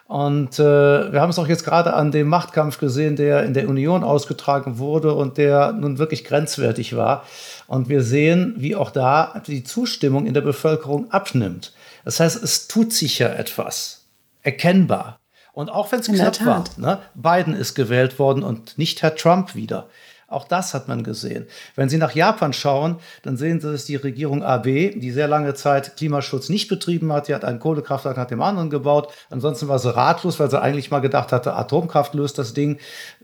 Und 0.05 0.59
äh, 0.59 1.11
wir 1.11 1.21
haben 1.21 1.31
es 1.31 1.39
auch 1.39 1.47
jetzt 1.47 1.63
gerade 1.63 1.93
an 1.93 2.11
dem 2.11 2.27
Machtkampf 2.27 2.77
gesehen, 2.77 3.15
der 3.15 3.45
in 3.45 3.55
der 3.55 3.67
Union 3.67 4.03
ausgetragen 4.03 4.77
wurde 4.77 5.15
und 5.15 5.39
der 5.39 5.71
nun 5.71 5.97
wirklich 5.97 6.23
grenzwertig 6.23 6.95
war. 6.95 7.25
Und 7.65 7.89
wir 7.89 8.03
sehen, 8.03 8.53
wie 8.57 8.75
auch 8.75 8.91
da 8.91 9.41
die 9.47 9.63
Zustimmung 9.63 10.27
in 10.27 10.35
der 10.35 10.41
Bevölkerung 10.41 11.09
abnimmt. 11.09 11.73
Das 12.05 12.19
heißt, 12.19 12.43
es 12.43 12.67
tut 12.67 12.93
sich 12.93 13.17
ja 13.17 13.29
etwas. 13.29 14.05
Erkennbar. 14.43 15.19
Und 15.51 15.71
auch 15.71 15.91
wenn 15.91 16.01
es 16.01 16.07
knapp 16.07 16.45
war, 16.45 16.63
ne? 16.77 16.99
Biden 17.15 17.55
ist 17.55 17.73
gewählt 17.73 18.19
worden 18.19 18.43
und 18.43 18.77
nicht 18.77 19.01
Herr 19.01 19.15
Trump 19.15 19.55
wieder. 19.55 19.87
Auch 20.33 20.47
das 20.47 20.73
hat 20.73 20.87
man 20.87 21.03
gesehen. 21.03 21.45
Wenn 21.75 21.89
Sie 21.89 21.97
nach 21.97 22.13
Japan 22.15 22.53
schauen, 22.53 22.97
dann 23.21 23.37
sehen 23.37 23.61
Sie, 23.61 23.71
dass 23.71 23.85
die 23.85 23.95
Regierung 23.95 24.43
AB, 24.43 24.65
die 24.65 25.11
sehr 25.11 25.27
lange 25.27 25.53
Zeit 25.53 25.95
Klimaschutz 25.95 26.49
nicht 26.49 26.67
betrieben 26.67 27.11
hat, 27.13 27.27
die 27.27 27.35
hat 27.35 27.45
ein 27.45 27.59
Kohlekraftwerk 27.59 28.17
nach 28.17 28.27
dem 28.27 28.41
anderen 28.41 28.69
gebaut. 28.69 29.13
Ansonsten 29.29 29.67
war 29.67 29.79
sie 29.79 29.95
ratlos, 29.95 30.39
weil 30.39 30.49
sie 30.49 30.61
eigentlich 30.61 30.91
mal 30.91 30.99
gedacht 30.99 31.31
hatte, 31.31 31.53
Atomkraft 31.53 32.13
löst 32.13 32.37
das 32.37 32.53
Ding. 32.53 32.79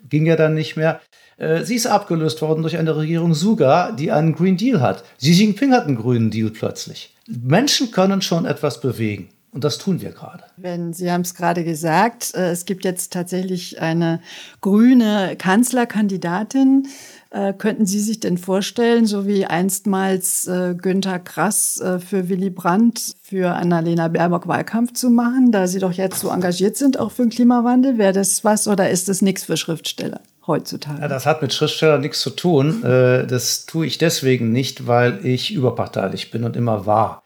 Ging 0.07 0.25
ja 0.25 0.35
dann 0.35 0.53
nicht 0.53 0.77
mehr. 0.77 1.01
Äh, 1.37 1.63
sie 1.63 1.75
ist 1.75 1.87
abgelöst 1.87 2.41
worden 2.41 2.61
durch 2.61 2.77
eine 2.77 2.95
Regierung 2.95 3.33
Suga, 3.33 3.91
die 3.91 4.11
einen 4.11 4.35
Green 4.35 4.57
Deal 4.57 4.81
hat. 4.81 5.03
Xi 5.17 5.31
Jinping 5.31 5.73
hat 5.73 5.87
einen 5.87 5.97
grünen 5.97 6.29
Deal 6.29 6.51
plötzlich. 6.51 7.15
Menschen 7.27 7.91
können 7.91 8.21
schon 8.21 8.45
etwas 8.45 8.81
bewegen. 8.81 9.29
Und 9.51 9.63
das 9.63 9.79
tun 9.79 9.99
wir 9.99 10.11
gerade. 10.11 10.43
Wenn 10.57 10.93
Sie 10.93 11.11
haben 11.11 11.21
es 11.21 11.33
gerade 11.33 11.63
gesagt, 11.63 12.35
äh, 12.35 12.51
es 12.51 12.65
gibt 12.65 12.85
jetzt 12.85 13.11
tatsächlich 13.11 13.81
eine 13.81 14.21
grüne 14.61 15.35
Kanzlerkandidatin. 15.37 16.87
Äh, 17.31 17.53
könnten 17.53 17.87
Sie 17.87 17.99
sich 17.99 18.19
denn 18.19 18.37
vorstellen, 18.37 19.07
so 19.07 19.25
wie 19.25 19.45
einstmals 19.45 20.47
äh, 20.47 20.75
Günther 20.75 21.19
Krass 21.19 21.81
für 21.99 22.29
Willy 22.29 22.51
Brandt 22.51 23.15
für 23.23 23.55
Annalena 23.55 24.07
Baerbock 24.07 24.47
Wahlkampf 24.47 24.93
zu 24.93 25.09
machen, 25.09 25.51
da 25.51 25.67
Sie 25.67 25.79
doch 25.79 25.93
jetzt 25.93 26.19
so 26.19 26.29
engagiert 26.29 26.77
sind, 26.77 26.99
auch 26.99 27.11
für 27.11 27.23
den 27.23 27.31
Klimawandel? 27.31 27.97
Wäre 27.97 28.13
das 28.13 28.43
was 28.43 28.67
oder 28.67 28.89
ist 28.89 29.09
das 29.09 29.21
nichts 29.21 29.45
für 29.45 29.57
Schriftsteller? 29.57 30.21
Heutzutage. 30.45 31.01
Ja, 31.01 31.07
das 31.07 31.25
hat 31.25 31.41
mit 31.41 31.53
Schriftstellern 31.53 32.01
nichts 32.01 32.21
zu 32.21 32.31
tun. 32.31 32.81
Das 32.81 33.67
tue 33.67 33.85
ich 33.85 33.99
deswegen 33.99 34.51
nicht, 34.51 34.87
weil 34.87 35.23
ich 35.23 35.53
überparteilich 35.53 36.31
bin 36.31 36.43
und 36.43 36.55
immer 36.55 36.87
war. 36.87 37.21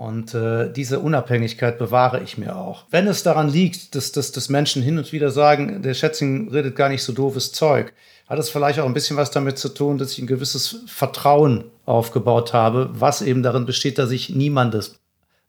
Und 0.00 0.32
äh, 0.32 0.72
diese 0.72 0.98
Unabhängigkeit 1.00 1.78
bewahre 1.78 2.22
ich 2.22 2.38
mir 2.38 2.56
auch. 2.56 2.86
Wenn 2.90 3.06
es 3.06 3.22
daran 3.22 3.50
liegt, 3.50 3.94
dass, 3.94 4.12
dass, 4.12 4.32
dass 4.32 4.48
Menschen 4.48 4.82
hin 4.82 4.96
und 4.96 5.12
wieder 5.12 5.30
sagen, 5.30 5.82
der 5.82 5.92
Schätzing 5.92 6.48
redet 6.48 6.74
gar 6.74 6.88
nicht 6.88 7.02
so 7.02 7.12
doofes 7.12 7.52
Zeug, 7.52 7.92
hat 8.26 8.38
es 8.38 8.48
vielleicht 8.48 8.80
auch 8.80 8.86
ein 8.86 8.94
bisschen 8.94 9.18
was 9.18 9.30
damit 9.30 9.58
zu 9.58 9.68
tun, 9.68 9.98
dass 9.98 10.12
ich 10.12 10.18
ein 10.20 10.26
gewisses 10.26 10.84
Vertrauen 10.86 11.64
aufgebaut 11.84 12.54
habe, 12.54 12.88
was 12.94 13.20
eben 13.20 13.42
darin 13.42 13.66
besteht, 13.66 13.98
dass 13.98 14.10
ich 14.10 14.30
niemandes 14.30 14.98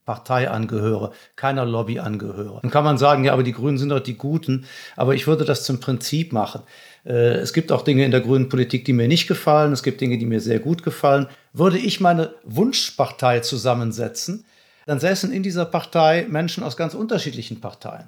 Partei 0.04 0.50
angehöre, 0.50 1.14
keiner 1.38 1.66
Lobby 1.66 2.00
angehöre. 2.00 2.60
Dann 2.62 2.72
kann 2.72 2.84
man 2.84 2.98
sagen, 2.98 3.24
ja, 3.24 3.32
aber 3.32 3.44
die 3.44 3.54
Grünen 3.54 3.78
sind 3.78 3.88
doch 3.88 4.02
die 4.02 4.18
Guten, 4.18 4.66
aber 4.98 5.16
ich 5.16 5.28
würde 5.28 5.46
das 5.46 5.64
zum 5.64 5.80
Prinzip 5.80 6.34
machen. 6.34 6.64
Äh, 7.06 7.36
es 7.36 7.54
gibt 7.54 7.72
auch 7.72 7.82
Dinge 7.84 8.06
in 8.06 8.12
der 8.12 8.22
grünen 8.22 8.50
Politik, 8.50 8.86
die 8.86 8.94
mir 8.94 9.08
nicht 9.08 9.28
gefallen. 9.28 9.72
Es 9.72 9.84
gibt 9.84 10.02
Dinge, 10.02 10.18
die 10.18 10.26
mir 10.26 10.42
sehr 10.42 10.60
gut 10.60 10.84
gefallen. 10.84 11.28
Würde 11.54 11.78
ich 11.78 12.00
meine 12.00 12.34
Wunschpartei 12.44 13.40
zusammensetzen, 13.40 14.46
dann 14.86 15.00
säßen 15.00 15.32
in 15.32 15.44
dieser 15.44 15.66
Partei 15.66 16.26
Menschen 16.30 16.64
aus 16.64 16.78
ganz 16.78 16.94
unterschiedlichen 16.94 17.62
Parteien. 17.62 18.08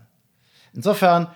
Insofern, 0.74 1.28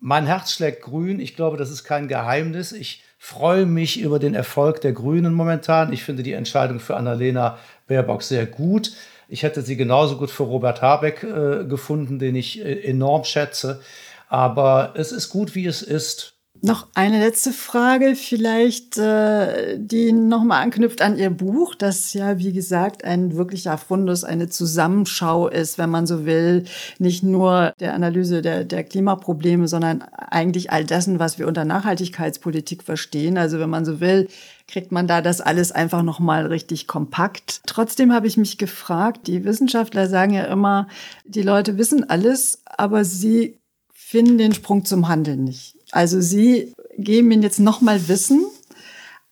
mein 0.00 0.26
Herz 0.26 0.52
schlägt 0.52 0.82
grün. 0.82 1.20
Ich 1.20 1.34
glaube, 1.34 1.56
das 1.56 1.70
ist 1.70 1.84
kein 1.84 2.08
Geheimnis. 2.08 2.72
Ich 2.72 3.02
freue 3.18 3.66
mich 3.66 4.00
über 4.00 4.18
den 4.18 4.34
Erfolg 4.34 4.80
der 4.80 4.92
Grünen 4.92 5.34
momentan. 5.34 5.92
Ich 5.92 6.04
finde 6.04 6.22
die 6.22 6.32
Entscheidung 6.32 6.78
für 6.78 6.96
Annalena 6.96 7.58
Baerbock 7.88 8.22
sehr 8.22 8.46
gut. 8.46 8.92
Ich 9.28 9.42
hätte 9.42 9.62
sie 9.62 9.76
genauso 9.76 10.18
gut 10.18 10.30
für 10.30 10.44
Robert 10.44 10.82
Habeck 10.82 11.24
äh, 11.24 11.64
gefunden, 11.64 12.18
den 12.18 12.36
ich 12.36 12.64
äh, 12.64 12.80
enorm 12.82 13.24
schätze. 13.24 13.80
Aber 14.28 14.92
es 14.94 15.10
ist 15.10 15.30
gut, 15.30 15.54
wie 15.54 15.66
es 15.66 15.82
ist. 15.82 16.35
Noch 16.62 16.86
eine 16.94 17.20
letzte 17.20 17.52
Frage, 17.52 18.14
vielleicht, 18.16 18.96
äh, 18.98 19.78
die 19.78 20.12
nochmal 20.12 20.62
anknüpft 20.62 21.02
an 21.02 21.18
Ihr 21.18 21.30
Buch, 21.30 21.74
das 21.74 22.14
ja, 22.14 22.38
wie 22.38 22.52
gesagt, 22.52 23.04
ein 23.04 23.36
wirklicher 23.36 23.76
Fundus, 23.78 24.24
eine 24.24 24.48
Zusammenschau 24.48 25.48
ist, 25.48 25.76
wenn 25.76 25.90
man 25.90 26.06
so 26.06 26.24
will, 26.24 26.64
nicht 26.98 27.22
nur 27.22 27.72
der 27.80 27.94
Analyse 27.94 28.42
der, 28.42 28.64
der 28.64 28.84
Klimaprobleme, 28.84 29.68
sondern 29.68 30.02
eigentlich 30.02 30.72
all 30.72 30.84
dessen, 30.84 31.18
was 31.18 31.38
wir 31.38 31.46
unter 31.46 31.64
Nachhaltigkeitspolitik 31.64 32.82
verstehen. 32.82 33.38
Also 33.38 33.58
wenn 33.58 33.70
man 33.70 33.84
so 33.84 34.00
will, 34.00 34.28
kriegt 34.66 34.92
man 34.92 35.06
da 35.06 35.22
das 35.22 35.40
alles 35.40 35.72
einfach 35.72 36.02
nochmal 36.02 36.46
richtig 36.46 36.86
kompakt. 36.86 37.60
Trotzdem 37.66 38.12
habe 38.12 38.26
ich 38.26 38.36
mich 38.36 38.58
gefragt, 38.58 39.26
die 39.26 39.44
Wissenschaftler 39.44 40.08
sagen 40.08 40.32
ja 40.32 40.44
immer, 40.44 40.88
die 41.24 41.42
Leute 41.42 41.78
wissen 41.78 42.08
alles, 42.08 42.62
aber 42.64 43.04
sie 43.04 43.58
finden 43.92 44.38
den 44.38 44.54
Sprung 44.54 44.84
zum 44.84 45.08
Handeln 45.08 45.44
nicht. 45.44 45.75
Also 45.92 46.20
Sie 46.20 46.74
geben 46.98 47.30
Ihnen 47.30 47.42
jetzt 47.42 47.60
nochmal 47.60 48.08
Wissen, 48.08 48.46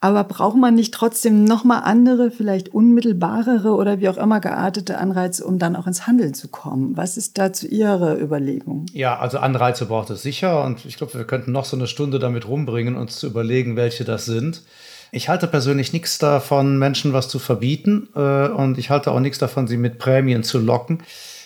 aber 0.01 0.25
braucht 0.25 0.57
man 0.57 0.75
nicht 0.75 0.93
trotzdem 0.93 1.45
nochmal 1.45 1.83
andere, 1.85 2.31
vielleicht 2.31 2.75
unmittelbarere 2.75 3.71
oder 3.71 4.01
wie 4.01 4.09
auch 4.11 4.19
immer 4.19 4.39
geartete 4.39 4.99
Anreize, 4.99 5.45
um 5.45 5.59
dann 5.59 5.77
auch 5.77 5.87
ins 5.87 6.07
Handeln 6.07 6.35
zu 6.35 6.49
kommen? 6.49 6.95
Was 6.95 7.17
ist 7.17 7.39
dazu 7.39 7.67
Ihre 7.67 8.21
Überlegung? 8.21 8.85
Ja, 8.93 9.19
also 9.19 9.39
Anreize 9.39 9.87
braucht 9.87 10.11
es 10.11 10.21
sicher 10.21 10.63
und 10.63 10.85
ich 10.85 10.99
glaube, 10.99 11.15
wir 11.15 11.25
könnten 11.25 11.53
noch 11.53 11.65
so 11.65 11.77
eine 11.77 11.87
Stunde 11.87 12.19
damit 12.19 12.47
rumbringen, 12.47 12.97
uns 12.97 13.19
zu 13.19 13.27
überlegen, 13.27 13.77
welche 13.77 14.05
das 14.05 14.27
sind. 14.27 14.63
Ich 15.11 15.29
halte 15.29 15.47
persönlich 15.47 15.93
nichts 15.93 16.19
davon, 16.19 16.79
Menschen 16.79 17.13
was 17.13 17.29
zu 17.29 17.39
verbieten 17.39 18.09
äh, 18.15 18.49
und 18.49 18.77
ich 18.79 18.91
halte 18.91 19.11
auch 19.11 19.21
nichts 19.21 19.39
davon, 19.39 19.69
sie 19.69 19.77
mit 19.79 19.99
Prämien 19.99 20.43
zu 20.43 20.59
locken. 20.59 20.99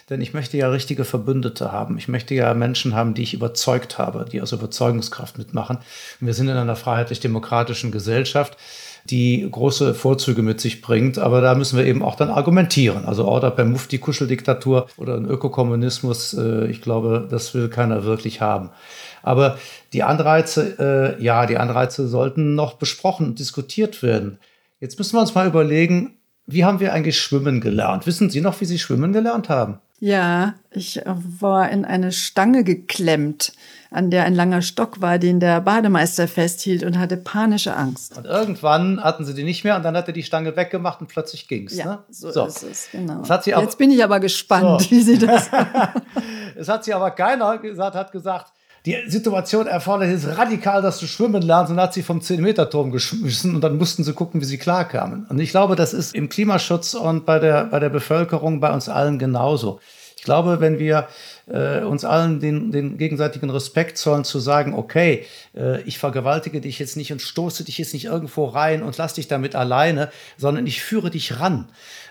Denn 0.08 0.22
ich 0.22 0.32
möchte 0.32 0.56
ja 0.56 0.70
richtige 0.70 1.04
Verbündete 1.04 1.70
haben. 1.70 1.98
Ich 1.98 2.08
möchte 2.08 2.34
ja 2.34 2.54
Menschen 2.54 2.94
haben, 2.94 3.14
die 3.14 3.22
ich 3.22 3.34
überzeugt 3.34 3.98
habe, 3.98 4.24
die 4.30 4.40
aus 4.40 4.52
Überzeugungskraft 4.52 5.36
mitmachen. 5.36 5.76
Und 6.20 6.26
wir 6.26 6.34
sind 6.34 6.48
in 6.48 6.56
einer 6.56 6.76
freiheitlich-demokratischen 6.76 7.92
Gesellschaft, 7.92 8.56
die 9.04 9.46
große 9.50 9.94
Vorzüge 9.94 10.42
mit 10.42 10.60
sich 10.60 10.80
bringt. 10.80 11.18
Aber 11.18 11.40
da 11.40 11.54
müssen 11.54 11.78
wir 11.78 11.84
eben 11.84 12.02
auch 12.02 12.16
dann 12.16 12.30
argumentieren. 12.30 13.04
Also 13.04 13.26
Order 13.26 13.50
per 13.50 13.66
Mufti-Kuscheldiktatur 13.66 14.88
oder 14.96 15.16
ein 15.16 15.26
Ökokommunismus, 15.26 16.34
äh, 16.34 16.66
ich 16.66 16.80
glaube, 16.80 17.26
das 17.30 17.54
will 17.54 17.68
keiner 17.68 18.04
wirklich 18.04 18.40
haben. 18.40 18.70
Aber 19.22 19.58
die 19.92 20.04
Anreize, 20.04 21.16
äh, 21.18 21.22
ja, 21.22 21.44
die 21.44 21.58
Anreize 21.58 22.08
sollten 22.08 22.54
noch 22.54 22.74
besprochen 22.74 23.26
und 23.26 23.38
diskutiert 23.38 24.02
werden. 24.02 24.38
Jetzt 24.80 24.98
müssen 24.98 25.16
wir 25.16 25.20
uns 25.20 25.34
mal 25.34 25.46
überlegen, 25.46 26.14
wie 26.46 26.64
haben 26.64 26.80
wir 26.80 26.94
eigentlich 26.94 27.20
schwimmen 27.20 27.60
gelernt? 27.60 28.06
Wissen 28.06 28.30
Sie 28.30 28.40
noch, 28.40 28.58
wie 28.60 28.64
Sie 28.64 28.78
schwimmen 28.78 29.12
gelernt 29.12 29.50
haben? 29.50 29.80
Ja, 30.00 30.54
ich 30.70 31.00
war 31.04 31.70
in 31.70 31.84
eine 31.84 32.12
Stange 32.12 32.62
geklemmt, 32.62 33.52
an 33.90 34.10
der 34.10 34.24
ein 34.24 34.34
langer 34.34 34.62
Stock 34.62 35.00
war, 35.00 35.18
den 35.18 35.40
der 35.40 35.60
Bademeister 35.60 36.28
festhielt 36.28 36.84
und 36.84 36.98
hatte 36.98 37.16
panische 37.16 37.74
Angst. 37.74 38.16
Und 38.16 38.24
irgendwann 38.24 39.02
hatten 39.02 39.24
sie 39.24 39.34
die 39.34 39.42
nicht 39.42 39.64
mehr 39.64 39.76
und 39.76 39.82
dann 39.82 39.96
hat 39.96 40.06
er 40.06 40.12
die 40.12 40.22
Stange 40.22 40.54
weggemacht 40.54 41.00
und 41.00 41.08
plötzlich 41.08 41.48
ging's. 41.48 41.74
Ja, 41.74 41.84
ne? 41.84 41.98
so, 42.10 42.30
so, 42.30 42.46
ist 42.46 42.62
es, 42.62 42.88
genau. 42.92 43.22
Aber, 43.28 43.62
Jetzt 43.62 43.78
bin 43.78 43.90
ich 43.90 44.04
aber 44.04 44.20
gespannt, 44.20 44.82
so. 44.82 44.90
wie 44.90 45.00
Sie 45.00 45.18
das. 45.18 45.50
es 46.56 46.68
hat 46.68 46.84
sie 46.84 46.94
aber 46.94 47.10
keiner 47.10 47.58
gesagt, 47.58 47.96
hat 47.96 48.12
gesagt, 48.12 48.52
die 48.88 49.10
Situation 49.10 49.66
erfordert 49.66 50.08
jetzt 50.08 50.26
radikal, 50.38 50.80
dass 50.80 50.98
du 50.98 51.06
schwimmen 51.06 51.42
lernst 51.42 51.70
und 51.70 51.78
hat 51.78 51.92
sie 51.92 52.02
vom 52.02 52.20
10-Meter-Turm 52.20 52.90
geschmissen 52.90 53.54
und 53.54 53.60
dann 53.62 53.76
mussten 53.76 54.02
sie 54.02 54.14
gucken, 54.14 54.40
wie 54.40 54.46
sie 54.46 54.56
klarkamen. 54.56 55.26
Und 55.28 55.38
ich 55.40 55.50
glaube, 55.50 55.76
das 55.76 55.92
ist 55.92 56.14
im 56.14 56.30
Klimaschutz 56.30 56.94
und 56.94 57.26
bei 57.26 57.38
der, 57.38 57.64
bei 57.64 57.80
der 57.80 57.90
Bevölkerung 57.90 58.60
bei 58.60 58.72
uns 58.72 58.88
allen 58.88 59.18
genauso. 59.18 59.80
Ich 60.16 60.24
glaube, 60.24 60.60
wenn 60.60 60.78
wir 60.78 61.06
äh, 61.46 61.80
uns 61.80 62.04
allen 62.04 62.40
den, 62.40 62.72
den 62.72 62.98
gegenseitigen 62.98 63.50
Respekt 63.50 63.98
zollen, 63.98 64.24
zu 64.24 64.38
sagen, 64.38 64.74
okay, 64.74 65.26
äh, 65.56 65.82
ich 65.82 65.98
vergewaltige 65.98 66.60
dich 66.60 66.78
jetzt 66.78 66.96
nicht 66.96 67.12
und 67.12 67.22
stoße 67.22 67.64
dich 67.64 67.78
jetzt 67.78 67.92
nicht 67.92 68.06
irgendwo 68.06 68.46
rein 68.46 68.82
und 68.82 68.96
lass 68.96 69.14
dich 69.14 69.28
damit 69.28 69.54
alleine, 69.54 70.10
sondern 70.36 70.66
ich 70.66 70.82
führe 70.82 71.10
dich 71.10 71.38
ran. 71.40 71.68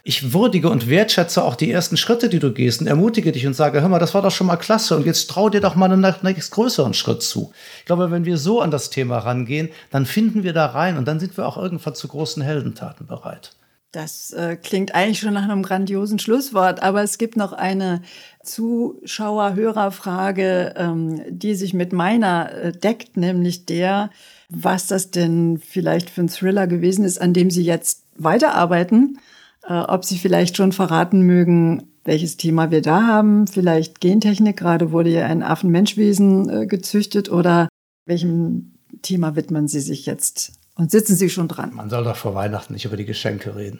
Ich 0.09 0.31
würdige 0.31 0.69
und 0.69 0.87
wertschätze 0.87 1.43
auch 1.43 1.55
die 1.55 1.69
ersten 1.69 1.97
Schritte, 1.97 2.29
die 2.29 2.39
du 2.39 2.53
gehst 2.53 2.79
und 2.79 2.87
ermutige 2.87 3.33
dich 3.33 3.45
und 3.45 3.55
sage, 3.55 3.81
hör 3.81 3.89
mal, 3.89 3.99
das 3.99 4.13
war 4.13 4.21
doch 4.21 4.31
schon 4.31 4.47
mal 4.47 4.55
klasse 4.55 4.95
und 4.95 5.05
jetzt 5.05 5.29
trau 5.29 5.49
dir 5.49 5.59
doch 5.59 5.75
mal 5.75 5.91
einen 5.91 6.15
nächst 6.21 6.51
größeren 6.51 6.93
Schritt 6.93 7.21
zu. 7.21 7.51
Ich 7.79 7.85
glaube, 7.85 8.09
wenn 8.09 8.23
wir 8.23 8.37
so 8.37 8.61
an 8.61 8.71
das 8.71 8.89
Thema 8.89 9.17
rangehen, 9.17 9.67
dann 9.91 10.05
finden 10.05 10.43
wir 10.43 10.53
da 10.53 10.67
rein 10.67 10.97
und 10.97 11.09
dann 11.09 11.19
sind 11.19 11.35
wir 11.35 11.45
auch 11.45 11.57
irgendwann 11.57 11.93
zu 11.93 12.07
großen 12.07 12.41
Heldentaten 12.41 13.05
bereit. 13.05 13.51
Das 13.91 14.31
äh, 14.31 14.55
klingt 14.55 14.95
eigentlich 14.95 15.19
schon 15.19 15.33
nach 15.33 15.43
einem 15.43 15.61
grandiosen 15.61 16.19
Schlusswort, 16.19 16.81
aber 16.81 17.03
es 17.03 17.17
gibt 17.17 17.35
noch 17.35 17.51
eine 17.51 18.01
Zuschauer-Hörerfrage, 18.43 20.73
ähm, 20.77 21.21
die 21.27 21.53
sich 21.53 21.73
mit 21.73 21.91
meiner 21.91 22.53
äh, 22.53 22.71
deckt, 22.71 23.17
nämlich 23.17 23.65
der, 23.65 24.09
was 24.47 24.87
das 24.87 25.11
denn 25.11 25.59
vielleicht 25.59 26.09
für 26.09 26.21
ein 26.21 26.29
Thriller 26.29 26.65
gewesen 26.65 27.03
ist, 27.03 27.19
an 27.19 27.33
dem 27.33 27.49
Sie 27.49 27.65
jetzt 27.65 28.05
weiterarbeiten, 28.15 29.19
äh, 29.67 29.73
ob 29.73 30.05
Sie 30.05 30.17
vielleicht 30.17 30.57
schon 30.57 30.71
verraten 30.71 31.21
mögen, 31.21 31.83
welches 32.03 32.37
Thema 32.37 32.71
wir 32.71 32.81
da 32.81 33.05
haben, 33.05 33.47
vielleicht 33.47 33.99
Gentechnik, 33.99 34.57
gerade 34.57 34.91
wurde 34.91 35.09
ja 35.09 35.25
ein 35.25 35.43
Affen-Menschwesen 35.43 36.49
äh, 36.49 36.65
gezüchtet 36.65 37.29
oder 37.29 37.67
welchem 38.05 38.73
Thema 39.01 39.35
widmen 39.35 39.67
Sie 39.67 39.81
sich 39.81 40.05
jetzt 40.05 40.53
und 40.75 40.89
sitzen 40.89 41.15
Sie 41.15 41.29
schon 41.29 41.49
dran? 41.49 41.73
Man 41.73 41.89
soll 41.89 42.05
doch 42.05 42.15
vor 42.15 42.33
Weihnachten 42.33 42.73
nicht 42.73 42.85
über 42.85 42.97
die 42.97 43.05
Geschenke 43.05 43.55
reden. 43.55 43.79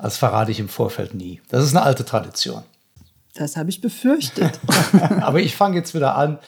Das 0.00 0.16
verrate 0.16 0.50
ich 0.50 0.60
im 0.60 0.68
Vorfeld 0.68 1.14
nie. 1.14 1.40
Das 1.48 1.64
ist 1.64 1.74
eine 1.74 1.84
alte 1.84 2.04
Tradition. 2.04 2.62
Das 3.34 3.56
habe 3.56 3.68
ich 3.68 3.80
befürchtet. 3.80 4.58
Aber 5.20 5.40
ich 5.40 5.56
fange 5.56 5.76
jetzt 5.76 5.94
wieder 5.94 6.16
an 6.16 6.38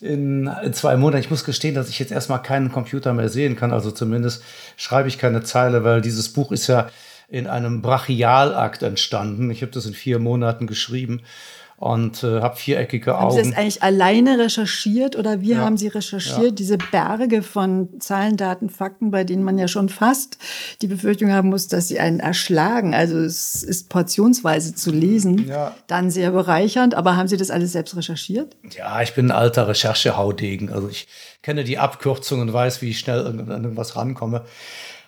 in, 0.00 0.50
in, 0.62 0.72
zwei 0.74 0.96
Monaten. 0.96 1.22
Ich 1.22 1.30
muss 1.30 1.44
gestehen, 1.44 1.74
dass 1.74 1.88
ich 1.88 1.98
jetzt 1.98 2.12
erstmal 2.12 2.42
keinen 2.42 2.70
Computer 2.70 3.14
mehr 3.14 3.30
sehen 3.30 3.56
kann. 3.56 3.72
Also 3.72 3.90
zumindest 3.90 4.42
schreibe 4.76 5.08
ich 5.08 5.18
keine 5.18 5.42
Zeile, 5.42 5.84
weil 5.84 6.02
dieses 6.02 6.32
Buch 6.32 6.52
ist 6.52 6.66
ja 6.66 6.88
in 7.28 7.46
einem 7.46 7.82
Brachialakt 7.82 8.82
entstanden. 8.82 9.50
Ich 9.50 9.62
habe 9.62 9.72
das 9.72 9.86
in 9.86 9.94
vier 9.94 10.18
Monaten 10.18 10.66
geschrieben 10.66 11.22
und 11.78 12.24
äh, 12.24 12.40
habe 12.40 12.56
viereckige 12.56 13.12
haben 13.12 13.26
Augen. 13.26 13.36
Haben 13.36 13.44
Sie 13.44 13.50
das 13.50 13.58
eigentlich 13.58 13.82
alleine 13.82 14.38
recherchiert 14.38 15.14
oder 15.14 15.42
wie 15.42 15.50
ja. 15.50 15.58
haben 15.58 15.76
Sie 15.76 15.88
recherchiert? 15.88 16.38
Ja. 16.38 16.50
Diese 16.50 16.78
Berge 16.78 17.42
von 17.42 18.00
Zahlen, 18.00 18.36
Daten, 18.36 18.70
Fakten, 18.70 19.10
bei 19.10 19.24
denen 19.24 19.42
man 19.42 19.58
ja 19.58 19.68
schon 19.68 19.88
fast 19.88 20.38
die 20.80 20.86
Befürchtung 20.86 21.32
haben 21.32 21.50
muss, 21.50 21.68
dass 21.68 21.88
sie 21.88 22.00
einen 22.00 22.20
erschlagen. 22.20 22.94
Also 22.94 23.18
es 23.18 23.62
ist 23.62 23.90
portionsweise 23.90 24.74
zu 24.74 24.90
lesen, 24.90 25.46
ja. 25.48 25.74
dann 25.86 26.10
sehr 26.10 26.30
bereichernd. 26.30 26.94
Aber 26.94 27.16
haben 27.16 27.28
Sie 27.28 27.36
das 27.36 27.50
alles 27.50 27.72
selbst 27.72 27.94
recherchiert? 27.96 28.56
Ja, 28.76 29.02
ich 29.02 29.14
bin 29.14 29.26
ein 29.26 29.36
alter 29.36 29.68
Recherchehaudegen. 29.68 30.72
Also 30.72 30.88
ich 30.88 31.08
kenne 31.42 31.62
die 31.62 31.76
Abkürzungen, 31.76 32.50
weiß, 32.50 32.80
wie 32.80 32.90
ich 32.90 32.98
schnell 32.98 33.26
an 33.26 33.38
irgendwas 33.48 33.96
rankomme. 33.96 34.44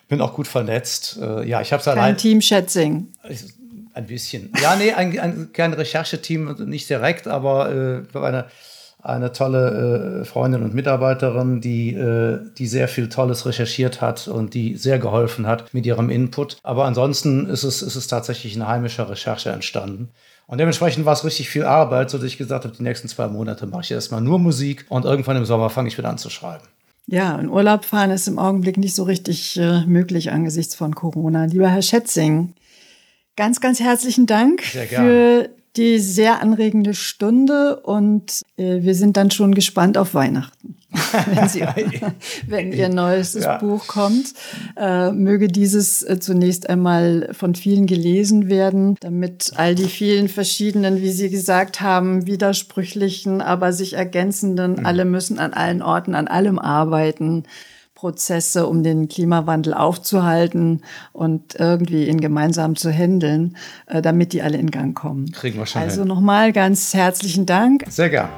Bin 0.09 0.21
auch 0.21 0.33
gut 0.33 0.47
vernetzt. 0.47 1.17
Äh, 1.21 1.47
ja, 1.47 1.61
ich 1.61 1.71
habe 1.71 1.81
es 1.81 1.87
allein. 1.87 2.17
Team-Schätzing. 2.17 3.07
Ein 3.93 4.05
bisschen. 4.07 4.51
Ja, 4.61 4.75
nee, 4.75 4.91
ein, 4.91 5.17
ein, 5.19 5.49
kein 5.53 5.73
Rechercheteam, 5.73 6.55
nicht 6.65 6.89
direkt, 6.89 7.27
aber 7.27 8.03
äh, 8.13 8.17
eine, 8.17 8.45
eine 9.03 9.31
tolle 9.31 10.21
äh, 10.21 10.25
Freundin 10.25 10.63
und 10.63 10.73
Mitarbeiterin, 10.73 11.61
die, 11.61 11.93
äh, 11.93 12.39
die 12.57 12.65
sehr 12.65 12.87
viel 12.87 13.07
Tolles 13.07 13.45
recherchiert 13.45 14.01
hat 14.01 14.27
und 14.27 14.55
die 14.55 14.77
sehr 14.77 14.97
geholfen 14.97 15.45
hat 15.45 15.73
mit 15.73 15.85
ihrem 15.85 16.09
Input. 16.09 16.57
Aber 16.63 16.85
ansonsten 16.85 17.47
ist 17.47 17.63
es, 17.63 17.81
ist 17.83 17.95
es 17.95 18.07
tatsächlich 18.07 18.55
eine 18.55 18.67
heimische 18.67 19.07
Recherche 19.07 19.51
entstanden. 19.51 20.09
Und 20.47 20.57
dementsprechend 20.57 21.05
war 21.05 21.13
es 21.13 21.23
richtig 21.23 21.47
viel 21.49 21.63
Arbeit, 21.63 22.09
sodass 22.09 22.25
ich 22.25 22.39
gesagt 22.39 22.65
habe, 22.65 22.75
die 22.75 22.81
nächsten 22.81 23.07
zwei 23.07 23.27
Monate 23.27 23.67
mache 23.67 23.81
ich 23.81 23.91
erstmal 23.91 24.21
nur 24.21 24.39
Musik 24.39 24.87
und 24.89 25.05
irgendwann 25.05 25.37
im 25.37 25.45
Sommer 25.45 25.69
fange 25.69 25.89
ich 25.89 25.97
wieder 25.99 26.09
an 26.09 26.17
zu 26.17 26.31
schreiben. 26.31 26.63
Ja, 27.11 27.37
in 27.39 27.49
Urlaub 27.49 27.85
fahren 27.85 28.11
ist 28.11 28.27
im 28.27 28.37
Augenblick 28.37 28.77
nicht 28.77 28.95
so 28.95 29.03
richtig 29.03 29.57
äh, 29.57 29.85
möglich 29.85 30.31
angesichts 30.31 30.75
von 30.75 30.93
Corona. 30.93 31.45
Lieber 31.45 31.69
Herr 31.69 31.81
Schätzing, 31.81 32.53
Ganz, 33.39 33.61
ganz 33.61 33.79
herzlichen 33.79 34.25
Dank 34.25 34.61
für 34.63 35.49
die 35.79 35.99
sehr 35.99 36.41
anregende 36.41 36.93
Stunde 36.93 37.79
und 37.79 38.41
äh, 38.57 38.81
wir 38.81 38.95
sind 38.95 39.15
dann 39.15 39.31
schon 39.31 39.55
gespannt 39.55 39.97
auf 39.97 40.13
Weihnachten, 40.13 40.75
wenn, 41.33 41.47
Sie, 41.47 41.61
wenn 42.47 42.73
Ihr 42.73 42.89
neues 42.89 43.33
ja. 43.33 43.57
Buch 43.57 43.87
kommt. 43.87 44.33
Äh, 44.75 45.11
möge 45.11 45.47
dieses 45.47 46.03
äh, 46.03 46.19
zunächst 46.19 46.69
einmal 46.69 47.29
von 47.31 47.55
vielen 47.55 47.85
gelesen 47.85 48.49
werden, 48.49 48.97
damit 48.99 49.53
all 49.55 49.73
die 49.73 49.85
vielen 49.85 50.27
verschiedenen, 50.27 51.01
wie 51.01 51.11
Sie 51.11 51.29
gesagt 51.29 51.79
haben, 51.79 52.27
widersprüchlichen, 52.27 53.41
aber 53.41 53.71
sich 53.71 53.93
ergänzenden, 53.93 54.73
mhm. 54.73 54.85
alle 54.85 55.05
müssen 55.05 55.39
an 55.39 55.53
allen 55.53 55.81
Orten, 55.81 56.13
an 56.13 56.27
allem 56.27 56.59
arbeiten 56.59 57.45
Prozesse, 57.99 58.65
um 58.65 58.81
den 58.81 59.09
Klimawandel 59.09 59.73
aufzuhalten 59.73 60.83
und 61.11 61.55
irgendwie 61.55 62.07
ihn 62.07 62.21
gemeinsam 62.21 62.77
zu 62.77 62.91
handeln, 62.91 63.57
äh, 63.87 64.01
damit 64.01 64.31
die 64.31 64.41
alle 64.41 64.57
in 64.57 64.71
Gang 64.71 64.95
kommen. 64.95 65.33
Kriegen 65.33 65.59
wir 65.59 65.65
schon. 65.65 65.81
Also 65.81 66.05
nochmal 66.05 66.53
ganz 66.53 66.93
herzlichen 66.93 67.45
Dank. 67.45 67.83
Sehr 67.89 68.09
gern. 68.09 68.29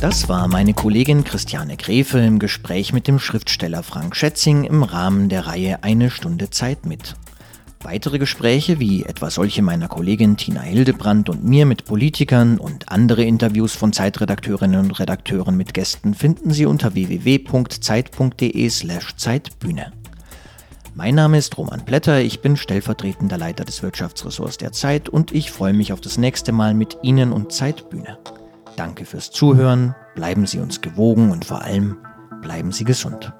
Das 0.00 0.28
war 0.28 0.46
meine 0.46 0.74
Kollegin 0.74 1.24
Christiane 1.24 1.76
Grefel 1.76 2.22
im 2.22 2.38
Gespräch 2.38 2.92
mit 2.92 3.08
dem 3.08 3.18
Schriftsteller 3.18 3.82
Frank 3.82 4.14
Schätzing 4.14 4.62
im 4.62 4.84
Rahmen 4.84 5.28
der 5.28 5.48
Reihe 5.48 5.82
Eine 5.82 6.08
Stunde 6.08 6.50
Zeit 6.50 6.86
mit. 6.86 7.16
Weitere 7.84 8.18
Gespräche, 8.18 8.80
wie 8.80 9.04
etwa 9.04 9.28
solche 9.28 9.60
meiner 9.60 9.88
Kollegin 9.88 10.38
Tina 10.38 10.62
Hildebrand 10.62 11.28
und 11.28 11.44
mir 11.44 11.66
mit 11.66 11.84
Politikern 11.84 12.56
und 12.56 12.88
andere 12.88 13.24
Interviews 13.24 13.74
von 13.74 13.92
Zeitredakteurinnen 13.92 14.80
und 14.80 14.98
Redakteuren 14.98 15.54
mit 15.54 15.74
Gästen 15.74 16.14
finden 16.14 16.50
Sie 16.50 16.64
unter 16.64 16.94
www.zeit.de/slash 16.94 19.16
Zeitbühne. 19.16 19.92
Mein 20.94 21.14
Name 21.14 21.36
ist 21.36 21.58
Roman 21.58 21.84
Blätter, 21.84 22.22
ich 22.22 22.40
bin 22.40 22.56
stellvertretender 22.56 23.36
Leiter 23.36 23.66
des 23.66 23.82
Wirtschaftsressorts 23.82 24.56
der 24.56 24.72
Zeit 24.72 25.10
und 25.10 25.32
ich 25.32 25.50
freue 25.50 25.74
mich 25.74 25.92
auf 25.92 26.00
das 26.00 26.16
nächste 26.16 26.52
Mal 26.52 26.72
mit 26.72 26.96
Ihnen 27.02 27.32
und 27.32 27.52
Zeitbühne. 27.52 28.16
Danke 28.76 29.04
fürs 29.04 29.30
Zuhören, 29.30 29.94
bleiben 30.14 30.46
Sie 30.46 30.58
uns 30.58 30.80
gewogen 30.80 31.30
und 31.30 31.44
vor 31.44 31.60
allem 31.60 31.98
bleiben 32.40 32.72
Sie 32.72 32.84
gesund. 32.84 33.34